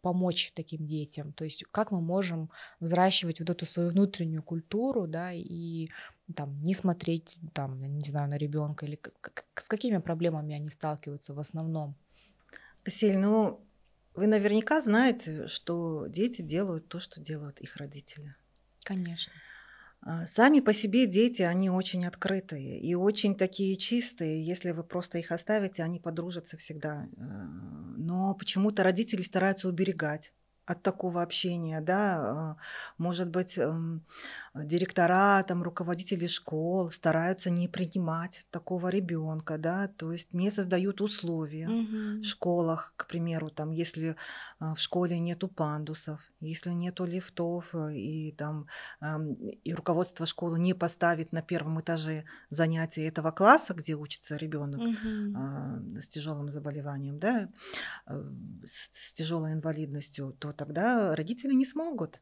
помочь 0.01 0.51
таким 0.55 0.85
детям, 0.85 1.33
то 1.33 1.45
есть 1.45 1.63
как 1.71 1.91
мы 1.91 2.01
можем 2.01 2.49
взращивать 2.79 3.39
вот 3.39 3.49
эту 3.49 3.65
свою 3.65 3.89
внутреннюю 3.89 4.43
культуру, 4.43 5.07
да, 5.07 5.31
и 5.31 5.89
там 6.33 6.61
не 6.63 6.73
смотреть, 6.73 7.37
там, 7.53 7.81
не 7.81 8.09
знаю, 8.09 8.29
на 8.29 8.37
ребенка 8.37 8.85
или 8.85 8.95
как, 8.95 9.45
с 9.55 9.67
какими 9.67 9.97
проблемами 9.97 10.55
они 10.55 10.69
сталкиваются 10.69 11.33
в 11.33 11.39
основном? 11.39 11.95
Сель, 12.87 13.17
ну, 13.17 13.65
вы 14.15 14.27
наверняка 14.27 14.81
знаете, 14.81 15.47
что 15.47 16.07
дети 16.07 16.41
делают 16.41 16.87
то, 16.87 16.99
что 16.99 17.21
делают 17.21 17.61
их 17.61 17.77
родители. 17.77 18.35
Конечно. 18.83 19.33
А, 20.01 20.25
сами 20.25 20.59
по 20.59 20.73
себе 20.73 21.05
дети, 21.05 21.43
они 21.43 21.69
очень 21.69 22.05
открытые 22.05 22.79
и 22.79 22.95
очень 22.95 23.35
такие 23.35 23.75
чистые. 23.75 24.43
Если 24.43 24.71
вы 24.71 24.83
просто 24.83 25.19
их 25.19 25.31
оставите, 25.31 25.83
они 25.83 25.99
подружатся 25.99 26.57
всегда. 26.57 27.05
Э, 27.05 27.21
но 27.97 28.33
почему-то 28.33 28.83
родители 28.83 29.21
стараются 29.21 29.69
уберегать 29.69 30.33
от 30.65 30.83
такого 30.83 31.21
общения, 31.21 31.81
да, 31.81 32.17
а, 32.21 32.57
может 32.97 33.29
быть, 33.29 33.57
эм, 33.57 34.05
директора, 34.55 35.43
там, 35.43 35.63
руководители 35.63 36.27
школ 36.27 36.91
стараются 36.91 37.49
не 37.49 37.67
принимать 37.67 38.45
такого 38.51 38.89
ребенка, 38.89 39.57
да, 39.57 39.87
то 39.87 40.11
есть 40.11 40.33
не 40.33 40.51
создают 40.51 41.01
условия 41.01 41.75
в 42.21 42.25
школах, 42.25 42.93
к 42.97 43.07
примеру, 43.07 43.49
там, 43.49 43.71
если 43.71 44.15
а, 44.59 44.75
в 44.75 44.79
школе 44.79 45.19
нету 45.19 45.47
пандусов, 45.47 46.21
если 46.39 46.71
нету 46.71 47.05
лифтов, 47.05 47.73
э, 47.75 47.95
и 47.95 48.31
там, 48.33 48.67
эм, 49.01 49.33
и 49.33 49.73
руководство 49.73 50.25
школы 50.25 50.59
не 50.59 50.73
поставит 50.73 51.31
на 51.31 51.41
первом 51.41 51.79
этаже 51.81 52.25
занятия 52.49 53.07
этого 53.07 53.31
класса, 53.31 53.73
где 53.73 53.95
учится 53.95 54.37
ребенок 54.37 54.81
а, 55.35 55.79
с 55.99 56.07
тяжелым 56.07 56.51
заболеванием, 56.51 57.19
да, 57.19 57.49
э, 58.07 58.23
с, 58.65 58.89
с 58.91 59.13
тяжелой 59.13 59.53
инвалидностью, 59.53 60.35
то 60.39 60.50
тогда 60.53 61.15
родители 61.15 61.53
не 61.53 61.65
смогут 61.65 62.21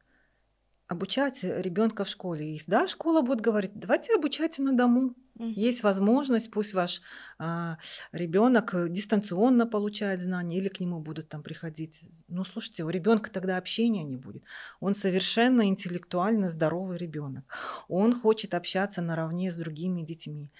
обучать 0.89 1.43
ребенка 1.43 2.03
в 2.03 2.09
школе. 2.09 2.55
И 2.55 2.61
да, 2.67 2.87
школа 2.87 3.21
будет 3.21 3.41
говорить, 3.41 3.71
давайте 3.75 4.15
обучайте 4.15 4.63
на 4.63 4.75
дому. 4.75 5.13
Мгм. 5.35 5.51
Есть 5.51 5.83
возможность, 5.83 6.51
пусть 6.51 6.73
ваш 6.73 7.01
а, 7.37 7.77
ребенок 8.11 8.73
дистанционно 8.91 9.67
получает 9.67 10.19
знания 10.19 10.57
или 10.57 10.67
к 10.67 10.81
нему 10.81 10.99
будут 10.99 11.29
там 11.29 11.43
приходить. 11.43 12.01
Ну, 12.27 12.43
слушайте, 12.43 12.83
у 12.83 12.89
ребенка 12.89 13.31
тогда 13.31 13.57
общения 13.57 14.03
не 14.03 14.17
будет. 14.17 14.43
Он 14.81 14.93
совершенно 14.95 15.67
интеллектуально 15.67 16.49
здоровый 16.49 16.97
ребенок. 16.97 17.45
Он 17.87 18.13
хочет 18.13 18.53
общаться 18.53 19.01
наравне 19.01 19.51
с 19.51 19.55
другими 19.55 20.01
детьми. 20.01 20.51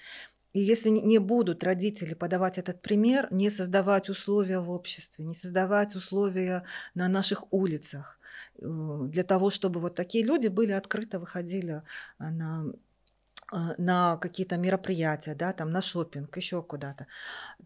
И 0.52 0.60
если 0.60 0.90
не 0.90 1.18
будут 1.18 1.64
родители 1.64 2.14
подавать 2.14 2.58
этот 2.58 2.82
пример, 2.82 3.28
не 3.30 3.50
создавать 3.50 4.08
условия 4.08 4.60
в 4.60 4.70
обществе, 4.70 5.24
не 5.24 5.34
создавать 5.34 5.94
условия 5.94 6.64
на 6.94 7.08
наших 7.08 7.52
улицах, 7.52 8.18
э, 8.58 8.98
для 9.08 9.22
того, 9.22 9.50
чтобы 9.50 9.80
вот 9.80 9.94
такие 9.94 10.24
люди 10.24 10.48
были 10.48 10.72
открыто 10.72 11.18
выходили 11.18 11.82
а, 12.18 12.30
на 12.30 12.72
а, 13.52 13.74
на 13.78 14.16
какие-то 14.16 14.56
мероприятия, 14.56 15.34
да, 15.34 15.52
там 15.52 15.70
на 15.70 15.80
шопинг, 15.80 16.36
еще 16.36 16.62
куда-то, 16.62 17.06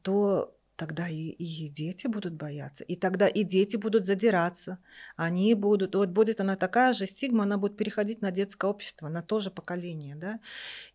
то 0.03 0.57
тогда 0.77 1.09
и, 1.09 1.31
и 1.31 1.69
дети 1.69 2.07
будут 2.07 2.35
бояться, 2.35 2.85
и 2.85 2.97
тогда 2.97 3.29
и 3.29 3.45
дети 3.45 3.77
будут 3.77 4.05
задираться, 4.05 4.79
они 5.17 5.55
будут, 5.55 5.95
вот 5.95 6.09
будет 6.09 6.41
она 6.41 6.57
такая 6.57 6.93
же 6.93 7.07
стигма, 7.07 7.45
она 7.45 7.59
будет 7.59 7.77
переходить 7.77 8.23
на 8.23 8.31
детское 8.31 8.71
общество, 8.71 9.09
на 9.09 9.23
то 9.23 9.39
же 9.39 9.51
поколение, 9.51 10.17
да, 10.17 10.41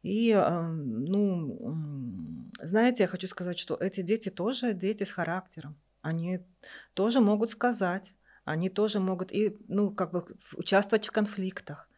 и, 0.04 0.32
э, 0.32 0.68
ну, 0.68 2.50
знаете, 2.62 3.04
я 3.04 3.08
хочу 3.08 3.28
сказать, 3.28 3.58
что 3.58 3.76
эти 3.76 4.02
дети 4.02 4.30
тоже 4.30 4.74
дети 4.74 5.04
с 5.04 5.12
характером, 5.12 5.78
они 6.02 6.40
тоже 6.94 7.22
могут 7.22 7.52
сказать, 7.52 8.14
они 8.44 8.70
тоже 8.70 9.00
могут 9.00 9.32
и, 9.32 9.58
ну, 9.68 9.92
как 9.92 10.12
бы 10.12 10.26
участвовать 10.56 11.08
в 11.08 11.12
конфликтах, 11.12 11.90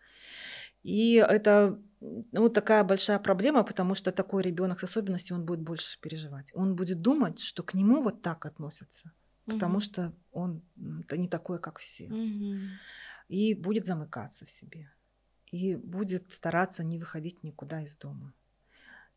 и 0.84 1.15
это 1.15 1.79
ну, 2.01 2.49
такая 2.49 2.83
большая 2.83 3.19
проблема, 3.19 3.63
потому 3.63 3.95
что 3.95 4.11
такой 4.11 4.43
ребенок 4.43 4.79
с 4.79 4.83
особенностью, 4.83 5.37
он 5.37 5.45
будет 5.45 5.61
больше 5.61 5.99
переживать. 6.01 6.51
Он 6.55 6.75
будет 6.75 7.01
думать, 7.01 7.39
что 7.39 7.63
к 7.63 7.73
нему 7.75 8.01
вот 8.01 8.21
так 8.21 8.45
относятся. 8.45 9.11
потому 9.45 9.79
что 9.79 10.13
он 10.31 10.61
не 11.11 11.27
такой, 11.27 11.59
как 11.59 11.79
все. 11.79 12.09
И 13.29 13.53
будет 13.53 13.85
замыкаться 13.85 14.45
в 14.45 14.49
себе. 14.49 14.89
И 15.51 15.75
будет 15.75 16.31
стараться 16.31 16.83
не 16.83 16.99
выходить 16.99 17.43
никуда 17.43 17.81
из 17.81 17.97
дома. 17.97 18.33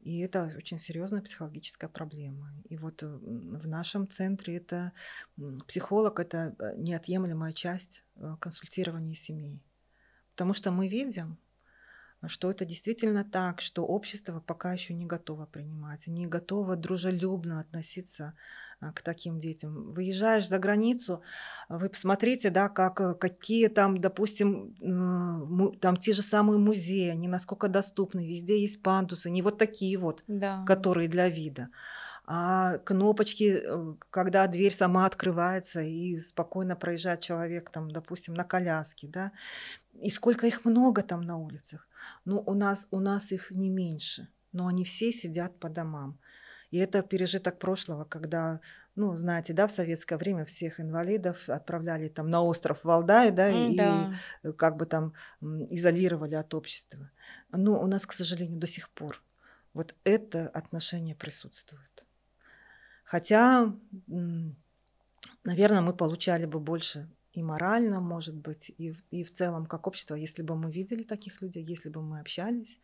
И 0.05 0.18
это 0.18 0.53
очень 0.57 0.78
серьезная 0.78 1.22
психологическая 1.22 1.89
проблема. 1.89 2.53
И 2.68 2.76
вот 2.76 3.03
э, 3.03 3.07
в 3.07 3.66
нашем 3.66 4.07
центре 4.07 4.57
это 4.57 4.93
психолог 5.66 6.20
это 6.20 6.55
э, 6.59 6.74
неотъемлемая 6.76 7.53
часть 7.53 8.05
э, 8.16 8.37
консультирования 8.39 9.14
семей. 9.14 9.62
Потому 10.32 10.53
что 10.53 10.70
мы 10.70 10.89
видим, 10.89 11.39
что 12.29 12.51
это 12.51 12.64
действительно 12.64 13.25
так, 13.25 13.61
что 13.61 13.85
общество 13.85 14.41
пока 14.41 14.72
еще 14.72 14.95
не 14.95 15.07
готово 15.07 15.47
принимать, 15.47 16.07
не 16.07 16.27
готово 16.27 16.77
дружелюбно 16.77 17.61
относиться 17.61 18.35
а, 18.81 18.93
к 18.93 19.03
таким 19.03 19.39
детям. 19.39 19.93
Выезжаешь 19.93 20.49
за 20.49 20.59
границу, 20.59 21.22
вы 21.68 21.89
посмотрите, 21.89 22.51
да, 22.51 22.68
как, 22.68 23.01
э, 23.01 23.14
какие 23.14 23.68
там, 23.68 24.01
допустим, 24.01 24.75
там 25.81 25.97
те 25.97 26.12
же 26.12 26.22
самые 26.22 26.59
музеи, 26.59 27.11
они 27.11 27.29
насколько 27.29 27.68
доступны, 27.68 28.27
везде 28.27 28.61
есть 28.61 28.83
пандусы, 28.83 29.31
не 29.31 29.43
вот 29.43 29.59
такие 29.59 29.99
вот, 29.99 30.25
да. 30.27 30.64
которые 30.66 31.09
для 31.09 31.29
вида 31.29 31.68
а 32.27 32.79
кнопочки, 32.79 33.61
э, 33.62 33.95
когда 34.11 34.47
дверь 34.47 34.72
сама 34.72 35.05
открывается 35.05 35.83
и 35.83 36.20
спокойно 36.20 36.75
проезжает 36.75 37.20
человек, 37.20 37.70
там, 37.70 37.91
допустим, 37.91 38.35
на 38.35 38.45
коляске, 38.45 39.09
да, 39.09 39.33
и 39.93 40.11
сколько 40.11 40.47
их 40.47 40.64
много 40.64 41.03
там 41.03 41.20
на 41.20 41.37
улицах. 41.37 41.87
Ну, 42.25 42.43
у 42.47 42.55
нас, 42.55 42.87
у 42.91 43.01
нас 43.01 43.33
их 43.33 43.51
не 43.51 43.71
меньше, 43.71 44.29
но 44.53 44.67
они 44.67 44.85
все 44.85 45.13
сидят 45.13 45.59
по 45.59 45.69
домам. 45.69 46.19
И 46.71 46.79
это 46.79 47.03
пережиток 47.03 47.59
прошлого, 47.59 48.05
когда, 48.05 48.61
ну, 48.97 49.15
знаете, 49.15 49.53
да, 49.53 49.69
в 49.69 49.71
советское 49.71 50.17
время 50.17 50.45
всех 50.45 50.81
инвалидов 50.81 51.49
отправляли 51.49 52.09
там 52.09 52.29
на 52.29 52.43
остров 52.43 52.83
Валдай, 52.83 53.31
да, 53.31 53.49
и, 53.49 53.77
да. 53.77 54.13
как 54.57 54.77
бы 54.77 54.87
там 54.87 55.15
изолировали 55.41 56.35
от 56.35 56.53
общества. 56.53 57.11
Но 57.53 57.81
у 57.81 57.87
нас, 57.87 58.07
к 58.07 58.13
сожалению, 58.13 58.59
до 58.59 58.67
сих 58.67 58.91
пор 58.91 59.23
вот 59.73 59.95
это 60.05 60.49
отношение 60.49 61.15
присутствует. 61.15 62.07
Хотя, 63.05 63.73
наверное, 65.45 65.81
мы 65.81 65.93
получали 65.93 66.47
бы 66.47 66.59
больше 66.59 67.09
и 67.35 67.43
морально, 67.43 68.01
может 68.01 68.37
быть, 68.37 68.70
и, 68.78 68.95
и 69.11 69.24
в 69.24 69.30
целом 69.30 69.66
как 69.66 69.87
общество, 69.87 70.14
если 70.14 70.43
бы 70.43 70.57
мы 70.57 70.70
видели 70.70 71.03
таких 71.03 71.43
людей, 71.43 71.64
если 71.64 71.91
бы 71.91 72.01
мы 72.01 72.20
общались. 72.20 72.78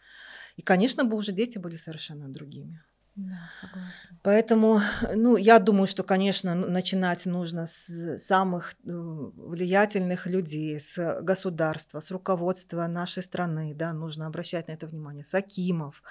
И, 0.56 0.62
конечно, 0.62 1.04
бы 1.04 1.16
уже 1.16 1.32
дети 1.32 1.58
были 1.58 1.76
совершенно 1.76 2.28
другими. 2.28 2.82
Да, 3.16 3.48
согласна. 3.52 4.18
Поэтому, 4.22 4.80
ну, 5.14 5.36
я 5.36 5.58
думаю, 5.58 5.86
что, 5.86 6.02
конечно, 6.02 6.54
начинать 6.54 7.26
нужно 7.26 7.66
с 7.66 8.18
самых 8.18 8.72
э, 8.72 8.76
влиятельных 8.86 10.26
людей, 10.26 10.80
с 10.80 11.20
государства, 11.22 12.00
с 12.00 12.10
руководства 12.10 12.86
нашей 12.86 13.22
страны, 13.22 13.74
да, 13.74 13.92
нужно 13.92 14.26
обращать 14.26 14.68
на 14.68 14.72
это 14.72 14.86
внимание, 14.86 15.24
с 15.24 15.34
акимов, 15.34 16.02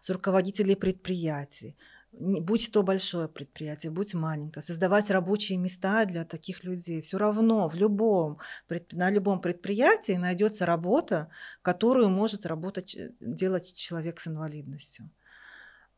с 0.00 0.10
руководителей 0.10 0.74
предприятий, 0.74 1.76
будь 2.12 2.70
то 2.72 2.82
большое 2.82 3.28
предприятие, 3.28 3.92
будь 3.92 4.14
маленькое, 4.14 4.62
создавать 4.62 5.10
рабочие 5.10 5.58
места 5.58 6.04
для 6.04 6.24
таких 6.24 6.64
людей. 6.64 7.00
Все 7.00 7.18
равно 7.18 7.68
в 7.68 7.74
любом, 7.74 8.38
на 8.92 9.10
любом 9.10 9.40
предприятии 9.40 10.12
найдется 10.12 10.66
работа, 10.66 11.28
которую 11.62 12.08
может 12.10 12.46
работать, 12.46 12.96
делать 13.20 13.74
человек 13.74 14.20
с 14.20 14.28
инвалидностью. 14.28 15.10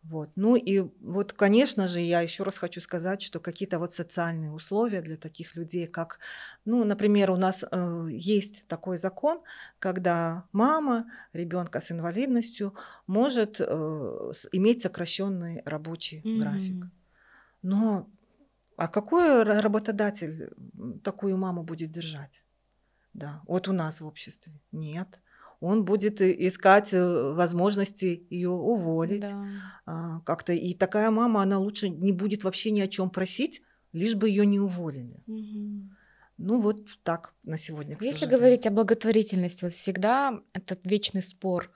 Вот. 0.03 0.31
Ну 0.35 0.57
и 0.57 0.81
вот, 1.01 1.35
конечно 1.35 1.87
же, 1.87 2.01
я 2.01 2.23
еще 2.23 2.43
раз 2.43 2.57
хочу 2.57 2.81
сказать, 2.81 3.21
что 3.21 3.39
какие-то 3.39 3.79
вот 3.79 3.93
социальные 3.93 4.51
условия 4.51 5.03
для 5.03 5.17
таких 5.17 5.57
людей, 5.57 5.87
как, 5.87 6.21
ну, 6.65 6.85
например, 6.85 7.31
у 7.31 7.37
нас 7.37 7.65
э, 7.71 8.09
есть 8.11 8.67
такой 8.67 8.97
закон, 8.97 9.43
когда 9.79 10.45
мама 10.53 11.07
ребенка 11.35 11.81
с 11.81 11.93
инвалидностью 11.93 12.75
может 13.07 13.61
э, 13.61 13.65
иметь 14.53 14.81
сокращенный 14.81 15.63
рабочий 15.67 16.23
mm-hmm. 16.23 16.39
график. 16.39 16.87
Но 17.63 18.11
а 18.77 18.89
какой 18.89 19.43
работодатель 19.43 20.51
такую 21.05 21.37
маму 21.37 21.63
будет 21.63 21.91
держать? 21.91 22.43
Да, 23.13 23.43
вот 23.47 23.69
у 23.69 23.73
нас 23.73 24.01
в 24.01 24.07
обществе 24.07 24.63
нет 24.73 25.21
он 25.61 25.85
будет 25.85 26.21
искать 26.23 26.93
э, 26.93 27.33
возможности 27.33 28.27
ее 28.31 28.51
уволить. 28.51 29.21
Да. 29.21 29.47
А, 29.87 30.21
как-то 30.21 30.53
и 30.53 30.75
такая 30.75 31.11
мама, 31.11 31.43
она 31.43 31.59
лучше 31.59 31.91
не 31.91 32.13
будет 32.13 32.45
вообще 32.45 32.71
ни 32.71 32.81
о 32.81 32.89
чем 32.89 33.11
просить, 33.11 33.63
лишь 33.93 34.15
бы 34.15 34.29
ее 34.29 34.47
не 34.47 34.59
уволили. 34.59 35.23
Угу. 35.27 35.91
Ну 36.39 36.61
вот 36.61 36.81
так 37.03 37.35
на 37.43 37.59
сегодня. 37.59 37.99
Если 38.01 38.25
говорить 38.25 38.67
о 38.67 38.71
благотворительности, 38.71 39.65
вот 39.65 39.73
всегда 39.73 40.41
этот 40.55 40.81
вечный 40.85 41.23
спор 41.23 41.71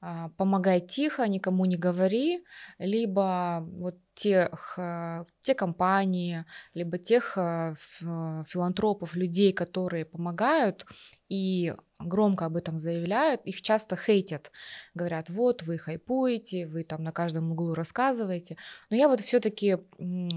а, 0.00 0.28
помогай 0.36 0.80
тихо, 0.80 1.26
никому 1.26 1.64
не 1.64 1.76
говори, 1.76 2.44
либо 2.78 3.66
вот 3.66 3.96
тех, 4.14 4.78
а, 4.78 5.26
те 5.40 5.54
компании, 5.54 6.44
либо 6.74 6.98
тех 6.98 7.32
филантропов, 7.34 9.16
людей, 9.16 9.52
которые 9.52 10.04
помогают, 10.04 10.86
и 11.28 11.74
громко 12.04 12.46
об 12.46 12.56
этом 12.56 12.78
заявляют, 12.78 13.42
их 13.44 13.62
часто 13.62 13.96
хейтят. 13.96 14.50
Говорят, 14.94 15.30
вот 15.30 15.62
вы 15.62 15.78
хайпуете, 15.78 16.66
вы 16.66 16.84
там 16.84 17.02
на 17.02 17.12
каждом 17.12 17.52
углу 17.52 17.74
рассказываете. 17.74 18.56
Но 18.90 18.96
я 18.96 19.08
вот 19.08 19.20
все-таки 19.20 19.78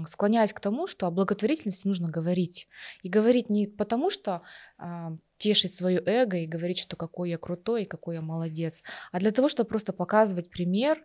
склоняюсь 0.06 0.52
к 0.52 0.60
тому, 0.60 0.86
что 0.86 1.06
о 1.06 1.10
благотворительности 1.10 1.86
нужно 1.86 2.08
говорить. 2.08 2.68
И 3.02 3.08
говорить 3.08 3.50
не 3.50 3.66
потому, 3.66 4.10
что 4.10 4.42
а, 4.78 5.16
тешить 5.38 5.74
свое 5.74 6.02
эго 6.04 6.36
и 6.36 6.46
говорить, 6.46 6.78
что 6.78 6.96
какой 6.96 7.30
я 7.30 7.38
крутой 7.38 7.84
и 7.84 7.86
какой 7.86 8.16
я 8.16 8.20
молодец, 8.20 8.82
а 9.12 9.20
для 9.20 9.30
того, 9.30 9.48
чтобы 9.48 9.68
просто 9.68 9.92
показывать 9.92 10.50
пример, 10.50 11.04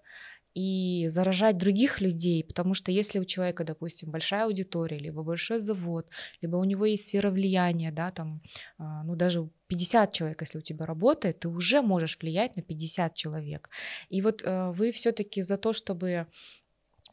и 0.54 1.08
заражать 1.08 1.58
других 1.58 2.02
людей, 2.02 2.44
потому 2.44 2.74
что 2.74 2.92
если 2.92 3.20
у 3.20 3.26
человека, 3.26 3.64
допустим, 3.64 4.12
большая 4.12 4.46
аудитория, 4.46 5.00
либо 5.00 5.24
большой 5.24 5.60
завод, 5.60 6.08
либо 6.42 6.58
у 6.58 6.64
него 6.64 6.86
есть 6.86 7.08
сфера 7.08 7.32
влияния, 7.32 7.92
да, 7.92 8.12
там, 8.12 8.42
а, 8.78 9.04
ну 9.04 9.16
даже 9.16 9.50
50 9.68 10.14
человек, 10.14 10.42
если 10.42 10.60
у 10.60 10.62
тебя 10.62 10.86
работает, 10.86 11.40
ты 11.40 11.48
уже 11.48 11.82
можешь 11.82 12.18
влиять 12.22 12.56
на 12.56 12.62
50 12.62 13.16
человек. 13.16 13.70
И 14.10 14.22
вот 14.22 14.44
э, 14.44 14.72
вы 14.72 14.92
все-таки 14.92 15.42
за 15.42 15.58
то, 15.58 15.74
чтобы 15.74 16.28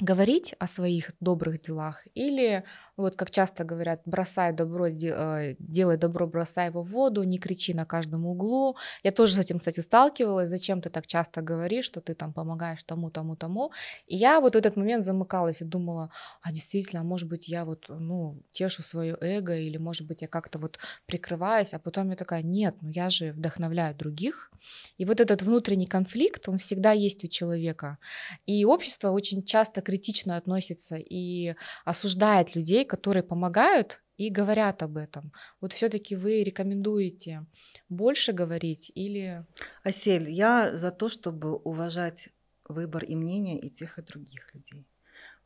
говорить 0.00 0.54
о 0.58 0.66
своих 0.66 1.12
добрых 1.20 1.60
делах 1.60 2.06
или 2.14 2.64
вот 2.96 3.16
как 3.16 3.30
часто 3.30 3.64
говорят 3.64 4.00
бросай 4.04 4.52
добро 4.52 4.86
э, 4.88 5.56
делай 5.58 5.96
добро 5.96 6.26
бросай 6.26 6.66
его 6.66 6.82
в 6.82 6.90
воду 6.90 7.22
не 7.22 7.38
кричи 7.38 7.74
на 7.74 7.84
каждом 7.84 8.26
углу 8.26 8.76
я 9.02 9.12
тоже 9.12 9.34
с 9.34 9.38
этим 9.38 9.58
кстати 9.58 9.80
сталкивалась. 9.80 10.48
Зачем 10.48 10.80
ты 10.80 10.90
так 10.90 11.06
часто 11.06 11.42
говоришь 11.42 11.84
что 11.84 12.00
ты 12.00 12.14
там 12.14 12.32
помогаешь 12.32 12.82
тому 12.82 13.10
тому 13.10 13.36
тому? 13.36 13.72
И 14.06 14.16
я 14.16 14.40
вот 14.40 14.54
в 14.54 14.58
этот 14.58 14.76
момент 14.76 15.04
замыкалась 15.04 15.60
и 15.60 15.64
думала 15.64 16.10
а 16.42 16.52
действительно 16.52 17.04
может 17.04 17.28
быть 17.28 17.48
я 17.48 17.64
вот 17.64 17.86
ну 17.88 18.42
тешу 18.52 18.82
свое 18.82 19.16
эго 19.20 19.56
или 19.56 19.76
может 19.76 20.06
быть 20.06 20.22
я 20.22 20.28
как-то 20.28 20.58
вот 20.58 20.78
прикрываюсь? 21.06 21.74
А 21.74 21.78
потом 21.78 22.10
я 22.10 22.16
такая 22.16 22.42
нет 22.42 22.76
ну 22.80 22.90
я 22.90 23.10
же 23.10 23.32
вдохновляю 23.32 23.94
других 23.94 24.50
и 24.98 25.04
вот 25.04 25.20
этот 25.20 25.42
внутренний 25.42 25.86
конфликт 25.86 26.48
он 26.48 26.58
всегда 26.58 26.92
есть 26.92 27.24
у 27.24 27.28
человека. 27.28 27.98
И 28.46 28.64
общество 28.64 29.10
очень 29.10 29.42
часто 29.42 29.82
критично 29.90 30.36
относится 30.36 30.96
и 30.96 31.56
осуждает 31.84 32.54
людей, 32.54 32.84
которые 32.84 33.24
помогают 33.24 34.02
и 34.16 34.30
говорят 34.30 34.82
об 34.82 34.96
этом. 34.96 35.32
Вот 35.60 35.72
все-таки 35.72 36.14
вы 36.14 36.44
рекомендуете 36.44 37.44
больше 37.88 38.32
говорить 38.32 38.92
или... 38.94 39.44
Асель, 39.82 40.30
я 40.30 40.76
за 40.76 40.92
то, 40.92 41.08
чтобы 41.08 41.56
уважать 41.56 42.28
выбор 42.68 43.02
и 43.02 43.16
мнение 43.16 43.58
и 43.58 43.68
тех, 43.68 43.98
и 43.98 44.02
других 44.02 44.54
людей. 44.54 44.86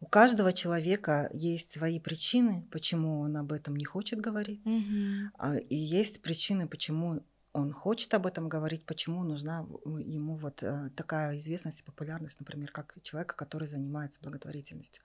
У 0.01 0.07
каждого 0.07 0.53
человека 0.53 1.31
есть 1.33 1.71
свои 1.71 1.99
причины, 1.99 2.67
почему 2.71 3.21
он 3.21 3.37
об 3.39 3.51
этом 3.51 3.77
не 3.77 3.87
хочет 3.87 4.21
говорить, 4.21 4.67
угу. 4.67 5.57
и 5.71 5.77
есть 5.77 6.21
причины, 6.21 6.69
почему 6.69 7.25
он 7.55 7.73
хочет 7.73 8.13
об 8.15 8.27
этом 8.27 8.49
говорить, 8.49 8.85
почему 8.85 9.23
нужна 9.23 9.65
ему 9.85 10.37
вот 10.37 10.63
э, 10.63 10.91
такая 10.97 11.39
известность 11.39 11.81
и 11.81 11.85
популярность, 11.85 12.41
например, 12.41 12.73
как 12.73 12.99
человека, 13.03 13.37
который 13.37 13.69
занимается 13.69 14.21
благотворительностью. 14.21 15.03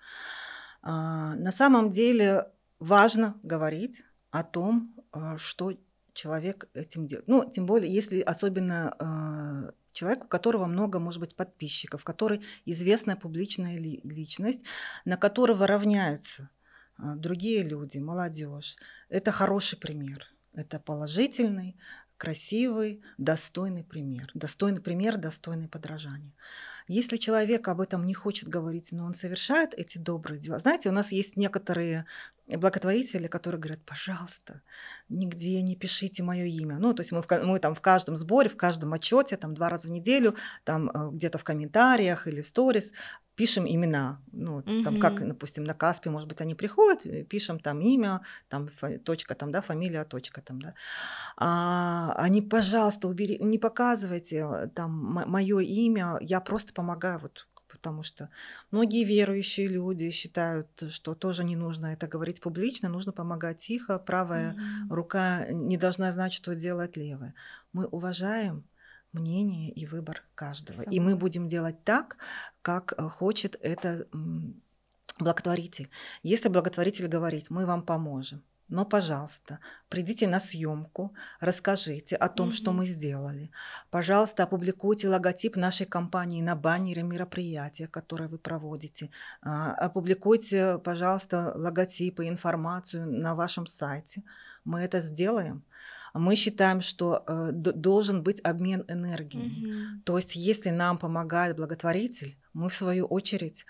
А, 0.81 1.35
на 1.35 1.51
самом 1.51 1.91
деле 1.91 2.47
важно 2.79 3.39
говорить 3.43 4.03
о 4.31 4.43
том, 4.43 4.95
э, 5.13 5.37
что 5.37 5.77
человек 6.13 6.67
этим 6.73 7.05
делает. 7.05 7.27
Ну, 7.27 7.47
тем 7.49 7.67
более, 7.67 7.93
если 7.93 8.19
особенно 8.19 8.95
э, 8.99 9.71
человек, 9.91 10.25
у 10.25 10.27
которого 10.27 10.65
много, 10.65 10.97
может 10.97 11.19
быть, 11.19 11.35
подписчиков, 11.35 12.03
который 12.03 12.43
известная 12.65 13.15
публичная 13.15 13.77
личность, 13.77 14.65
на 15.05 15.17
которого 15.17 15.67
равняются 15.67 16.49
другие 16.97 17.63
люди, 17.63 17.99
молодежь. 17.99 18.75
Это 19.07 19.31
хороший 19.31 19.77
пример. 19.77 20.25
Это 20.53 20.79
положительный, 20.79 21.77
красивый, 22.19 23.01
достойный 23.17 23.83
пример. 23.83 24.29
Достойный 24.35 24.81
пример, 24.81 25.17
достойный 25.17 25.69
подражания. 25.69 26.33
Если 26.89 27.17
человек 27.17 27.67
об 27.67 27.81
этом 27.81 28.07
не 28.07 28.15
хочет 28.15 28.49
говорить, 28.49 28.91
но 28.91 29.05
он 29.05 29.13
совершает 29.13 29.75
эти 29.75 29.99
добрые 29.99 30.39
дела. 30.39 30.57
Знаете, 30.57 30.89
у 30.89 30.91
нас 30.91 31.11
есть 31.11 31.37
некоторые 31.37 32.07
благотворители, 32.47 33.27
которые 33.27 33.61
говорят, 33.61 33.85
пожалуйста, 33.85 34.61
нигде 35.07 35.61
не 35.61 35.75
пишите 35.75 36.23
мое 36.23 36.45
имя. 36.45 36.79
Ну, 36.79 36.95
то 36.95 37.01
есть 37.01 37.11
мы, 37.11 37.21
в, 37.21 37.29
мы 37.43 37.59
там 37.59 37.75
в 37.75 37.81
каждом 37.81 38.15
сборе, 38.15 38.49
в 38.49 38.57
каждом 38.57 38.91
отчете, 38.93 39.37
там 39.37 39.53
два 39.53 39.69
раза 39.69 39.87
в 39.87 39.91
неделю, 39.91 40.35
там 40.63 40.89
э, 40.89 41.11
где-то 41.11 41.37
в 41.37 41.43
комментариях 41.43 42.25
или 42.25 42.41
в 42.41 42.47
сторис 42.47 42.91
пишем 43.39 43.65
имена. 43.65 44.19
Ну, 44.33 44.57
угу. 44.57 44.83
там 44.83 44.99
как, 44.99 45.25
допустим, 45.25 45.63
на 45.63 45.73
Каспе, 45.73 46.09
может 46.09 46.27
быть, 46.27 46.41
они 46.41 46.55
приходят, 46.55 47.29
пишем 47.29 47.59
там 47.59 47.79
имя, 47.79 48.19
там 48.49 48.69
точка, 49.05 49.33
там, 49.33 49.49
да, 49.51 49.61
фамилия, 49.61 50.03
точка, 50.03 50.41
там, 50.41 50.61
да. 50.61 50.73
А, 51.37 52.15
они, 52.17 52.41
пожалуйста, 52.41 53.07
убери, 53.07 53.37
не 53.39 53.57
показывайте 53.57 54.45
э, 54.45 54.67
там 54.75 54.91
мое 55.27 55.59
имя, 55.59 56.17
я 56.19 56.41
просто 56.41 56.73
помогаю 56.79 57.19
вот 57.19 57.47
потому 57.69 58.03
что 58.03 58.29
многие 58.71 59.03
верующие 59.03 59.67
люди 59.67 60.09
считают, 60.09 60.67
что 60.89 61.13
тоже 61.13 61.43
не 61.43 61.55
нужно 61.55 61.87
это 61.93 62.07
говорить 62.07 62.41
публично, 62.41 62.89
нужно 62.89 63.11
помогать 63.11 63.57
тихо, 63.57 63.99
правая 63.99 64.53
mm-hmm. 64.53 64.89
рука 64.89 65.45
не 65.51 65.77
должна 65.77 66.11
знать, 66.11 66.33
что 66.33 66.55
делать 66.55 66.97
левая. 66.97 67.33
Мы 67.73 67.85
уважаем 67.85 68.63
мнение 69.13 69.71
и 69.71 69.85
выбор 69.85 70.23
каждого, 70.35 70.75
Согласна. 70.75 70.95
и 70.95 70.99
мы 70.99 71.15
будем 71.15 71.47
делать 71.47 71.83
так, 71.83 72.17
как 72.61 72.93
э, 72.97 73.03
хочет 73.03 73.55
это 73.61 74.07
благотворитель. 75.19 75.89
Если 76.23 76.49
благотворитель 76.49 77.07
говорит, 77.07 77.49
мы 77.49 77.65
вам 77.65 77.83
поможем, 77.83 78.41
но, 78.69 78.85
пожалуйста, 78.85 79.59
придите 79.89 80.27
на 80.27 80.39
съемку, 80.39 81.13
расскажите 81.39 82.15
о 82.15 82.29
том, 82.29 82.49
mm-hmm. 82.49 82.53
что 82.53 82.71
мы 82.71 82.85
сделали. 82.85 83.51
Пожалуйста, 83.89 84.43
опубликуйте 84.43 85.09
логотип 85.09 85.55
нашей 85.55 85.87
компании 85.87 86.41
на 86.41 86.55
баннере 86.55 87.03
мероприятия, 87.03 87.87
которое 87.87 88.29
вы 88.29 88.37
проводите. 88.37 89.09
А, 89.41 89.73
опубликуйте, 89.73 90.77
пожалуйста, 90.77 91.51
логотипы, 91.55 92.27
информацию 92.27 93.07
на 93.07 93.33
вашем 93.35 93.65
сайте. 93.65 94.23
Мы 94.63 94.81
это 94.81 94.99
сделаем. 94.99 95.63
Мы 96.13 96.35
считаем, 96.35 96.81
что 96.81 97.23
э, 97.27 97.51
должен 97.51 98.23
быть 98.23 98.41
обмен 98.43 98.83
энергией. 98.87 99.49
Mm-hmm. 99.49 100.01
То 100.05 100.17
есть, 100.17 100.35
если 100.35 100.69
нам 100.69 100.97
помогает 100.97 101.55
благотворитель, 101.55 102.37
мы 102.53 102.69
в 102.69 102.73
свою 102.73 103.05
очередь 103.05 103.65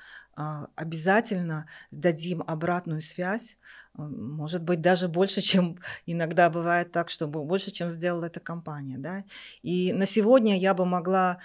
обязательно 0.75 1.65
дадим 1.91 2.43
обратную 2.47 3.01
связь, 3.01 3.57
а, 3.93 4.03
может 4.03 4.63
быть, 4.63 4.81
даже 4.81 5.07
больше, 5.07 5.41
чем 5.51 5.77
иногда 6.05 6.49
бывает 6.49 6.91
так, 6.91 7.09
чтобы 7.09 7.43
больше, 7.43 7.71
чем 7.71 7.89
сделала 7.89 8.25
эта 8.25 8.39
компания. 8.39 8.97
Да? 8.97 9.23
И 9.61 9.93
на 9.93 10.05
сегодня 10.05 10.57
я 10.57 10.73
бы 10.73 10.85
могла 10.85 11.39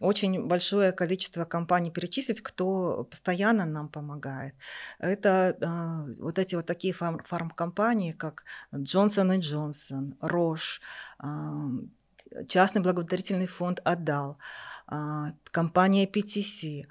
очень 0.00 0.46
большое 0.46 0.92
количество 0.92 1.44
компаний 1.44 1.90
перечислить, 1.90 2.40
кто 2.40 3.04
постоянно 3.10 3.64
нам 3.64 3.88
помогает. 3.88 4.54
Это 4.98 5.56
э, 5.60 6.20
вот 6.20 6.38
эти 6.38 6.54
вот 6.54 6.66
такие 6.66 6.94
фарм- 6.94 7.22
фармкомпании, 7.24 8.12
как 8.12 8.44
Johnson 8.72 9.38
Johnson, 9.40 10.16
Roche, 10.20 10.80
э, 11.22 12.44
частный 12.46 12.82
благотворительный 12.82 13.46
фонд 13.46 13.80
«Отдал», 13.84 14.38
э, 14.90 15.32
компания 15.50 16.06
PTC, 16.06 16.86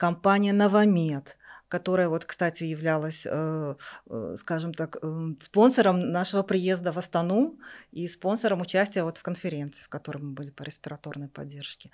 компания 0.00 0.54
«Новомед», 0.54 1.36
которая 1.68 2.08
вот, 2.08 2.24
кстати, 2.24 2.64
являлась, 2.64 3.26
э, 3.26 3.74
э, 4.10 4.34
скажем 4.36 4.72
так, 4.72 4.96
э, 5.02 5.34
спонсором 5.40 6.00
нашего 6.10 6.42
приезда 6.42 6.90
в 6.90 6.96
Астану 6.96 7.58
и 7.92 8.08
спонсором 8.08 8.62
участия 8.62 9.04
вот 9.04 9.18
в 9.18 9.22
конференции, 9.22 9.84
в 9.84 9.88
которой 9.88 10.22
мы 10.22 10.32
были 10.32 10.50
по 10.50 10.62
респираторной 10.62 11.28
поддержке. 11.28 11.90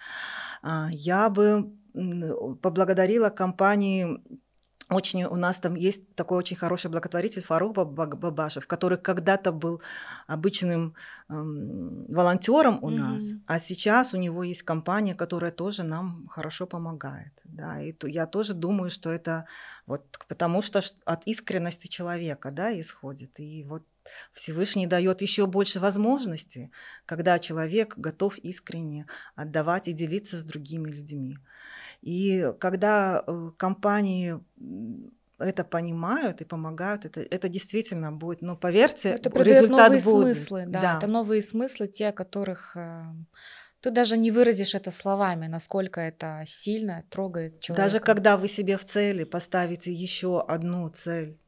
А, 0.63 0.89
я 0.93 1.29
бы 1.29 1.73
поблагодарила 2.63 3.31
компании 3.31 4.07
очень 4.89 5.25
у 5.25 5.35
нас 5.37 5.59
там 5.59 5.75
есть 5.75 6.15
такой 6.15 6.39
очень 6.39 6.57
хороший 6.57 6.91
благотворитель 6.91 7.43
Фарух 7.43 7.73
Бабашев, 7.75 8.67
который 8.67 8.99
когда-то 8.99 9.51
был 9.51 9.83
обычным 10.29 10.95
эм, 11.29 12.07
волонтером 12.07 12.79
у 12.83 12.91
mm-hmm. 12.91 12.97
нас, 12.97 13.25
а 13.47 13.59
сейчас 13.59 14.15
у 14.15 14.17
него 14.17 14.45
есть 14.45 14.63
компания, 14.63 15.15
которая 15.15 15.51
тоже 15.51 15.83
нам 15.83 16.29
хорошо 16.29 16.67
помогает. 16.67 17.33
Да, 17.45 17.81
и 17.81 17.93
то, 17.93 18.07
я 18.07 18.27
тоже 18.27 18.55
думаю, 18.55 18.91
что 18.91 19.11
это 19.11 19.47
вот 19.87 20.05
потому 20.29 20.63
что 20.63 20.81
от 21.05 21.27
искренности 21.27 21.89
человека, 21.89 22.51
да, 22.53 22.79
исходит. 22.79 23.41
И 23.41 23.65
вот 23.65 23.83
Всевышний 24.33 24.87
дает 24.87 25.23
еще 25.23 25.47
больше 25.47 25.81
возможностей, 25.81 26.71
когда 27.07 27.39
человек 27.39 27.95
готов 27.97 28.39
искренне 28.39 29.07
отдавать 29.35 29.89
и 29.89 29.93
делиться 29.93 30.39
с 30.39 30.45
другими 30.45 30.91
людьми. 30.91 31.39
И 32.03 32.53
когда 32.59 33.23
э, 33.27 33.51
компании 33.57 34.41
это 35.39 35.65
понимают 35.65 36.41
и 36.41 36.45
помогают, 36.45 37.05
это, 37.05 37.21
это 37.21 37.49
действительно 37.49 38.13
будет, 38.13 38.43
ну, 38.43 38.57
поверьте, 38.57 39.11
это 39.11 39.31
результат 39.43 39.93
новые 39.93 40.03
будет. 40.03 40.37
смыслы, 40.37 40.65
да, 40.67 40.81
да, 40.81 40.99
это 40.99 41.07
новые 41.07 41.43
смыслы, 41.43 41.89
те, 41.89 42.13
которых 42.13 42.77
э, 42.77 43.05
ты 43.81 43.91
даже 43.91 44.17
не 44.17 44.31
выразишь 44.31 44.75
это 44.75 44.91
словами, 44.91 45.47
насколько 45.47 46.01
это 46.01 46.45
сильно 46.47 47.05
трогает 47.11 47.61
человека. 47.61 47.83
Даже 47.83 48.01
когда 48.01 48.37
вы 48.37 48.49
себе 48.49 48.77
в 48.77 48.85
цели 48.85 49.25
поставите 49.25 49.93
еще 49.93 50.41
одну 50.41 50.89
цель, 50.89 51.39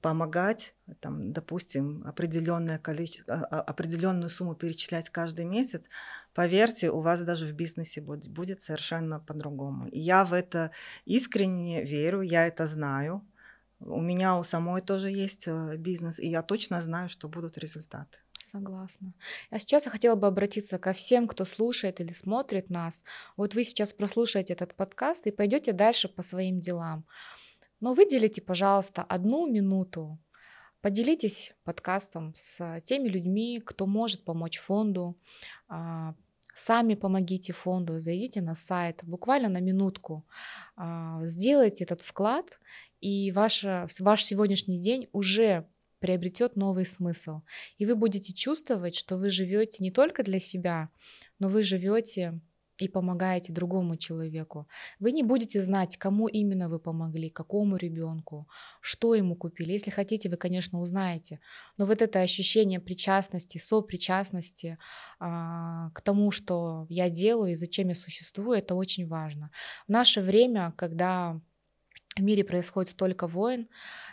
помогать, 0.00 0.74
там, 1.00 1.32
допустим, 1.32 2.02
определенное 2.06 2.78
количество, 2.78 3.34
а, 3.34 3.44
а, 3.44 3.60
определенную 3.62 4.28
сумму 4.28 4.54
перечислять 4.54 5.10
каждый 5.10 5.44
месяц, 5.44 5.88
поверьте, 6.34 6.90
у 6.90 7.00
вас 7.00 7.22
даже 7.22 7.46
в 7.46 7.52
бизнесе 7.52 8.00
будет, 8.00 8.28
будет 8.28 8.62
совершенно 8.62 9.20
по-другому. 9.20 9.88
Я 9.92 10.24
в 10.24 10.32
это 10.32 10.70
искренне 11.04 11.84
верю, 11.84 12.20
я 12.20 12.46
это 12.46 12.66
знаю. 12.66 13.26
У 13.80 14.00
меня 14.00 14.36
у 14.36 14.42
самой 14.42 14.82
тоже 14.82 15.10
есть 15.10 15.44
э, 15.46 15.76
бизнес, 15.76 16.18
и 16.18 16.28
я 16.28 16.42
точно 16.42 16.80
знаю, 16.82 17.08
что 17.08 17.28
будут 17.28 17.56
результаты. 17.56 18.18
Согласна. 18.38 19.12
А 19.50 19.58
сейчас 19.58 19.84
я 19.84 19.90
хотела 19.90 20.16
бы 20.16 20.26
обратиться 20.26 20.78
ко 20.78 20.92
всем, 20.92 21.28
кто 21.28 21.44
слушает 21.44 22.00
или 22.00 22.12
смотрит 22.12 22.70
нас. 22.70 23.04
Вот 23.36 23.54
вы 23.54 23.64
сейчас 23.64 23.92
прослушаете 23.92 24.54
этот 24.54 24.74
подкаст 24.74 25.26
и 25.26 25.30
пойдете 25.30 25.72
дальше 25.72 26.08
по 26.08 26.22
своим 26.22 26.60
делам. 26.60 27.04
Но 27.80 27.94
выделите, 27.94 28.42
пожалуйста, 28.42 29.02
одну 29.02 29.50
минуту, 29.50 30.18
поделитесь 30.80 31.54
подкастом 31.64 32.34
с 32.36 32.80
теми 32.84 33.08
людьми, 33.08 33.60
кто 33.64 33.86
может 33.86 34.24
помочь 34.24 34.58
фонду, 34.58 35.18
а, 35.68 36.14
сами 36.54 36.94
помогите 36.94 37.52
фонду, 37.52 37.98
зайдите 37.98 38.42
на 38.42 38.54
сайт, 38.54 39.00
буквально 39.02 39.48
на 39.48 39.60
минутку, 39.60 40.26
а, 40.76 41.20
сделайте 41.24 41.84
этот 41.84 42.02
вклад, 42.02 42.58
и 43.00 43.32
ваш, 43.32 43.64
ваш 43.98 44.24
сегодняшний 44.24 44.78
день 44.78 45.08
уже 45.12 45.66
приобретет 46.00 46.56
новый 46.56 46.86
смысл. 46.86 47.42
И 47.78 47.86
вы 47.86 47.94
будете 47.94 48.32
чувствовать, 48.32 48.94
что 48.94 49.16
вы 49.16 49.30
живете 49.30 49.82
не 49.82 49.90
только 49.90 50.22
для 50.22 50.40
себя, 50.40 50.90
но 51.38 51.48
вы 51.48 51.62
живете 51.62 52.40
и 52.84 52.88
помогаете 52.88 53.52
другому 53.52 53.96
человеку. 53.96 54.68
Вы 54.98 55.12
не 55.12 55.22
будете 55.22 55.60
знать, 55.60 55.96
кому 55.96 56.28
именно 56.28 56.68
вы 56.68 56.78
помогли, 56.78 57.30
какому 57.30 57.76
ребенку, 57.76 58.48
что 58.80 59.14
ему 59.14 59.34
купили. 59.34 59.72
Если 59.72 59.90
хотите, 59.90 60.28
вы, 60.28 60.36
конечно, 60.36 60.80
узнаете. 60.80 61.40
Но 61.76 61.86
вот 61.86 62.02
это 62.02 62.20
ощущение 62.20 62.80
причастности, 62.80 63.58
сопричастности 63.58 64.78
а, 65.18 65.90
к 65.90 66.00
тому, 66.00 66.30
что 66.30 66.86
я 66.88 67.10
делаю 67.10 67.52
и 67.52 67.56
зачем 67.56 67.88
я 67.88 67.94
существую, 67.94 68.58
это 68.58 68.74
очень 68.74 69.06
важно. 69.06 69.50
В 69.86 69.90
наше 69.90 70.20
время, 70.20 70.72
когда 70.76 71.40
в 72.16 72.22
мире 72.22 72.44
происходит 72.44 72.90
столько 72.90 73.26
войн, 73.26 73.68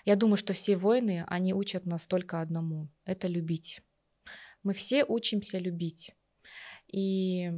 я 0.05 0.15
думаю, 0.15 0.37
что 0.37 0.53
все 0.53 0.75
войны, 0.75 1.25
они 1.27 1.53
учат 1.53 1.85
нас 1.85 2.07
только 2.07 2.41
одному— 2.41 2.89
это 3.05 3.27
любить. 3.27 3.81
Мы 4.63 4.73
все 4.73 5.03
учимся 5.05 5.57
любить. 5.59 6.13
И 6.87 7.51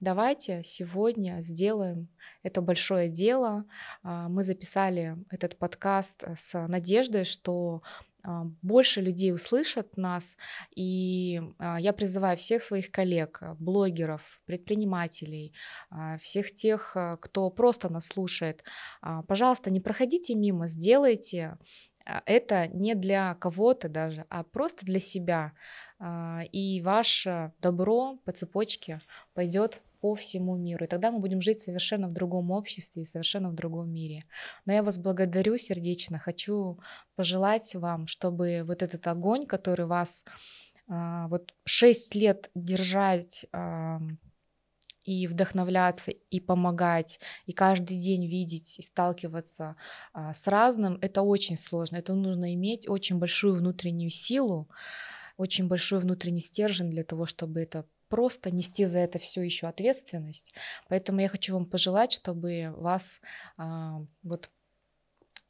Давайте 0.00 0.62
сегодня 0.64 1.42
сделаем 1.42 2.08
это 2.42 2.62
большое 2.62 3.10
дело. 3.10 3.66
А, 4.02 4.30
мы 4.30 4.44
записали 4.44 5.18
этот 5.30 5.58
подкаст 5.58 6.24
с 6.36 6.58
надеждой, 6.68 7.24
что 7.24 7.82
а, 8.22 8.46
больше 8.62 9.02
людей 9.02 9.30
услышат 9.34 9.98
нас, 9.98 10.38
и 10.74 11.42
а, 11.58 11.78
я 11.78 11.92
призываю 11.92 12.38
всех 12.38 12.62
своих 12.62 12.90
коллег, 12.90 13.42
блогеров, 13.58 14.40
предпринимателей, 14.46 15.52
всех 16.18 16.52
тех, 16.52 16.96
кто 17.20 17.50
просто 17.50 17.92
нас 17.92 18.06
слушает, 18.06 18.64
пожалуйста, 19.28 19.68
не 19.68 19.80
проходите 19.80 20.34
мимо, 20.34 20.66
сделайте 20.66 21.58
это 22.24 22.68
не 22.68 22.94
для 22.94 23.34
кого-то 23.34 23.90
даже, 23.90 24.24
а 24.30 24.44
просто 24.44 24.86
для 24.86 24.98
себя. 24.98 25.52
И 26.50 26.80
ваше 26.82 27.52
добро 27.60 28.16
по 28.24 28.32
цепочке 28.32 29.02
пойдет 29.34 29.82
по 30.00 30.14
всему 30.14 30.56
миру. 30.56 30.84
И 30.84 30.88
тогда 30.88 31.10
мы 31.10 31.20
будем 31.20 31.40
жить 31.40 31.60
совершенно 31.60 32.08
в 32.08 32.12
другом 32.12 32.50
обществе 32.50 33.02
и 33.02 33.06
совершенно 33.06 33.50
в 33.50 33.54
другом 33.54 33.92
мире. 33.92 34.24
Но 34.64 34.72
я 34.72 34.82
вас 34.82 34.98
благодарю 34.98 35.58
сердечно. 35.58 36.18
Хочу 36.18 36.78
пожелать 37.16 37.74
вам, 37.74 38.06
чтобы 38.06 38.62
вот 38.66 38.82
этот 38.82 39.06
огонь, 39.06 39.46
который 39.46 39.86
вас 39.86 40.24
а, 40.88 41.28
вот 41.28 41.54
шесть 41.64 42.14
лет 42.14 42.50
держать 42.54 43.46
а, 43.52 44.00
и 45.04 45.26
вдохновляться, 45.26 46.10
и 46.10 46.40
помогать, 46.40 47.20
и 47.46 47.52
каждый 47.52 47.96
день 47.96 48.26
видеть 48.26 48.78
и 48.78 48.82
сталкиваться 48.82 49.76
а, 50.12 50.32
с 50.32 50.46
разным, 50.46 50.98
это 51.00 51.22
очень 51.22 51.56
сложно. 51.56 51.96
Это 51.96 52.14
нужно 52.14 52.54
иметь 52.54 52.88
очень 52.88 53.18
большую 53.18 53.54
внутреннюю 53.54 54.10
силу, 54.10 54.68
очень 55.36 55.68
большой 55.68 56.00
внутренний 56.00 56.40
стержень 56.40 56.90
для 56.90 57.04
того, 57.04 57.24
чтобы 57.24 57.60
это 57.60 57.86
просто 58.10 58.50
нести 58.50 58.84
за 58.84 58.98
это 58.98 59.18
все 59.18 59.40
еще 59.40 59.68
ответственность. 59.68 60.52
Поэтому 60.88 61.20
я 61.20 61.28
хочу 61.28 61.54
вам 61.54 61.64
пожелать, 61.64 62.12
чтобы 62.12 62.74
вас 62.76 63.20
а, 63.56 64.04
вот 64.22 64.50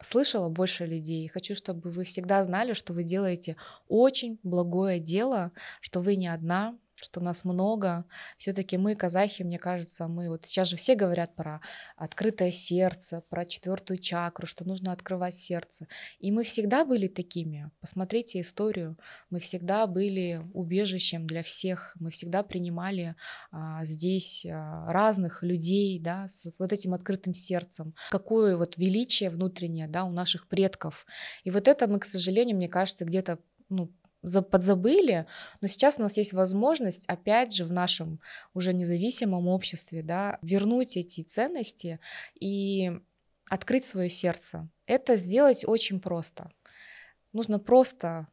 слышала 0.00 0.48
больше 0.48 0.86
людей. 0.86 1.26
Хочу, 1.28 1.54
чтобы 1.54 1.90
вы 1.90 2.04
всегда 2.04 2.44
знали, 2.44 2.74
что 2.74 2.92
вы 2.92 3.02
делаете 3.02 3.56
очень 3.88 4.38
благое 4.42 5.00
дело, 5.00 5.52
что 5.80 6.00
вы 6.00 6.16
не 6.16 6.28
одна, 6.28 6.78
что 7.04 7.20
нас 7.20 7.44
много. 7.44 8.04
Все-таки 8.36 8.76
мы, 8.76 8.94
казахи, 8.94 9.42
мне 9.42 9.58
кажется, 9.58 10.08
мы 10.08 10.28
вот 10.28 10.46
сейчас 10.46 10.68
же 10.68 10.76
все 10.76 10.94
говорят 10.94 11.34
про 11.34 11.60
открытое 11.96 12.50
сердце, 12.50 13.22
про 13.28 13.44
четвертую 13.44 13.98
чакру, 13.98 14.46
что 14.46 14.66
нужно 14.66 14.92
открывать 14.92 15.34
сердце. 15.34 15.86
И 16.18 16.32
мы 16.32 16.44
всегда 16.44 16.84
были 16.84 17.08
такими. 17.08 17.70
Посмотрите 17.80 18.40
историю. 18.40 18.96
Мы 19.30 19.40
всегда 19.40 19.86
были 19.86 20.42
убежищем 20.52 21.26
для 21.26 21.42
всех. 21.42 21.94
Мы 21.98 22.10
всегда 22.10 22.42
принимали 22.42 23.16
а, 23.50 23.84
здесь 23.84 24.46
а, 24.46 24.90
разных 24.92 25.42
людей, 25.42 25.98
да, 25.98 26.28
с, 26.28 26.50
с 26.50 26.58
вот 26.58 26.72
этим 26.72 26.94
открытым 26.94 27.34
сердцем. 27.34 27.94
Какое 28.10 28.56
вот 28.56 28.76
величие 28.76 29.30
внутреннее, 29.30 29.88
да, 29.88 30.04
у 30.04 30.10
наших 30.10 30.48
предков. 30.48 31.06
И 31.44 31.50
вот 31.50 31.68
это 31.68 31.88
мы, 31.88 31.98
к 31.98 32.04
сожалению, 32.04 32.56
мне 32.56 32.68
кажется, 32.68 33.04
где-то 33.04 33.38
ну, 33.68 33.90
подзабыли, 34.22 35.26
но 35.60 35.68
сейчас 35.68 35.98
у 35.98 36.02
нас 36.02 36.16
есть 36.16 36.32
возможность, 36.32 37.06
опять 37.06 37.54
же, 37.54 37.64
в 37.64 37.72
нашем 37.72 38.20
уже 38.54 38.74
независимом 38.74 39.48
обществе, 39.48 40.02
да, 40.02 40.38
вернуть 40.42 40.96
эти 40.96 41.22
ценности 41.22 42.00
и 42.38 42.92
открыть 43.48 43.84
свое 43.84 44.10
сердце. 44.10 44.68
Это 44.86 45.16
сделать 45.16 45.64
очень 45.66 46.00
просто. 46.00 46.50
Нужно 47.32 47.58
просто 47.58 48.28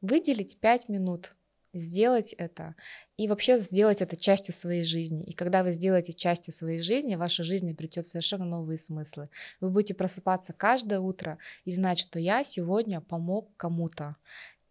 выделить 0.00 0.58
5 0.58 0.88
минут, 0.88 1.34
сделать 1.72 2.32
это 2.32 2.74
и 3.16 3.28
вообще 3.28 3.56
сделать 3.56 4.00
это 4.00 4.16
частью 4.16 4.54
своей 4.54 4.84
жизни. 4.84 5.24
И 5.24 5.32
когда 5.32 5.62
вы 5.62 5.72
сделаете 5.72 6.12
частью 6.12 6.52
своей 6.52 6.82
жизни, 6.82 7.14
ваша 7.14 7.44
жизнь 7.44 7.70
обретет 7.70 8.06
совершенно 8.06 8.44
новые 8.44 8.78
смыслы. 8.78 9.30
Вы 9.60 9.70
будете 9.70 9.94
просыпаться 9.94 10.52
каждое 10.52 11.00
утро 11.00 11.38
и 11.64 11.72
знать, 11.72 11.98
что 11.98 12.18
я 12.18 12.44
сегодня 12.44 13.00
помог 13.00 13.56
кому-то. 13.56 14.16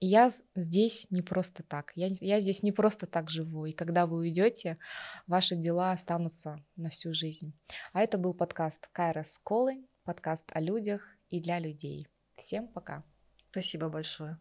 Я 0.02 0.32
здесь 0.56 1.08
не 1.10 1.22
просто 1.22 1.64
так. 1.64 1.92
Я, 1.96 2.08
я 2.22 2.40
здесь 2.40 2.64
не 2.64 2.72
просто 2.72 3.06
так 3.06 3.30
живу. 3.30 3.66
И 3.66 3.74
когда 3.74 4.06
вы 4.06 4.20
уйдете, 4.20 4.78
ваши 5.28 5.56
дела 5.56 5.92
останутся 5.92 6.64
на 6.78 6.90
всю 6.90 7.14
жизнь. 7.14 7.54
А 7.92 8.02
это 8.02 8.18
был 8.18 8.34
подкаст 8.34 8.88
Кайра 8.94 9.24
Сколы, 9.24 9.86
подкаст 10.06 10.46
о 10.54 10.62
людях 10.62 11.18
и 11.30 11.42
для 11.42 11.60
людей. 11.60 12.08
Всем 12.38 12.68
пока. 12.68 13.04
Спасибо 13.52 13.90
большое. 13.90 14.40